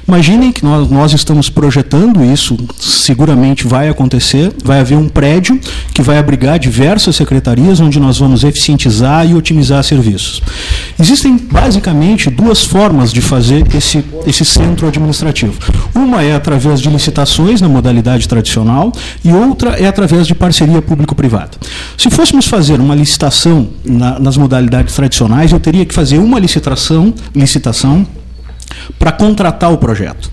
Imaginem 0.07 0.51
que 0.51 0.64
nós, 0.64 0.91
nós 0.91 1.12
estamos 1.12 1.51
projetando 1.51 2.24
isso, 2.24 2.57
seguramente 2.79 3.66
vai 3.66 3.91
acontecer, 3.91 4.51
vai 4.64 4.81
haver 4.81 4.97
um 4.97 5.09
prédio 5.09 5.61
que 5.93 6.01
vai 6.01 6.16
abrigar 6.16 6.59
diversas 6.59 7.14
secretarias, 7.14 7.79
onde 7.79 8.01
nós 8.01 8.18
vamos 8.18 8.43
eficientizar 8.43 9.29
e 9.29 9.35
otimizar 9.35 9.85
serviços. 9.85 10.43
Existem, 10.99 11.37
basicamente, 11.37 12.31
duas 12.31 12.64
formas 12.64 13.12
de 13.12 13.20
fazer 13.20 13.64
esse, 13.76 14.03
esse 14.26 14.45
centro 14.45 14.89
administrativo. 14.89 15.55
Uma 15.95 16.22
é 16.22 16.35
através 16.35 16.68
de 16.77 16.89
licitações 16.89 17.61
na 17.61 17.69
modalidade 17.69 18.29
tradicional 18.29 18.93
e 19.25 19.33
outra 19.33 19.71
é 19.71 19.87
através 19.87 20.09
através 20.09 20.27
de 20.27 20.35
parceria 20.35 20.83
público-privada. 20.83 21.51
Se 21.97 22.11
fôssemos 22.11 22.47
fazer 22.47 22.81
uma 22.81 22.95
licitação 22.95 23.69
na, 23.85 24.19
nas 24.19 24.37
modalidades 24.37 24.95
tradicionais, 24.95 25.53
eu 25.53 25.61
teria 25.61 25.85
que 25.85 25.95
fazer 25.95 26.19
uma 26.19 26.39
licitação, 26.39 27.14
licitação 27.35 28.07
para 28.99 29.12
contratar 29.12 29.73
o 29.73 29.79
projeto, 29.79 30.31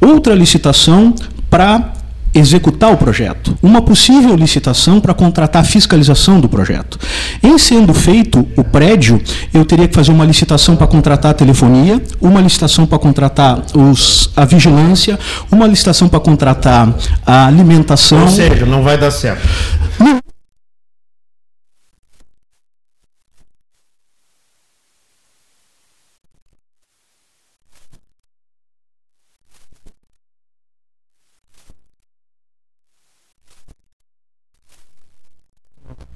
outra 0.00 0.34
licitação 0.34 1.14
para 1.48 1.92
executar 2.34 2.92
o 2.92 2.96
projeto, 2.96 3.56
uma 3.62 3.82
possível 3.82 4.34
licitação 4.36 5.00
para 5.00 5.12
contratar 5.12 5.62
a 5.62 5.64
fiscalização 5.64 6.40
do 6.40 6.48
projeto. 6.48 6.98
Em 7.42 7.58
sendo 7.58 7.92
feito 7.92 8.46
o 8.56 8.62
prédio, 8.62 9.20
eu 9.52 9.64
teria 9.64 9.88
que 9.88 9.94
fazer 9.94 10.12
uma 10.12 10.24
licitação 10.24 10.76
para 10.76 10.86
contratar 10.86 11.32
a 11.32 11.34
telefonia, 11.34 12.00
uma 12.20 12.40
licitação 12.40 12.86
para 12.86 12.98
contratar 12.98 13.62
os, 13.74 14.30
a 14.36 14.44
vigilância, 14.44 15.18
uma 15.50 15.66
licitação 15.66 16.08
para 16.08 16.20
contratar 16.20 16.94
a 17.26 17.46
alimentação. 17.46 18.22
Ou 18.22 18.28
seja, 18.28 18.64
não 18.64 18.82
vai 18.82 18.96
dar 18.96 19.10
certo. 19.10 19.46
Não, 19.98 20.19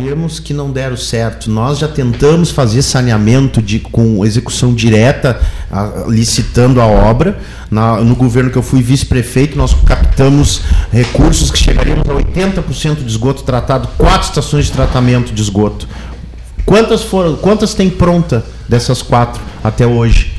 termos 0.05 0.39
que 0.39 0.53
não 0.53 0.71
deram 0.71 0.99
certo. 0.99 1.51
Nós 1.51 1.79
já 1.79 1.89
tentamos 1.89 2.51
fazer 2.51 2.83
saneamento 2.83 3.63
de, 3.63 3.81
com 3.81 4.25
execução 4.25 4.75
direta, 4.75 5.41
a, 5.71 6.05
licitando 6.07 6.79
a 6.81 6.87
obra. 6.87 7.39
Na, 7.71 8.01
no 8.01 8.15
governo 8.15 8.51
que 8.51 8.59
eu 8.59 8.63
fui 8.63 8.83
vice-prefeito, 8.83 9.57
nós 9.57 9.75
captamos 9.87 10.61
recursos 10.93 11.51
que 11.51 11.59
chegaríamos 11.59 12.07
a 12.09 12.13
80% 12.13 12.97
de 12.97 13.07
esgoto 13.07 13.43
tratado, 13.43 13.89
quatro 13.97 14.29
estações 14.29 14.67
de 14.67 14.73
tratamento 14.73 15.33
de 15.33 15.41
esgoto. 15.43 15.89
Quantas 16.67 17.03
foram? 17.03 17.37
Quantas 17.37 17.73
tem 17.73 17.89
pronta 17.89 18.45
dessas 18.69 19.01
quatro 19.01 19.43
até 19.63 19.87
hoje? 19.87 20.33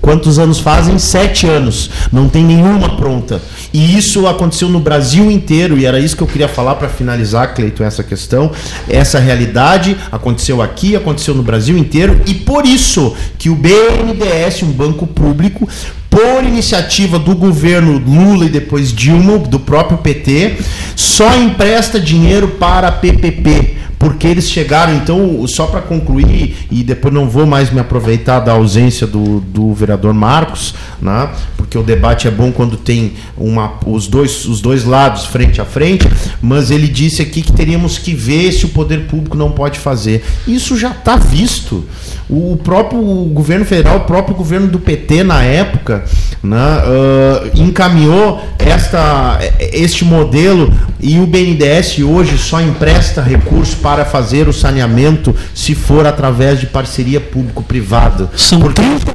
Quantos 0.00 0.38
anos 0.38 0.58
fazem? 0.58 0.98
Sete 0.98 1.46
anos. 1.46 1.90
Não 2.12 2.28
tem 2.28 2.44
nenhuma 2.44 2.96
pronta. 2.96 3.40
E 3.72 3.96
isso 3.96 4.26
aconteceu 4.26 4.68
no 4.68 4.80
Brasil 4.80 5.30
inteiro, 5.30 5.78
e 5.78 5.84
era 5.84 5.98
isso 5.98 6.16
que 6.16 6.22
eu 6.22 6.26
queria 6.26 6.48
falar 6.48 6.76
para 6.76 6.88
finalizar, 6.88 7.54
Cleiton, 7.54 7.84
essa 7.84 8.02
questão. 8.02 8.50
Essa 8.88 9.18
realidade 9.18 9.96
aconteceu 10.10 10.62
aqui, 10.62 10.96
aconteceu 10.96 11.34
no 11.34 11.42
Brasil 11.42 11.76
inteiro, 11.76 12.20
e 12.26 12.34
por 12.34 12.64
isso 12.64 13.14
que 13.38 13.50
o 13.50 13.54
BNDES, 13.54 14.62
um 14.62 14.72
banco 14.72 15.06
público, 15.06 15.68
por 16.14 16.44
iniciativa 16.44 17.18
do 17.18 17.34
governo 17.34 17.98
Lula 17.98 18.44
e 18.44 18.48
depois 18.48 18.92
Dilma, 18.92 19.36
do 19.36 19.58
próprio 19.58 19.98
PT, 19.98 20.58
só 20.94 21.34
empresta 21.34 21.98
dinheiro 21.98 22.50
para 22.50 22.92
PPP 22.92 23.82
porque 24.04 24.26
eles 24.26 24.50
chegaram, 24.50 24.94
então, 24.94 25.46
só 25.46 25.66
para 25.66 25.80
concluir, 25.80 26.66
e 26.70 26.82
depois 26.82 27.12
não 27.12 27.26
vou 27.26 27.46
mais 27.46 27.70
me 27.70 27.80
aproveitar 27.80 28.38
da 28.40 28.52
ausência 28.52 29.06
do, 29.06 29.40
do 29.40 29.72
vereador 29.72 30.12
Marcos, 30.12 30.74
né, 31.00 31.30
porque 31.56 31.78
o 31.78 31.82
debate 31.82 32.28
é 32.28 32.30
bom 32.30 32.52
quando 32.52 32.76
tem 32.76 33.14
uma, 33.34 33.78
os, 33.86 34.06
dois, 34.06 34.44
os 34.44 34.60
dois 34.60 34.84
lados 34.84 35.24
frente 35.24 35.58
a 35.58 35.64
frente, 35.64 36.06
mas 36.42 36.70
ele 36.70 36.86
disse 36.86 37.22
aqui 37.22 37.40
que 37.40 37.50
teríamos 37.50 37.96
que 37.96 38.12
ver 38.12 38.52
se 38.52 38.66
o 38.66 38.68
poder 38.68 39.06
público 39.06 39.38
não 39.38 39.50
pode 39.50 39.78
fazer. 39.78 40.22
Isso 40.46 40.76
já 40.76 40.90
está 40.90 41.16
visto. 41.16 41.84
O 42.28 42.58
próprio 42.62 43.00
governo 43.32 43.64
federal, 43.64 43.96
o 43.96 44.00
próprio 44.00 44.34
governo 44.36 44.66
do 44.68 44.78
PT 44.78 45.24
na 45.24 45.42
época, 45.42 46.03
né, 46.42 46.56
uh, 46.56 47.60
encaminhou 47.60 48.46
esta, 48.58 49.38
este 49.58 50.04
modelo 50.04 50.72
e 51.00 51.18
o 51.18 51.26
BNDES 51.26 51.98
hoje 52.00 52.38
só 52.38 52.60
empresta 52.60 53.22
recursos 53.22 53.74
para 53.74 54.04
fazer 54.04 54.48
o 54.48 54.52
saneamento 54.52 55.34
se 55.54 55.74
for 55.74 56.06
através 56.06 56.60
de 56.60 56.66
parceria 56.66 57.20
público-privada. 57.20 58.30
São 58.36 58.60
Porque... 58.60 58.80
30 58.80 59.14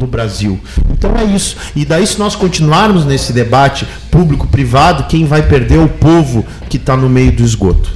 do 0.00 0.06
Brasil. 0.06 0.58
Então 0.90 1.14
é 1.16 1.24
isso. 1.24 1.56
E 1.76 1.84
daí, 1.84 2.06
se 2.06 2.18
nós 2.18 2.34
continuarmos 2.34 3.04
nesse 3.04 3.32
debate 3.32 3.86
público-privado, 4.10 5.04
quem 5.04 5.26
vai 5.26 5.42
perder 5.42 5.76
é 5.76 5.82
o 5.82 5.88
povo 5.88 6.44
que 6.68 6.78
está 6.78 6.96
no 6.96 7.08
meio 7.08 7.30
do 7.30 7.44
esgoto. 7.44 7.90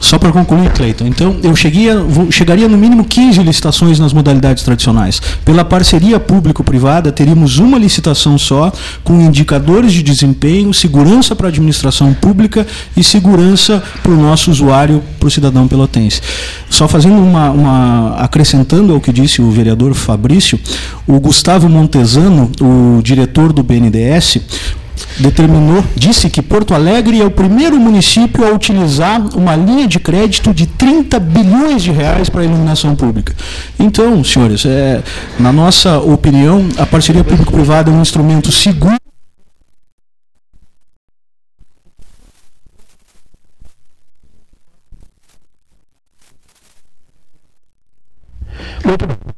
Só 0.00 0.18
para 0.18 0.32
concluir, 0.32 0.72
Cleiton, 0.72 1.06
então 1.06 1.36
eu 1.42 1.54
cheguei 1.54 1.90
a, 1.90 1.96
vou, 1.96 2.32
chegaria 2.32 2.66
no 2.66 2.78
mínimo 2.78 3.04
15 3.04 3.42
licitações 3.42 3.98
nas 3.98 4.14
modalidades 4.14 4.64
tradicionais. 4.64 5.20
Pela 5.44 5.62
parceria 5.62 6.18
público-privada, 6.18 7.12
teríamos 7.12 7.58
uma 7.58 7.78
licitação 7.78 8.38
só, 8.38 8.72
com 9.04 9.20
indicadores 9.20 9.92
de 9.92 10.02
desempenho, 10.02 10.72
segurança 10.72 11.36
para 11.36 11.48
a 11.48 11.50
administração 11.50 12.14
pública 12.14 12.66
e 12.96 13.04
segurança 13.04 13.82
para 14.02 14.10
o 14.10 14.16
nosso 14.16 14.50
usuário, 14.50 15.02
para 15.18 15.28
o 15.28 15.30
cidadão 15.30 15.68
pelotense. 15.68 16.22
Só 16.70 16.88
fazendo 16.88 17.20
uma, 17.20 17.50
uma. 17.50 18.16
acrescentando 18.16 18.94
ao 18.94 19.00
que 19.00 19.12
disse 19.12 19.42
o 19.42 19.50
vereador 19.50 19.92
Fabrício, 19.92 20.58
o 21.06 21.20
Gustavo 21.20 21.68
Montesano, 21.68 22.50
o 22.60 23.02
diretor 23.02 23.52
do 23.52 23.62
BNDES, 23.62 24.38
determinou, 25.18 25.84
disse 25.94 26.28
que 26.30 26.42
Porto 26.42 26.74
Alegre 26.74 27.20
é 27.20 27.24
o 27.24 27.30
primeiro 27.30 27.78
município 27.78 28.46
a 28.46 28.52
utilizar 28.52 29.20
uma 29.36 29.56
linha 29.56 29.86
de 29.86 29.98
crédito 29.98 30.52
de 30.52 30.66
30 30.66 31.18
bilhões 31.18 31.82
de 31.82 31.90
reais 31.90 32.28
para 32.28 32.42
a 32.42 32.44
iluminação 32.44 32.94
pública. 32.94 33.34
Então, 33.78 34.22
senhores, 34.24 34.64
é, 34.64 35.02
na 35.38 35.52
nossa 35.52 35.98
opinião, 35.98 36.66
a 36.78 36.86
parceria 36.86 37.24
público-privada 37.24 37.90
é 37.90 37.94
um 37.94 38.02
instrumento 38.02 38.50
seguro 38.50 39.00
Muito 48.84 49.06
bom. 49.06 49.29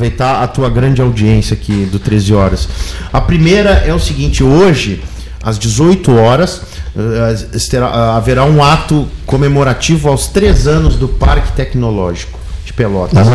Aproveitar 0.00 0.42
a 0.42 0.48
tua 0.48 0.70
grande 0.70 1.02
audiência 1.02 1.54
aqui 1.54 1.84
do 1.84 1.98
13 1.98 2.32
horas. 2.34 2.68
A 3.12 3.20
primeira 3.20 3.70
é 3.70 3.92
o 3.92 3.98
seguinte, 3.98 4.42
hoje, 4.42 5.02
às 5.42 5.58
18 5.58 6.16
horas, 6.16 6.62
uh, 6.96 7.84
haverá 8.16 8.44
um 8.44 8.64
ato 8.64 9.06
comemorativo 9.26 10.08
aos 10.08 10.28
três 10.28 10.66
anos 10.66 10.96
do 10.96 11.06
Parque 11.06 11.52
Tecnológico 11.52 12.38
de 12.64 12.72
Pelotas. 12.72 13.28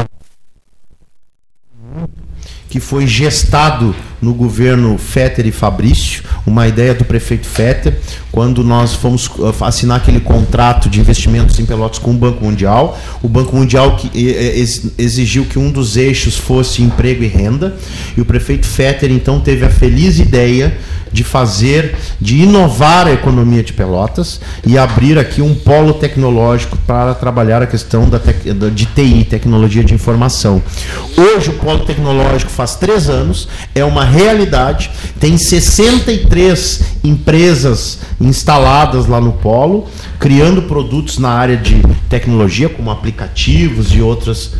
Que 2.68 2.80
foi 2.80 3.06
gestado 3.06 3.96
no 4.26 4.34
governo 4.34 4.98
Fetter 4.98 5.46
e 5.46 5.52
Fabrício, 5.52 6.24
uma 6.48 6.68
ideia 6.68 6.96
do 6.96 7.06
prefeito 7.06 7.46
Fetter, 7.46 8.00
quando 8.32 8.64
nós 8.64 8.94
fomos 8.96 9.28
uh, 9.28 9.54
assinar 9.64 9.98
aquele 9.98 10.20
contrato 10.20 10.90
de 10.90 11.00
investimentos 11.00 11.60
em 11.60 11.66
Pelotas 11.66 12.00
com 12.00 12.10
o 12.10 12.14
Banco 12.16 12.44
Mundial. 12.44 12.98
O 13.22 13.28
Banco 13.30 13.56
Mundial 13.56 13.96
que, 13.96 14.08
eh, 14.16 14.58
ex- 14.58 14.88
exigiu 14.98 15.46
que 15.46 15.60
um 15.60 15.72
dos 15.72 15.96
eixos 15.96 16.36
fosse 16.38 16.82
emprego 16.82 17.24
e 17.24 17.28
renda, 17.28 17.76
e 18.18 18.22
o 18.22 18.26
prefeito 18.26 18.66
Fetter 18.66 19.12
então 19.12 19.40
teve 19.40 19.64
a 19.64 19.70
feliz 19.70 20.18
ideia 20.18 20.76
de 21.12 21.24
fazer, 21.24 21.96
de 22.20 22.42
inovar 22.42 23.08
a 23.08 23.14
economia 23.14 23.64
de 23.64 23.72
Pelotas 23.72 24.42
e 24.66 24.78
abrir 24.78 25.18
aqui 25.18 25.42
um 25.42 25.56
polo 25.56 25.94
tecnológico 25.94 26.76
para 26.86 27.14
trabalhar 27.14 27.62
a 27.62 27.68
questão 27.68 28.10
da 28.10 28.20
tec- 28.20 28.44
de 28.74 28.86
TI, 28.88 29.24
tecnologia 29.30 29.82
de 29.84 29.94
informação. 29.94 30.62
Hoje 31.16 31.52
o 31.52 31.54
polo 31.54 31.86
tecnológico 31.86 32.52
faz 32.52 32.76
três 32.76 33.08
anos, 33.08 33.48
é 33.74 33.86
uma 33.86 34.04
realidade, 34.16 34.90
tem 35.20 35.38
63 35.38 36.82
empresas 37.04 38.00
instaladas 38.20 39.06
lá 39.08 39.20
no 39.20 39.34
polo, 39.34 39.88
criando 40.20 40.64
produtos 40.64 41.18
na 41.18 41.30
área 41.30 41.58
de 41.58 41.82
tecnologia, 42.10 42.70
como 42.70 42.90
aplicativos 42.90 43.94
e 43.94 44.02
outras 44.02 44.54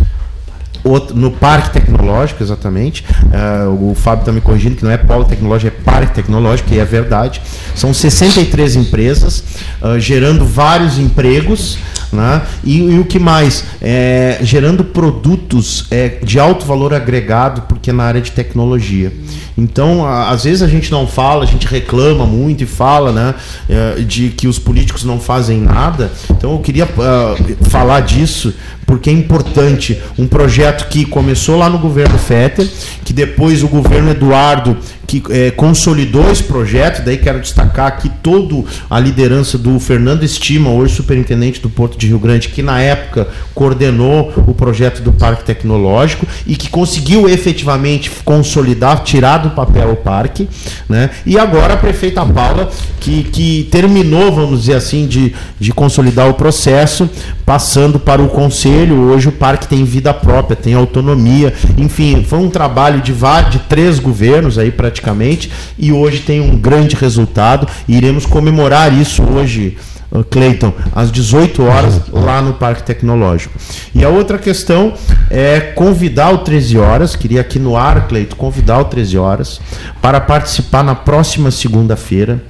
no 1.16 1.32
Parque 1.32 1.72
Tecnológico, 1.72 2.44
exatamente. 2.44 3.04
Ah, 3.34 3.68
o 3.70 3.96
Fábio 3.96 4.22
está 4.22 4.32
me 4.32 4.40
corrigindo 4.40 4.76
que 4.76 4.84
não 4.84 4.92
é 4.92 4.98
polo 4.98 5.26
tecnológico, 5.26 5.76
é 5.76 5.84
Parque 5.84 6.14
Tecnológico, 6.14 6.72
e 6.74 6.80
é 6.80 6.86
verdade. 6.86 7.42
São 7.74 7.92
63 7.92 8.76
empresas, 8.76 9.44
ah, 9.82 9.98
gerando 9.98 10.46
vários 10.46 11.00
empregos. 11.00 11.80
Né? 12.14 12.42
E, 12.64 12.78
e 12.78 13.00
o 13.00 13.04
que 13.04 13.20
mais? 13.20 13.66
É, 13.82 14.38
gerando 14.42 14.86
produtos 14.86 15.88
é, 15.90 16.20
de 16.24 16.40
alto 16.40 16.66
valor 16.66 16.94
agregado, 16.94 17.64
porque 17.64 17.90
é 17.90 17.94
na 17.94 18.04
área 18.04 18.22
de 18.22 18.32
tecnologia. 18.32 19.12
Então, 19.58 20.06
às 20.06 20.44
vezes 20.44 20.62
a 20.62 20.68
gente 20.68 20.92
não 20.92 21.08
fala, 21.08 21.44
a 21.44 21.48
gente 21.48 21.66
reclama 21.66 22.26
muito 22.26 22.64
e 22.64 22.66
fala 22.66 23.12
né, 23.12 23.36
eh, 23.70 24.02
de 24.02 24.30
que 24.30 24.48
os 24.48 24.60
políticos 24.60 25.04
não 25.04 25.20
fazem 25.20 25.62
nada. 25.62 26.12
Então, 26.30 26.52
eu 26.52 26.60
queria 26.60 26.88
ah, 27.00 27.36
falar 27.70 28.02
disso 28.02 28.54
porque 28.86 29.10
é 29.10 29.14
importante 29.14 30.00
um 30.18 30.28
projeto 30.28 30.88
que 30.90 31.06
começou 31.06 31.58
lá 31.58 31.70
no 31.70 31.80
governo 31.80 32.18
Fetter, 32.18 32.70
que 33.04 33.14
depois 33.14 33.64
o 33.64 33.68
governo 33.68 34.12
Eduardo 34.12 34.78
que 35.06 35.22
eh, 35.30 35.52
consolidou 35.52 36.30
esse 36.32 36.44
projeto, 36.44 37.04
daí 37.04 37.18
quero 37.18 37.40
destacar 37.40 37.88
aqui 37.88 38.10
toda 38.24 38.64
a 38.90 39.00
liderança 39.00 39.58
do 39.58 39.80
Fernando 39.80 40.24
Estima, 40.24 40.72
hoje 40.72 40.96
superintendente 40.96 41.62
do 41.62 41.70
Porto 41.70 41.98
de 41.98 42.08
Rio 42.08 42.20
Grande, 42.20 42.50
que 42.50 42.62
na 42.62 42.82
época 42.82 43.28
coordenou 43.54 44.34
o 44.48 44.54
projeto 44.54 45.02
do 45.02 45.14
Parque 45.14 45.44
Tecnológico 45.44 46.28
e 46.46 46.56
que 46.56 46.70
conseguiu 46.70 47.30
efetivamente 47.30 48.12
consolidar, 48.24 49.04
tirar 49.04 49.38
do 49.46 49.56
papel 49.56 49.92
o 49.92 49.96
parque, 49.96 50.48
né? 50.90 51.10
E 51.26 51.38
agora 51.40 51.76
a 51.76 51.78
prefeita 51.78 52.26
Paula, 52.26 52.70
que, 53.00 53.24
que 53.24 53.68
terminou, 53.72 54.32
vamos 54.32 54.62
dizer 54.62 54.76
assim, 54.76 55.08
de, 55.08 55.34
de 55.60 55.72
consolidar 55.72 56.30
o 56.30 56.34
processo, 56.34 57.10
passando 57.46 58.00
para 58.00 58.22
o 58.22 58.28
conselho. 58.28 59.10
Hoje 59.12 59.30
o 59.30 59.32
parque 59.32 59.68
tem 59.68 59.84
vida 59.84 60.14
própria, 60.14 60.56
tem 60.56 60.74
autonomia. 60.74 61.54
Enfim, 61.78 62.26
foi 62.28 62.40
um 62.40 62.50
trabalho 62.50 63.02
de, 63.02 63.14
de 63.52 63.60
três 63.70 64.00
governos 64.00 64.58
aí 64.58 64.72
praticamente, 64.72 65.52
e 65.78 65.92
hoje 65.92 66.20
tem 66.20 66.42
um 66.42 66.58
grande 66.58 66.96
resultado. 66.96 67.68
E 67.88 67.96
iremos 67.96 68.26
comemorar 68.26 68.94
isso 68.94 69.24
hoje. 69.24 69.78
Uh, 70.20 70.24
Cleiton, 70.24 70.74
às 70.94 71.12
18 71.12 71.64
horas, 71.64 72.02
lá 72.12 72.42
no 72.42 72.54
Parque 72.54 72.84
Tecnológico. 72.84 73.58
E 73.94 74.04
a 74.04 74.10
outra 74.10 74.38
questão 74.38 74.94
é 75.30 75.60
convidar 75.60 76.32
o 76.32 76.40
13 76.40 76.78
horas, 76.78 77.16
queria 77.16 77.42
aqui 77.42 77.60
no 77.60 77.76
ar, 77.76 78.08
Cleiton, 78.08 78.36
convidar 78.36 78.80
o 78.80 78.86
13 78.86 79.18
horas 79.18 79.62
para 80.02 80.20
participar 80.22 80.84
na 80.84 80.96
próxima 80.96 81.52
segunda-feira 81.52 82.42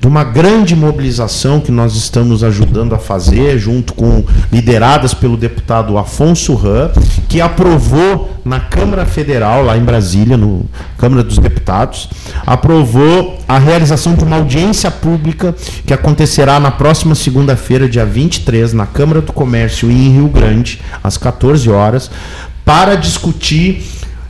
de 0.00 0.06
uma 0.06 0.24
grande 0.24 0.74
mobilização 0.74 1.60
que 1.60 1.70
nós 1.70 1.94
estamos 1.94 2.42
ajudando 2.42 2.94
a 2.94 2.98
fazer, 2.98 3.58
junto 3.58 3.92
com 3.92 4.24
lideradas 4.50 5.12
pelo 5.12 5.36
deputado 5.36 5.98
Afonso 5.98 6.54
Ram, 6.54 6.90
que 7.28 7.38
aprovou 7.38 8.30
na 8.42 8.60
Câmara 8.60 9.04
Federal, 9.04 9.62
lá 9.62 9.76
em 9.76 9.84
Brasília, 9.84 10.38
no 10.38 10.64
Câmara 10.96 11.22
dos 11.22 11.36
Deputados, 11.36 12.08
aprovou 12.46 13.38
a 13.46 13.58
realização 13.58 14.14
de 14.14 14.24
uma 14.24 14.36
audiência 14.36 14.90
pública 14.90 15.54
que 15.84 15.92
acontecerá 15.92 16.58
na 16.58 16.70
próxima 16.70 17.14
segunda-feira, 17.14 17.86
dia 17.86 18.06
23, 18.06 18.72
na 18.72 18.86
Câmara 18.86 19.20
do 19.20 19.34
Comércio 19.34 19.90
em 19.90 20.14
Rio 20.14 20.28
Grande, 20.28 20.80
às 21.04 21.18
14 21.18 21.68
horas, 21.68 22.10
para 22.64 22.94
discutir 22.94 23.84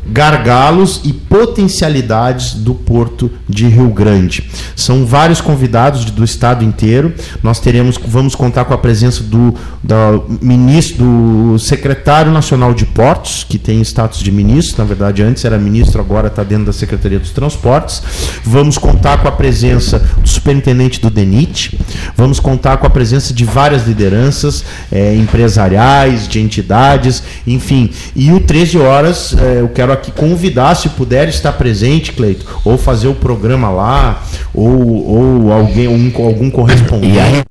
gargalos 0.06 1.00
e 1.04 1.12
potencialidades 1.12 2.54
do 2.54 2.74
Porto 2.74 3.30
de 3.48 3.68
Rio 3.68 3.88
Grande. 3.90 4.48
São 4.74 5.04
vários 5.04 5.40
convidados 5.40 6.04
do 6.06 6.24
estado 6.24 6.64
inteiro. 6.64 7.12
Nós 7.42 7.60
teremos, 7.60 7.98
vamos 7.98 8.34
contar 8.34 8.64
com 8.64 8.74
a 8.74 8.78
presença 8.78 9.22
do, 9.22 9.54
da 9.82 10.20
ministro, 10.40 11.04
do 11.04 11.58
secretário 11.58 12.32
nacional 12.32 12.72
de 12.72 12.86
portos, 12.86 13.44
que 13.48 13.58
tem 13.58 13.80
status 13.82 14.20
de 14.20 14.32
ministro, 14.32 14.82
na 14.82 14.84
verdade 14.84 15.22
antes 15.22 15.44
era 15.44 15.58
ministro, 15.58 16.00
agora 16.00 16.28
está 16.28 16.42
dentro 16.42 16.66
da 16.66 16.72
Secretaria 16.72 17.18
dos 17.18 17.30
Transportes. 17.30 18.02
Vamos 18.44 18.78
contar 18.78 19.18
com 19.18 19.28
a 19.28 19.32
presença 19.32 19.98
do 19.98 20.28
superintendente 20.28 21.00
do 21.00 21.10
DENIT. 21.10 21.78
Vamos 22.16 22.40
contar 22.40 22.78
com 22.78 22.86
a 22.86 22.90
presença 22.90 23.32
de 23.34 23.44
várias 23.44 23.86
lideranças 23.86 24.64
eh, 24.90 25.14
empresariais, 25.16 26.26
de 26.26 26.40
entidades, 26.40 27.22
enfim. 27.46 27.90
E 28.14 28.32
o 28.32 28.40
13 28.40 28.78
horas, 28.78 29.34
eh, 29.38 29.60
eu 29.60 29.68
quero 29.68 29.89
aqui 29.92 30.10
convidar, 30.12 30.74
se 30.74 30.88
puder 30.90 31.28
estar 31.28 31.52
presente, 31.52 32.12
Cleito, 32.12 32.46
ou 32.64 32.76
fazer 32.78 33.08
o 33.08 33.14
programa 33.14 33.70
lá, 33.70 34.22
ou, 34.54 35.06
ou 35.46 35.52
alguém, 35.52 35.88
um- 35.88 36.12
algum 36.24 36.50
correspondente. 36.50 37.42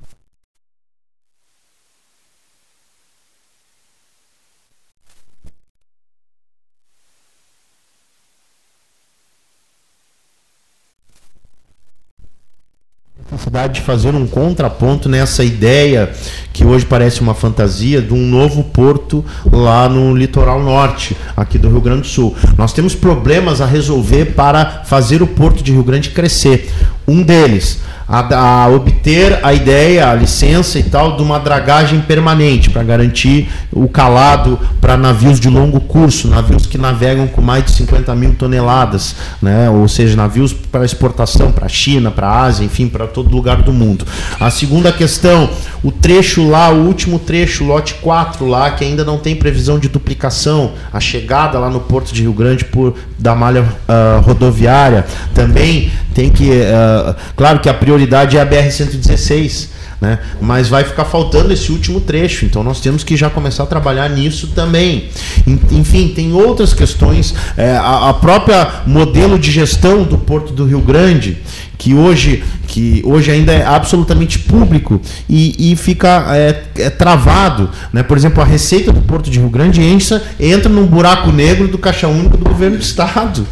De 13.73 13.81
fazer 13.81 14.13
um 14.15 14.27
contraponto 14.27 15.07
nessa 15.07 15.43
ideia 15.43 16.11
que 16.51 16.65
hoje 16.65 16.85
parece 16.85 17.21
uma 17.21 17.33
fantasia 17.33 18.01
de 18.01 18.13
um 18.13 18.27
novo 18.27 18.63
porto 18.63 19.23
lá 19.51 19.87
no 19.87 20.15
litoral 20.15 20.61
norte, 20.61 21.15
aqui 21.35 21.57
do 21.57 21.69
Rio 21.69 21.81
Grande 21.81 22.01
do 22.01 22.07
Sul. 22.07 22.35
Nós 22.57 22.73
temos 22.73 22.95
problemas 22.95 23.61
a 23.61 23.65
resolver 23.65 24.33
para 24.33 24.83
fazer 24.85 25.21
o 25.21 25.27
porto 25.27 25.63
de 25.63 25.71
Rio 25.71 25.83
Grande 25.83 26.09
crescer. 26.09 26.69
Um 27.09 27.23
deles, 27.23 27.79
a, 28.09 28.63
a 28.63 28.67
obter 28.67 29.39
a 29.43 29.53
ideia, 29.53 30.09
a 30.09 30.15
licença 30.15 30.79
e 30.79 30.83
tal 30.83 31.15
de 31.15 31.21
uma 31.21 31.39
dragagem 31.39 32.01
permanente 32.01 32.69
para 32.71 32.81
garantir 32.81 33.47
o 33.71 33.87
calado 33.87 34.59
para 34.81 34.97
navios 34.97 35.39
de 35.39 35.47
longo 35.47 35.79
curso, 35.79 36.27
navios 36.27 36.65
que 36.65 36.77
navegam 36.77 37.27
com 37.27 37.39
mais 37.39 37.65
de 37.65 37.71
50 37.71 38.15
mil 38.15 38.33
toneladas, 38.33 39.15
né? 39.39 39.69
ou 39.69 39.87
seja, 39.87 40.15
navios 40.15 40.51
para 40.51 40.83
exportação 40.83 41.51
para 41.51 41.67
a 41.67 41.69
China, 41.69 42.09
para 42.09 42.27
a 42.27 42.41
Ásia, 42.41 42.65
enfim, 42.65 42.87
para 42.87 43.05
todo 43.05 43.29
lugar 43.29 43.61
do 43.61 43.71
mundo. 43.71 44.05
A 44.39 44.49
segunda 44.49 44.91
questão, 44.91 45.47
o 45.83 45.91
trecho 45.91 46.47
lá, 46.49 46.69
o 46.71 46.87
último 46.87 47.19
trecho, 47.19 47.63
lote 47.63 47.93
4 47.95 48.47
lá, 48.47 48.71
que 48.71 48.83
ainda 48.83 49.03
não 49.03 49.19
tem 49.19 49.35
previsão 49.35 49.77
de 49.77 49.87
duplicação, 49.87 50.73
a 50.91 50.99
chegada 50.99 51.59
lá 51.59 51.69
no 51.69 51.79
Porto 51.79 52.11
de 52.11 52.23
Rio 52.23 52.33
Grande 52.33 52.65
por 52.65 52.95
da 53.19 53.35
malha 53.35 53.65
ah, 53.87 54.21
rodoviária, 54.23 55.05
também 55.33 55.91
tem 56.13 56.29
que, 56.29 56.49
ah, 56.63 57.15
claro 57.35 57.59
que 57.59 57.69
a 57.69 57.73
prioridade 57.73 58.37
é 58.37 58.41
a 58.41 58.45
BR-116, 58.45 59.67
né? 60.01 60.17
Mas 60.39 60.69
vai 60.69 60.83
ficar 60.85 61.03
faltando 61.03 61.51
esse 61.51 61.71
último 61.73 61.99
trecho, 61.99 62.45
então 62.45 62.63
nós 62.63 62.79
temos 62.79 63.03
que 63.03 63.17
já 63.17 63.29
começar 63.29 63.63
a 63.63 63.65
trabalhar 63.65 64.09
nisso 64.09 64.47
também. 64.55 65.09
En- 65.45 65.59
Enfim, 65.71 66.07
tem 66.15 66.31
outras 66.31 66.73
questões. 66.73 67.33
é, 67.57 67.71
a, 67.75 68.09
a 68.09 68.13
própria 68.13 68.83
modelo 68.87 69.37
de 69.37 69.51
gestão 69.51 70.03
do 70.03 70.17
Porto 70.17 70.53
do 70.53 70.65
Rio 70.65 70.79
Grande, 70.79 71.37
que 71.77 71.93
hoje, 71.93 72.43
que 72.67 73.01
hoje 73.05 73.29
ainda 73.29 73.51
é 73.51 73.65
absolutamente 73.65 74.39
público 74.39 75.01
e, 75.29 75.71
e 75.73 75.75
fica 75.75 76.25
é, 76.29 76.63
é, 76.77 76.89
travado. 76.89 77.69
Né? 77.91 78.01
Por 78.01 78.17
exemplo, 78.17 78.41
a 78.41 78.45
receita 78.45 78.93
do 78.93 79.01
Porto 79.01 79.29
de 79.29 79.37
Rio 79.39 79.49
Grande 79.49 79.81
entra, 79.81 80.23
entra 80.39 80.69
num 80.69 80.85
buraco 80.85 81.29
negro 81.31 81.67
do 81.67 81.77
Caixa 81.77 82.07
Único 82.07 82.37
do 82.37 82.45
governo 82.45 82.77
do 82.77 82.83
Estado. 82.83 83.45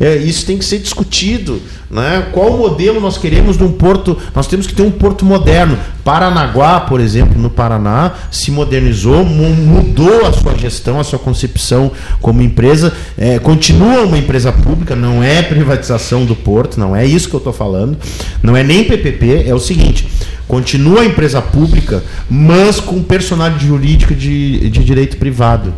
É, 0.00 0.16
isso 0.16 0.46
tem 0.46 0.56
que 0.56 0.64
ser 0.64 0.78
discutido. 0.78 1.60
Né? 1.90 2.28
Qual 2.32 2.56
modelo 2.56 3.00
nós 3.00 3.18
queremos 3.18 3.56
de 3.56 3.64
um 3.64 3.72
porto? 3.72 4.16
Nós 4.34 4.46
temos 4.46 4.66
que 4.66 4.74
ter 4.74 4.82
um 4.82 4.90
porto 4.90 5.24
moderno. 5.24 5.76
Paranaguá, 6.04 6.80
por 6.80 7.00
exemplo, 7.00 7.40
no 7.40 7.50
Paraná, 7.50 8.12
se 8.30 8.50
modernizou, 8.50 9.24
mu- 9.24 9.54
mudou 9.54 10.24
a 10.26 10.32
sua 10.32 10.56
gestão, 10.56 11.00
a 11.00 11.04
sua 11.04 11.18
concepção 11.18 11.90
como 12.20 12.42
empresa. 12.42 12.92
É, 13.16 13.38
continua 13.38 14.02
uma 14.02 14.18
empresa 14.18 14.52
pública, 14.52 14.94
não 14.94 15.22
é 15.22 15.42
privatização 15.42 16.24
do 16.24 16.36
porto, 16.36 16.78
não 16.78 16.94
é 16.94 17.04
isso 17.04 17.28
que 17.28 17.34
eu 17.34 17.38
estou 17.38 17.52
falando. 17.52 17.96
Não 18.42 18.56
é 18.56 18.62
nem 18.62 18.84
PPP, 18.84 19.44
é 19.48 19.54
o 19.54 19.58
seguinte. 19.58 20.06
Continua 20.46 21.00
a 21.02 21.04
empresa 21.04 21.42
pública, 21.42 22.02
mas 22.30 22.80
com 22.80 23.02
personalidade 23.02 23.66
jurídica 23.66 24.14
de, 24.14 24.70
de 24.70 24.82
direito 24.84 25.16
privado. 25.16 25.74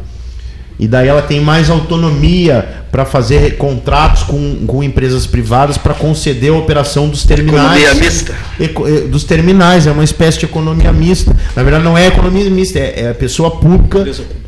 E 0.81 0.89
daí 0.89 1.09
ela 1.09 1.21
tem 1.21 1.41
mais 1.43 1.69
autonomia 1.69 2.67
para 2.91 3.05
fazer 3.05 3.59
contratos 3.59 4.23
com, 4.23 4.65
com 4.67 4.83
empresas 4.83 5.27
privadas 5.27 5.77
para 5.77 5.93
conceder 5.93 6.51
a 6.51 6.57
operação 6.57 7.07
dos 7.07 7.23
terminais. 7.25 7.83
Economia 7.83 7.95
mista. 7.95 8.35
Eh, 8.59 9.01
dos 9.03 9.23
terminais, 9.25 9.87
é 9.87 9.93
uma 9.93 10.03
espécie 10.03 10.39
de 10.39 10.47
economia 10.47 10.91
mista. 10.91 11.37
Na 11.55 11.63
verdade, 11.63 11.85
não 11.85 11.99
é 11.99 12.07
economia 12.07 12.49
mista, 12.49 12.79
é, 12.79 13.11
é 13.11 13.13
pessoa 13.13 13.51
pública, 13.51 13.99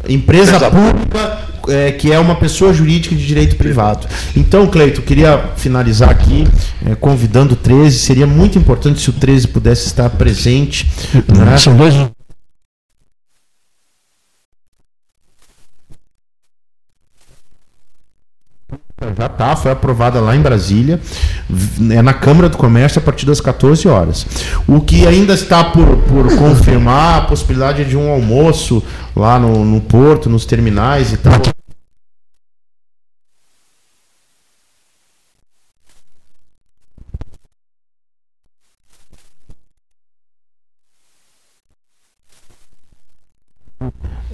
empresa 0.09 0.57
Empresa 0.57 0.71
pública, 0.71 1.39
é, 1.69 1.93
que 1.93 2.11
é 2.11 2.19
uma 2.19 2.35
pessoa 2.35 2.73
jurídica 2.73 3.15
de 3.15 3.27
direito 3.27 3.55
privado. 3.57 4.07
Então, 4.35 4.67
Cleito, 4.67 5.01
eu 5.01 5.05
queria 5.05 5.39
finalizar 5.57 6.09
aqui 6.09 6.49
eh, 6.87 6.95
convidando 6.95 7.53
o 7.53 7.57
13. 7.57 7.99
Seria 7.99 8.27
muito 8.27 8.59
importante 8.59 9.01
se 9.01 9.11
o 9.11 9.13
13 9.13 9.49
pudesse 9.49 9.87
estar 9.87 10.09
presente. 10.09 10.91
né? 11.29 11.59
São 11.59 11.77
dois. 11.77 11.95
Já 19.17 19.29
tá, 19.29 19.57
foi 19.57 19.73
aprovada 19.73 20.21
lá 20.21 20.37
em 20.37 20.41
Brasília, 20.41 21.01
é 21.91 22.01
na 22.01 22.15
Câmara 22.15 22.49
do 22.49 22.57
Comércio 22.57 23.01
a 23.01 23.03
partir 23.03 23.27
das 23.27 23.41
14 23.41 23.89
horas. 23.89 24.27
O 24.67 24.81
que 24.81 25.07
ainda 25.07 25.35
está 25.35 25.65
por, 25.65 25.97
por 25.99 26.37
confirmar 26.37 27.19
a 27.19 27.21
possibilidade 27.23 27.85
de 27.85 27.97
um 27.97 28.11
almoço 28.11 28.83
lá 29.15 29.39
no, 29.39 29.65
no 29.65 29.81
porto, 29.81 30.31
nos 30.31 30.47
terminais 30.47 31.13
e 31.13 31.17
tal. 31.17 31.33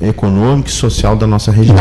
Econômico 0.01 0.69
e 0.69 0.73
social 0.73 1.17
da 1.17 1.27
nossa 1.27 1.51
região. 1.51 1.77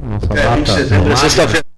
Nossa 0.00 0.28
É, 0.34 0.48
20 0.48 0.66
de 0.66 0.66
data 0.66 0.72
setembro, 0.72 0.72
é 0.72 0.74
mágica. 0.74 0.76
Sexta-feira. 1.16 1.68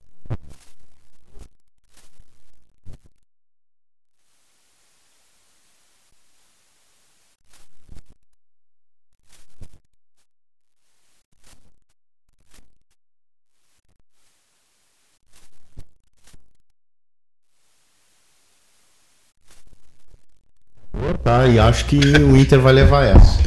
Tá, 21.22 21.46
e 21.46 21.58
acho 21.58 21.84
que 21.84 21.96
o 21.96 22.36
Inter 22.36 22.58
vai 22.60 22.72
levar 22.72 23.04
essa. 23.04 23.38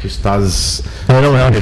Tu 0.00 0.01
estás. 0.12 0.82
Eu 1.08 1.22
não 1.22 1.34
acho. 1.36 1.60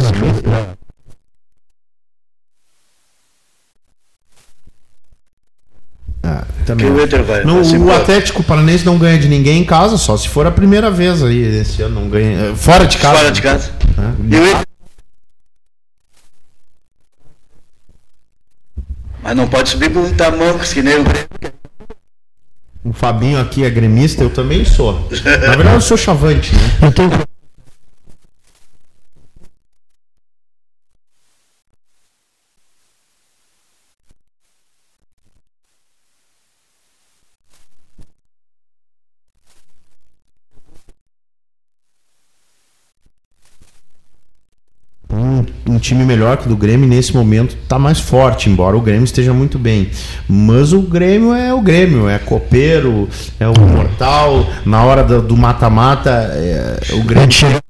Ah, 6.23 6.45
também. 6.67 6.87
Que 6.87 6.93
o 6.93 7.03
Inter 7.03 7.23
vai- 7.25 7.45
Não, 7.45 7.57
vai 7.57 7.65
se 7.65 7.77
o. 7.77 7.91
Atlético 7.91 8.43
Paranense 8.43 8.85
não 8.85 8.99
ganha 8.99 9.19
de 9.19 9.29
ninguém 9.29 9.63
em 9.63 9.65
casa, 9.65 9.97
só 9.97 10.17
se 10.17 10.29
for 10.29 10.47
a 10.47 10.51
primeira 10.51 10.91
vez 10.91 11.23
aí 11.23 11.39
esse 11.61 11.83
ano. 11.83 12.01
Não 12.01 12.09
ganha. 12.11 12.51
eh, 12.51 12.55
Fora 12.55 12.87
de 12.87 12.99
casa. 12.99 13.19
Fora 13.19 13.31
de 13.33 13.43
casa. 13.43 13.71
né? 13.97 14.15
E 14.65 14.71
Mas 19.23 19.37
não 19.37 19.47
pode 19.49 19.69
subir 19.71 19.91
por 19.91 20.03
um 20.03 20.13
tamancos 20.15 20.73
que 20.73 20.83
nem 20.83 20.97
o 20.99 21.05
Grêmio. 21.05 21.29
O 22.83 22.93
Fabinho 22.95 23.39
aqui 23.39 23.63
é 23.65 23.69
gremista, 23.71 24.23
eu 24.23 24.31
também 24.31 24.65
sou. 24.65 24.95
Na 25.11 25.55
verdade, 25.55 25.75
eu 25.75 25.81
sou 25.83 25.97
chavante, 25.99 26.55
né? 26.55 26.61
Eu 26.83 26.93
tenho. 26.93 27.11
Time 45.81 46.05
melhor 46.05 46.36
que 46.36 46.47
o 46.47 46.48
do 46.48 46.57
Grêmio 46.57 46.89
nesse 46.89 47.15
momento 47.15 47.57
está 47.62 47.78
mais 47.78 47.98
forte, 47.98 48.48
embora 48.48 48.77
o 48.77 48.81
Grêmio 48.81 49.05
esteja 49.05 49.32
muito 49.32 49.59
bem. 49.59 49.90
Mas 50.28 50.73
o 50.73 50.81
Grêmio 50.81 51.35
é 51.35 51.52
o 51.52 51.61
Grêmio, 51.61 52.09
é 52.09 52.19
copeiro, 52.19 53.09
é 53.39 53.48
o 53.48 53.59
mortal. 53.61 54.47
Na 54.65 54.85
hora 54.85 55.02
do 55.02 55.36
mata-mata, 55.36 56.11
é, 56.11 56.94
o 56.94 57.02
Grêmio 57.02 57.32
chega. 57.32 57.61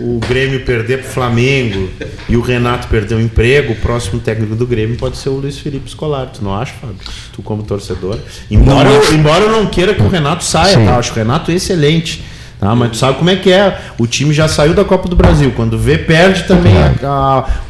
o 0.00 0.18
Grêmio 0.26 0.59
perder 0.70 0.98
pro 1.02 1.08
Flamengo 1.10 1.90
e 2.28 2.36
o 2.36 2.40
Renato 2.40 2.86
perder 2.86 3.16
o 3.16 3.20
emprego, 3.20 3.72
o 3.72 3.76
próximo 3.76 4.20
técnico 4.20 4.54
do 4.54 4.64
Grêmio 4.64 4.96
pode 4.96 5.16
ser 5.16 5.28
o 5.28 5.32
Luiz 5.32 5.58
Felipe 5.58 5.90
Scolari. 5.90 6.30
Tu 6.34 6.44
não 6.44 6.54
acha, 6.54 6.72
Fábio? 6.74 6.94
Tu 7.32 7.42
como 7.42 7.64
torcedor. 7.64 8.16
Embora, 8.48 8.88
Não 8.88 8.94
eu, 9.02 9.14
embora 9.14 9.44
eu 9.46 9.50
não 9.50 9.66
queira 9.66 9.92
que 9.94 10.00
o 10.02 10.08
Renato 10.08 10.44
saia, 10.44 10.76
Sim. 10.78 10.84
tá? 10.84 10.96
Acho 10.96 11.10
o 11.10 11.14
Renato 11.16 11.50
excelente. 11.50 12.22
Tá? 12.60 12.72
Mas 12.76 12.92
tu 12.92 12.96
sabe 12.98 13.18
como 13.18 13.30
é 13.30 13.34
que 13.36 13.50
é. 13.50 13.80
O 13.98 14.06
time 14.06 14.32
já 14.32 14.46
saiu 14.46 14.72
da 14.72 14.84
Copa 14.84 15.08
do 15.08 15.16
Brasil. 15.16 15.52
Quando 15.56 15.76
vê, 15.76 15.98
perde 15.98 16.44
também. 16.46 16.72
a- 16.76 16.94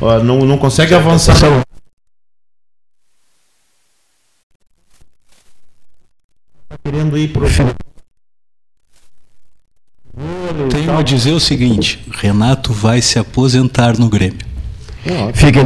a- 0.02 0.06
a- 0.16 0.18
não, 0.18 0.40
não 0.44 0.58
consegue 0.58 0.94
avançar. 0.94 1.34
Tá 6.68 6.76
querendo 6.84 7.16
ir 7.16 7.28
pro. 7.32 7.46
Tenho 10.70 10.89
a 10.89 10.89
dizer 11.02 11.32
o 11.32 11.40
seguinte: 11.40 11.98
Renato 12.10 12.72
vai 12.72 13.00
se 13.00 13.18
aposentar 13.18 13.98
no 13.98 14.08
Grêmio. 14.08 14.40
Fiquem 15.34 15.64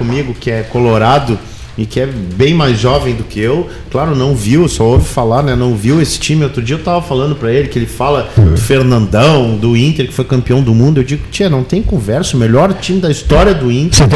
comigo, 0.00 0.32
que 0.32 0.50
é 0.50 0.62
colorado 0.62 1.38
e 1.76 1.84
que 1.84 2.00
é 2.00 2.06
bem 2.06 2.54
mais 2.54 2.78
jovem 2.78 3.14
do 3.14 3.22
que 3.22 3.38
eu, 3.38 3.68
claro, 3.90 4.16
não 4.16 4.34
viu, 4.34 4.66
só 4.66 4.84
ouve 4.84 5.06
falar, 5.06 5.42
né? 5.42 5.54
Não 5.54 5.76
viu 5.76 6.00
esse 6.00 6.18
time. 6.18 6.42
Outro 6.42 6.62
dia 6.62 6.76
eu 6.76 6.82
tava 6.82 7.02
falando 7.02 7.36
para 7.36 7.52
ele 7.52 7.68
que 7.68 7.78
ele 7.78 7.86
fala 7.86 8.30
do 8.34 8.56
Fernandão, 8.56 9.56
do 9.56 9.76
Inter, 9.76 10.06
que 10.06 10.12
foi 10.12 10.24
campeão 10.24 10.62
do 10.62 10.74
mundo. 10.74 11.00
Eu 11.00 11.04
digo, 11.04 11.28
tia, 11.30 11.50
não 11.50 11.62
tem 11.62 11.82
conversa, 11.82 12.36
o 12.36 12.40
melhor 12.40 12.72
time 12.74 12.98
da 12.98 13.10
história 13.10 13.54
do 13.54 13.70
Inter. 13.70 14.08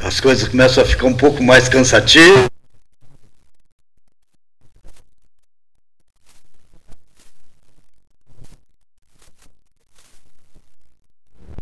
As 0.00 0.11
coisas 0.22 0.46
começam 0.46 0.84
a 0.84 0.86
ficar 0.86 1.06
um 1.06 1.14
pouco 1.14 1.42
mais 1.42 1.68
cansativas. 1.68 2.46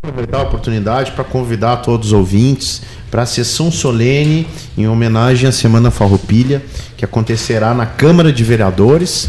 aproveitar 0.03 0.39
a 0.39 0.43
oportunidade 0.43 1.13
para 1.13 1.23
convidar 1.23 1.79
todos 1.79 2.09
os 2.09 2.13
ouvintes 2.13 2.83
para 3.11 3.23
a 3.23 3.27
sessão 3.27 3.71
solene 3.71 4.47
em 4.77 4.89
homenagem 4.89 5.49
à 5.49 5.53
Semana 5.53 5.91
Farroupilha, 5.91 6.63
que 6.97 7.05
acontecerá 7.05 7.75
na 7.75 7.87
Câmara 7.87 8.33
de 8.33 8.43
Vereadores 8.43 9.29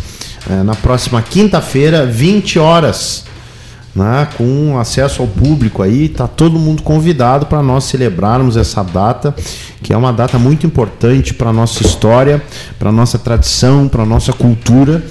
eh, 0.50 0.64
na 0.64 0.74
próxima 0.74 1.22
quinta-feira, 1.22 2.06
20 2.06 2.58
horas, 2.58 3.26
né, 3.96 4.28
com 4.38 4.78
acesso 4.80 5.22
ao 5.22 5.28
público 5.28 5.84
aí, 5.84 6.08
tá 6.10 6.28
todo 6.28 6.58
mundo 6.58 6.82
convidado 6.82 7.46
para 7.46 7.62
nós 7.62 7.84
celebrarmos 7.86 8.56
essa 8.56 8.84
data, 8.84 9.36
que 9.84 9.92
é 9.94 9.98
uma 9.98 10.14
data 10.14 10.40
muito 10.40 10.66
importante 10.66 11.34
para 11.34 11.50
a 11.50 11.54
nossa 11.54 11.86
história, 11.86 12.42
para 12.80 12.90
a 12.90 12.94
nossa 12.94 13.20
tradição, 13.20 13.88
para 13.88 14.04
a 14.04 14.06
nossa 14.06 14.32
cultura. 14.34 15.04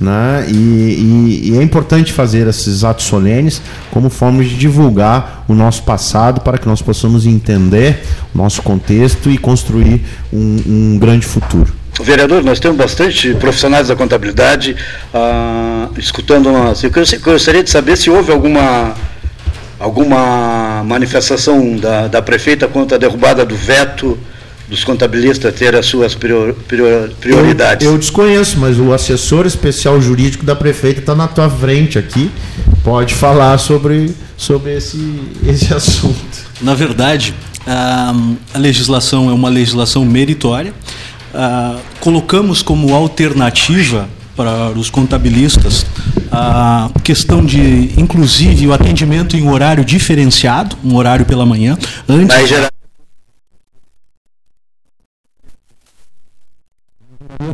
Né? 0.00 0.46
E, 0.48 0.54
e- 0.54 1.50
e 1.52 1.58
é 1.58 1.62
importante 1.62 2.12
fazer 2.12 2.48
esses 2.48 2.82
atos 2.82 3.06
solenes 3.06 3.62
como 3.92 4.10
forma 4.10 4.42
de 4.42 4.56
divulgar 4.56 5.44
o 5.46 5.54
nosso 5.54 5.84
passado 5.84 6.40
para 6.40 6.58
que 6.58 6.66
nós 6.66 6.82
possamos 6.82 7.26
entender 7.26 8.02
o 8.34 8.38
nosso 8.38 8.60
contexto 8.62 9.30
e 9.30 9.38
construir 9.38 10.04
um, 10.32 10.60
um 10.66 10.98
grande 10.98 11.24
futuro. 11.24 11.72
Vereador, 12.02 12.42
nós 12.42 12.58
temos 12.58 12.76
bastante 12.76 13.34
profissionais 13.34 13.88
da 13.88 13.94
contabilidade 13.96 14.74
ah, 15.12 15.88
escutando 15.96 16.50
nós. 16.50 16.82
Eu 16.82 16.90
gostaria- 16.90 17.24
gostaria 17.24 17.62
de 17.62 17.70
saber 17.70 17.96
se 17.96 18.10
houve 18.10 18.32
alguma, 18.32 18.94
alguma 19.78 20.82
manifestação 20.84 21.76
da, 21.76 22.08
da 22.08 22.20
prefeita 22.22 22.66
contra 22.66 22.96
a 22.96 22.98
derrubada 23.00 23.44
do 23.44 23.54
veto 23.54 24.18
dos 24.68 24.82
contabilistas 24.82 25.54
ter 25.54 25.74
as 25.76 25.86
suas 25.86 26.14
prior- 26.14 26.54
prior- 26.66 27.10
prioridades. 27.20 27.86
Eu, 27.86 27.92
eu 27.92 27.98
desconheço, 27.98 28.58
mas 28.58 28.78
o 28.78 28.92
assessor 28.92 29.46
especial 29.46 30.00
jurídico 30.00 30.44
da 30.44 30.56
prefeita 30.56 31.00
está 31.00 31.14
na 31.14 31.28
tua 31.28 31.48
frente 31.50 31.98
aqui. 31.98 32.30
Pode 32.82 33.14
falar 33.14 33.56
sobre, 33.58 34.14
sobre 34.36 34.74
esse, 34.76 35.20
esse 35.46 35.72
assunto. 35.72 36.16
Na 36.60 36.74
verdade, 36.74 37.34
a, 37.66 38.12
a 38.54 38.58
legislação 38.58 39.28
é 39.30 39.32
uma 39.32 39.48
legislação 39.48 40.04
meritória. 40.04 40.72
Ah, 41.34 41.78
colocamos 42.00 42.62
como 42.62 42.94
alternativa 42.94 44.08
para 44.36 44.70
os 44.70 44.88
contabilistas 44.88 45.84
a 46.30 46.90
questão 47.02 47.44
de, 47.44 47.90
inclusive, 47.96 48.66
o 48.66 48.72
atendimento 48.72 49.36
em 49.36 49.48
horário 49.48 49.84
diferenciado, 49.84 50.76
um 50.84 50.96
horário 50.96 51.24
pela 51.24 51.44
manhã, 51.46 51.76
antes. 52.08 52.36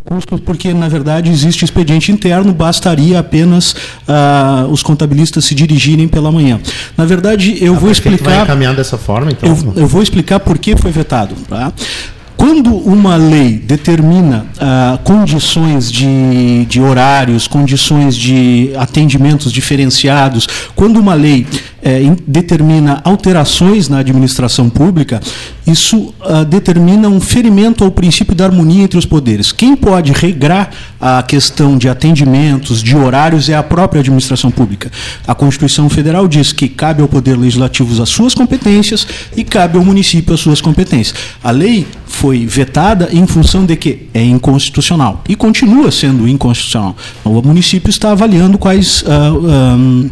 custos 0.04 0.40
porque 0.40 0.72
na 0.74 0.88
verdade 0.88 1.30
existe 1.30 1.64
expediente 1.64 2.12
interno 2.12 2.52
bastaria 2.52 3.18
apenas 3.18 3.74
ah, 4.06 4.66
os 4.70 4.82
contabilistas 4.82 5.44
se 5.44 5.54
dirigirem 5.54 6.06
pela 6.06 6.30
manhã 6.30 6.60
na 6.96 7.04
verdade 7.04 7.56
eu 7.60 7.74
vou 7.74 7.90
prefeita 7.90 8.24
vai 8.24 8.32
explicar 8.32 8.44
encaminhar 8.44 8.74
dessa 8.74 8.98
forma, 8.98 9.30
então? 9.32 9.48
eu, 9.48 9.82
eu 9.82 9.86
vou 9.86 10.02
explicar 10.02 10.38
por 10.40 10.58
que 10.58 10.76
foi 10.76 10.90
vetado. 10.90 11.34
Tá? 11.48 11.72
Quando 12.40 12.74
uma 12.74 13.16
lei 13.16 13.58
determina 13.58 14.46
ah, 14.58 14.98
condições 15.04 15.92
de, 15.92 16.64
de 16.64 16.80
horários, 16.80 17.46
condições 17.46 18.16
de 18.16 18.70
atendimentos 18.78 19.52
diferenciados, 19.52 20.48
quando 20.74 20.98
uma 20.98 21.12
lei 21.12 21.46
eh, 21.82 22.02
in- 22.02 22.16
determina 22.26 23.02
alterações 23.04 23.90
na 23.90 23.98
administração 23.98 24.70
pública, 24.70 25.20
isso 25.66 26.14
ah, 26.22 26.42
determina 26.42 27.10
um 27.10 27.20
ferimento 27.20 27.84
ao 27.84 27.90
princípio 27.90 28.34
da 28.34 28.46
harmonia 28.46 28.84
entre 28.84 28.98
os 28.98 29.04
poderes. 29.04 29.52
Quem 29.52 29.76
pode 29.76 30.10
regrar 30.12 30.70
a 30.98 31.22
questão 31.22 31.76
de 31.76 31.90
atendimentos, 31.90 32.82
de 32.82 32.96
horários, 32.96 33.50
é 33.50 33.54
a 33.54 33.62
própria 33.62 34.00
administração 34.00 34.50
pública. 34.50 34.90
A 35.26 35.34
Constituição 35.34 35.90
Federal 35.90 36.26
diz 36.26 36.54
que 36.54 36.70
cabe 36.70 37.02
ao 37.02 37.08
Poder 37.08 37.36
Legislativo 37.36 38.02
as 38.02 38.08
suas 38.08 38.34
competências 38.34 39.06
e 39.36 39.44
cabe 39.44 39.76
ao 39.76 39.84
município 39.84 40.32
as 40.32 40.40
suas 40.40 40.62
competências. 40.62 41.14
A 41.44 41.50
lei 41.50 41.86
foi 42.06 42.29
vetada 42.46 43.08
em 43.12 43.26
função 43.26 43.64
de 43.64 43.76
que 43.76 44.08
é 44.14 44.22
inconstitucional 44.22 45.22
e 45.28 45.34
continua 45.34 45.90
sendo 45.90 46.28
inconstitucional. 46.28 46.96
O 47.24 47.42
município 47.42 47.90
está 47.90 48.12
avaliando 48.12 48.58
quais 48.58 49.04
ah, 49.06 49.32
ah, 49.48 50.08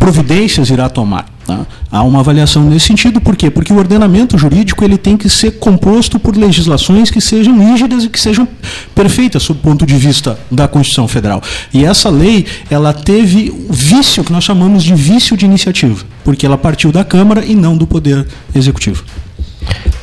providências 0.00 0.70
irá 0.70 0.88
tomar. 0.88 1.26
tá? 1.46 1.66
Há 1.92 2.02
uma 2.02 2.20
avaliação 2.20 2.64
nesse 2.64 2.86
sentido, 2.86 3.20
por 3.20 3.36
quê? 3.36 3.50
Porque 3.50 3.70
o 3.70 3.76
ordenamento 3.76 4.38
jurídico 4.38 4.82
ele 4.82 4.96
tem 4.96 5.14
que 5.14 5.28
ser 5.28 5.58
composto 5.58 6.18
por 6.18 6.34
legislações 6.34 7.10
que 7.10 7.20
sejam 7.20 7.58
rígidas 7.58 8.04
e 8.04 8.08
que 8.08 8.18
sejam 8.18 8.48
perfeitas 8.94 9.42
sob 9.42 9.60
o 9.60 9.62
ponto 9.62 9.84
de 9.84 9.94
vista 9.94 10.38
da 10.50 10.66
Constituição 10.66 11.06
Federal. 11.06 11.42
E 11.72 11.84
essa 11.84 12.08
lei, 12.08 12.46
ela 12.70 12.94
teve 12.94 13.54
vício, 13.68 14.24
que 14.24 14.32
nós 14.32 14.42
chamamos 14.42 14.82
de 14.82 14.94
vício 14.94 15.36
de 15.36 15.44
iniciativa, 15.44 16.02
porque 16.24 16.46
ela 16.46 16.56
partiu 16.56 16.90
da 16.90 17.04
Câmara 17.04 17.44
e 17.44 17.54
não 17.54 17.76
do 17.76 17.86
Poder 17.86 18.26
Executivo. 18.54 19.04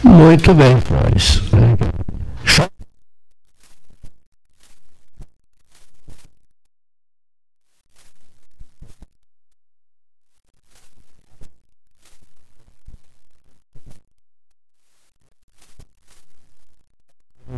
Muito 0.07 0.53
bem, 0.53 0.79
Flores. 0.79 1.41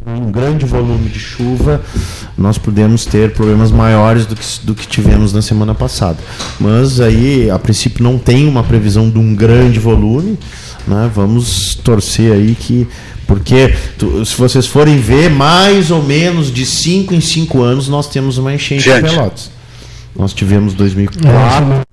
um 0.06 0.32
grande 0.32 0.66
volume 0.66 1.10
de 1.10 1.20
chuva, 1.20 1.82
nós 2.38 2.58
podemos 2.58 3.06
ter 3.06 3.34
problemas 3.34 3.72
maiores 3.72 4.26
do 4.26 4.36
que, 4.36 4.46
do 4.64 4.76
que 4.76 4.88
tivemos 4.88 5.34
na 5.34 5.42
semana 5.42 5.74
passada. 5.74 6.18
Mas 6.60 7.00
aí, 7.00 7.50
a 7.50 7.58
princípio, 7.58 8.04
não 8.04 8.18
tem 8.18 8.48
uma 8.48 8.64
previsão 8.64 9.10
de 9.10 9.18
um 9.18 9.36
grande 9.36 9.80
volume. 9.80 10.38
Né? 10.88 11.10
Vamos 11.14 11.76
torcer 11.76 12.32
aí 12.34 12.56
que. 12.56 12.88
Porque 13.28 13.76
tu, 13.98 14.26
se 14.26 14.36
vocês 14.36 14.66
forem 14.66 14.98
ver, 14.98 15.30
mais 15.30 15.92
ou 15.92 16.02
menos 16.02 16.52
de 16.52 16.66
5 16.66 17.14
em 17.14 17.22
5 17.22 17.62
anos 17.62 17.88
nós 17.88 18.10
temos 18.10 18.40
uma 18.40 18.54
enchente 18.54 18.84
Gente. 18.84 19.04
de 19.04 19.10
Pelotas. 19.12 19.52
Nós 20.16 20.34
tivemos 20.34 20.74
2004. 20.74 21.88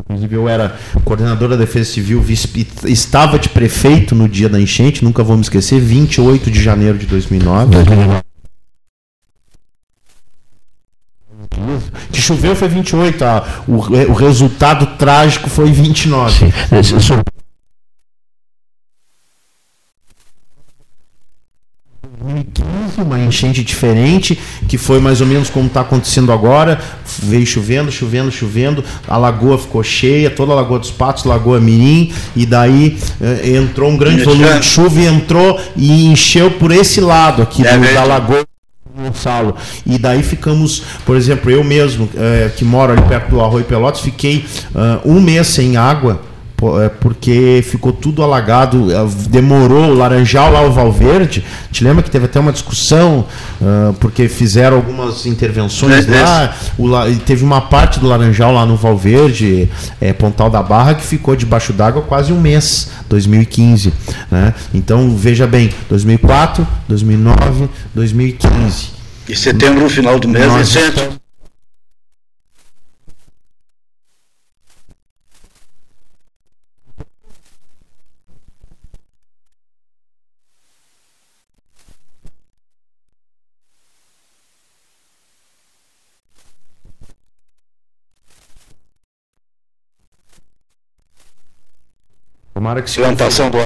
Inclusive, 0.00 0.34
eu 0.34 0.48
era 0.48 0.76
coordenador 1.04 1.48
da 1.48 1.56
Defesa 1.56 1.92
Civil, 1.92 2.24
estava 2.84 3.38
de 3.38 3.48
prefeito 3.48 4.14
no 4.14 4.28
dia 4.28 4.48
da 4.48 4.60
enchente, 4.60 5.04
nunca 5.04 5.22
vou 5.22 5.36
me 5.36 5.42
esquecer, 5.42 5.80
28 5.80 6.50
de 6.50 6.60
janeiro 6.60 6.98
de 6.98 7.06
2009. 7.06 7.76
Que 12.12 12.20
choveu 12.20 12.54
foi 12.54 12.68
28, 12.68 13.24
ah, 13.24 13.44
o, 13.66 13.74
o 14.10 14.12
resultado 14.12 14.86
trágico 14.98 15.48
foi 15.48 15.70
29. 15.70 16.52
uma 22.98 23.18
enchente 23.20 23.62
diferente, 23.62 24.38
que 24.68 24.78
foi 24.78 24.98
mais 24.98 25.20
ou 25.20 25.26
menos 25.26 25.50
como 25.50 25.66
está 25.66 25.80
acontecendo 25.82 26.32
agora. 26.32 26.80
Veio 27.22 27.46
chovendo, 27.46 27.90
chovendo, 27.92 28.30
chovendo, 28.30 28.82
a 29.06 29.16
lagoa 29.16 29.58
ficou 29.58 29.82
cheia, 29.82 30.30
toda 30.30 30.52
a 30.52 30.56
Lagoa 30.56 30.78
dos 30.78 30.90
Patos, 30.90 31.24
Lagoa 31.24 31.60
Mirim, 31.60 32.12
e 32.34 32.46
daí 32.46 32.98
eh, 33.20 33.56
entrou 33.56 33.90
um 33.90 33.96
grande 33.96 34.22
volume 34.24 34.44
de 34.60 34.66
chuva 34.66 35.00
e 35.00 35.06
entrou 35.06 35.60
e 35.76 36.06
encheu 36.06 36.50
por 36.52 36.72
esse 36.72 37.00
lado 37.00 37.42
aqui 37.42 37.62
do- 37.62 37.94
da 37.94 38.04
Lagoa. 38.04 38.44
Gonçalo. 38.96 39.54
E 39.84 39.98
daí 39.98 40.22
ficamos, 40.22 40.82
por 41.04 41.16
exemplo, 41.16 41.50
eu 41.50 41.62
mesmo, 41.62 42.08
eh, 42.16 42.50
que 42.56 42.64
moro 42.64 42.92
ali 42.92 43.02
perto 43.02 43.30
do 43.30 43.40
Arroio 43.40 43.64
Pelotas, 43.64 44.00
fiquei 44.00 44.44
ah, 44.74 45.00
um 45.04 45.20
mês 45.20 45.48
sem 45.48 45.76
água, 45.76 46.20
porque 47.00 47.62
ficou 47.68 47.92
tudo 47.92 48.22
alagado, 48.22 48.90
eh, 48.90 48.96
demorou 49.28 49.90
o 49.90 49.94
Laranjal 49.94 50.50
lá, 50.50 50.62
o 50.62 50.72
Valverde. 50.72 51.44
Te 51.70 51.84
lembra 51.84 52.02
que 52.02 52.10
teve 52.10 52.24
até 52.24 52.40
uma 52.40 52.52
discussão, 52.52 53.26
ah, 53.62 53.92
porque 54.00 54.28
fizeram 54.28 54.78
algumas 54.78 55.26
intervenções 55.26 56.08
É, 56.08 56.22
lá. 56.22 56.54
O 56.78 57.16
teve 57.24 57.44
uma 57.44 57.60
parte 57.60 58.00
do 58.00 58.06
Laranjal 58.06 58.52
lá 58.52 58.64
no 58.64 58.76
Valverde, 58.76 59.68
eh, 60.00 60.12
Pontal 60.12 60.48
da 60.48 60.62
Barra, 60.62 60.94
que 60.94 61.04
ficou 61.04 61.36
debaixo 61.36 61.72
d'água 61.72 62.02
quase 62.02 62.32
um 62.32 62.40
mês, 62.40 62.88
2015. 63.08 63.92
Né? 64.30 64.54
Então, 64.72 65.14
veja 65.14 65.46
bem, 65.46 65.70
2004, 65.88 66.66
2009, 66.88 67.68
2015. 67.94 68.96
E 69.28 69.36
setembro, 69.36 69.82
no 69.82 69.90
final 69.90 70.18
do 70.18 70.28
mês, 70.28 70.46
Nós 70.46 70.76
Tomara 92.66 92.82
que 92.82 92.90
se 92.90 92.98
Plantação 92.98 93.48
do 93.48 93.58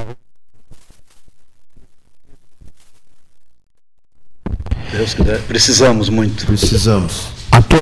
Deus 4.92 5.14
quiser. 5.14 5.40
Precisamos 5.46 6.10
muito. 6.10 6.44
Precisamos. 6.44 7.28
A 7.50 7.62
to- 7.62 7.80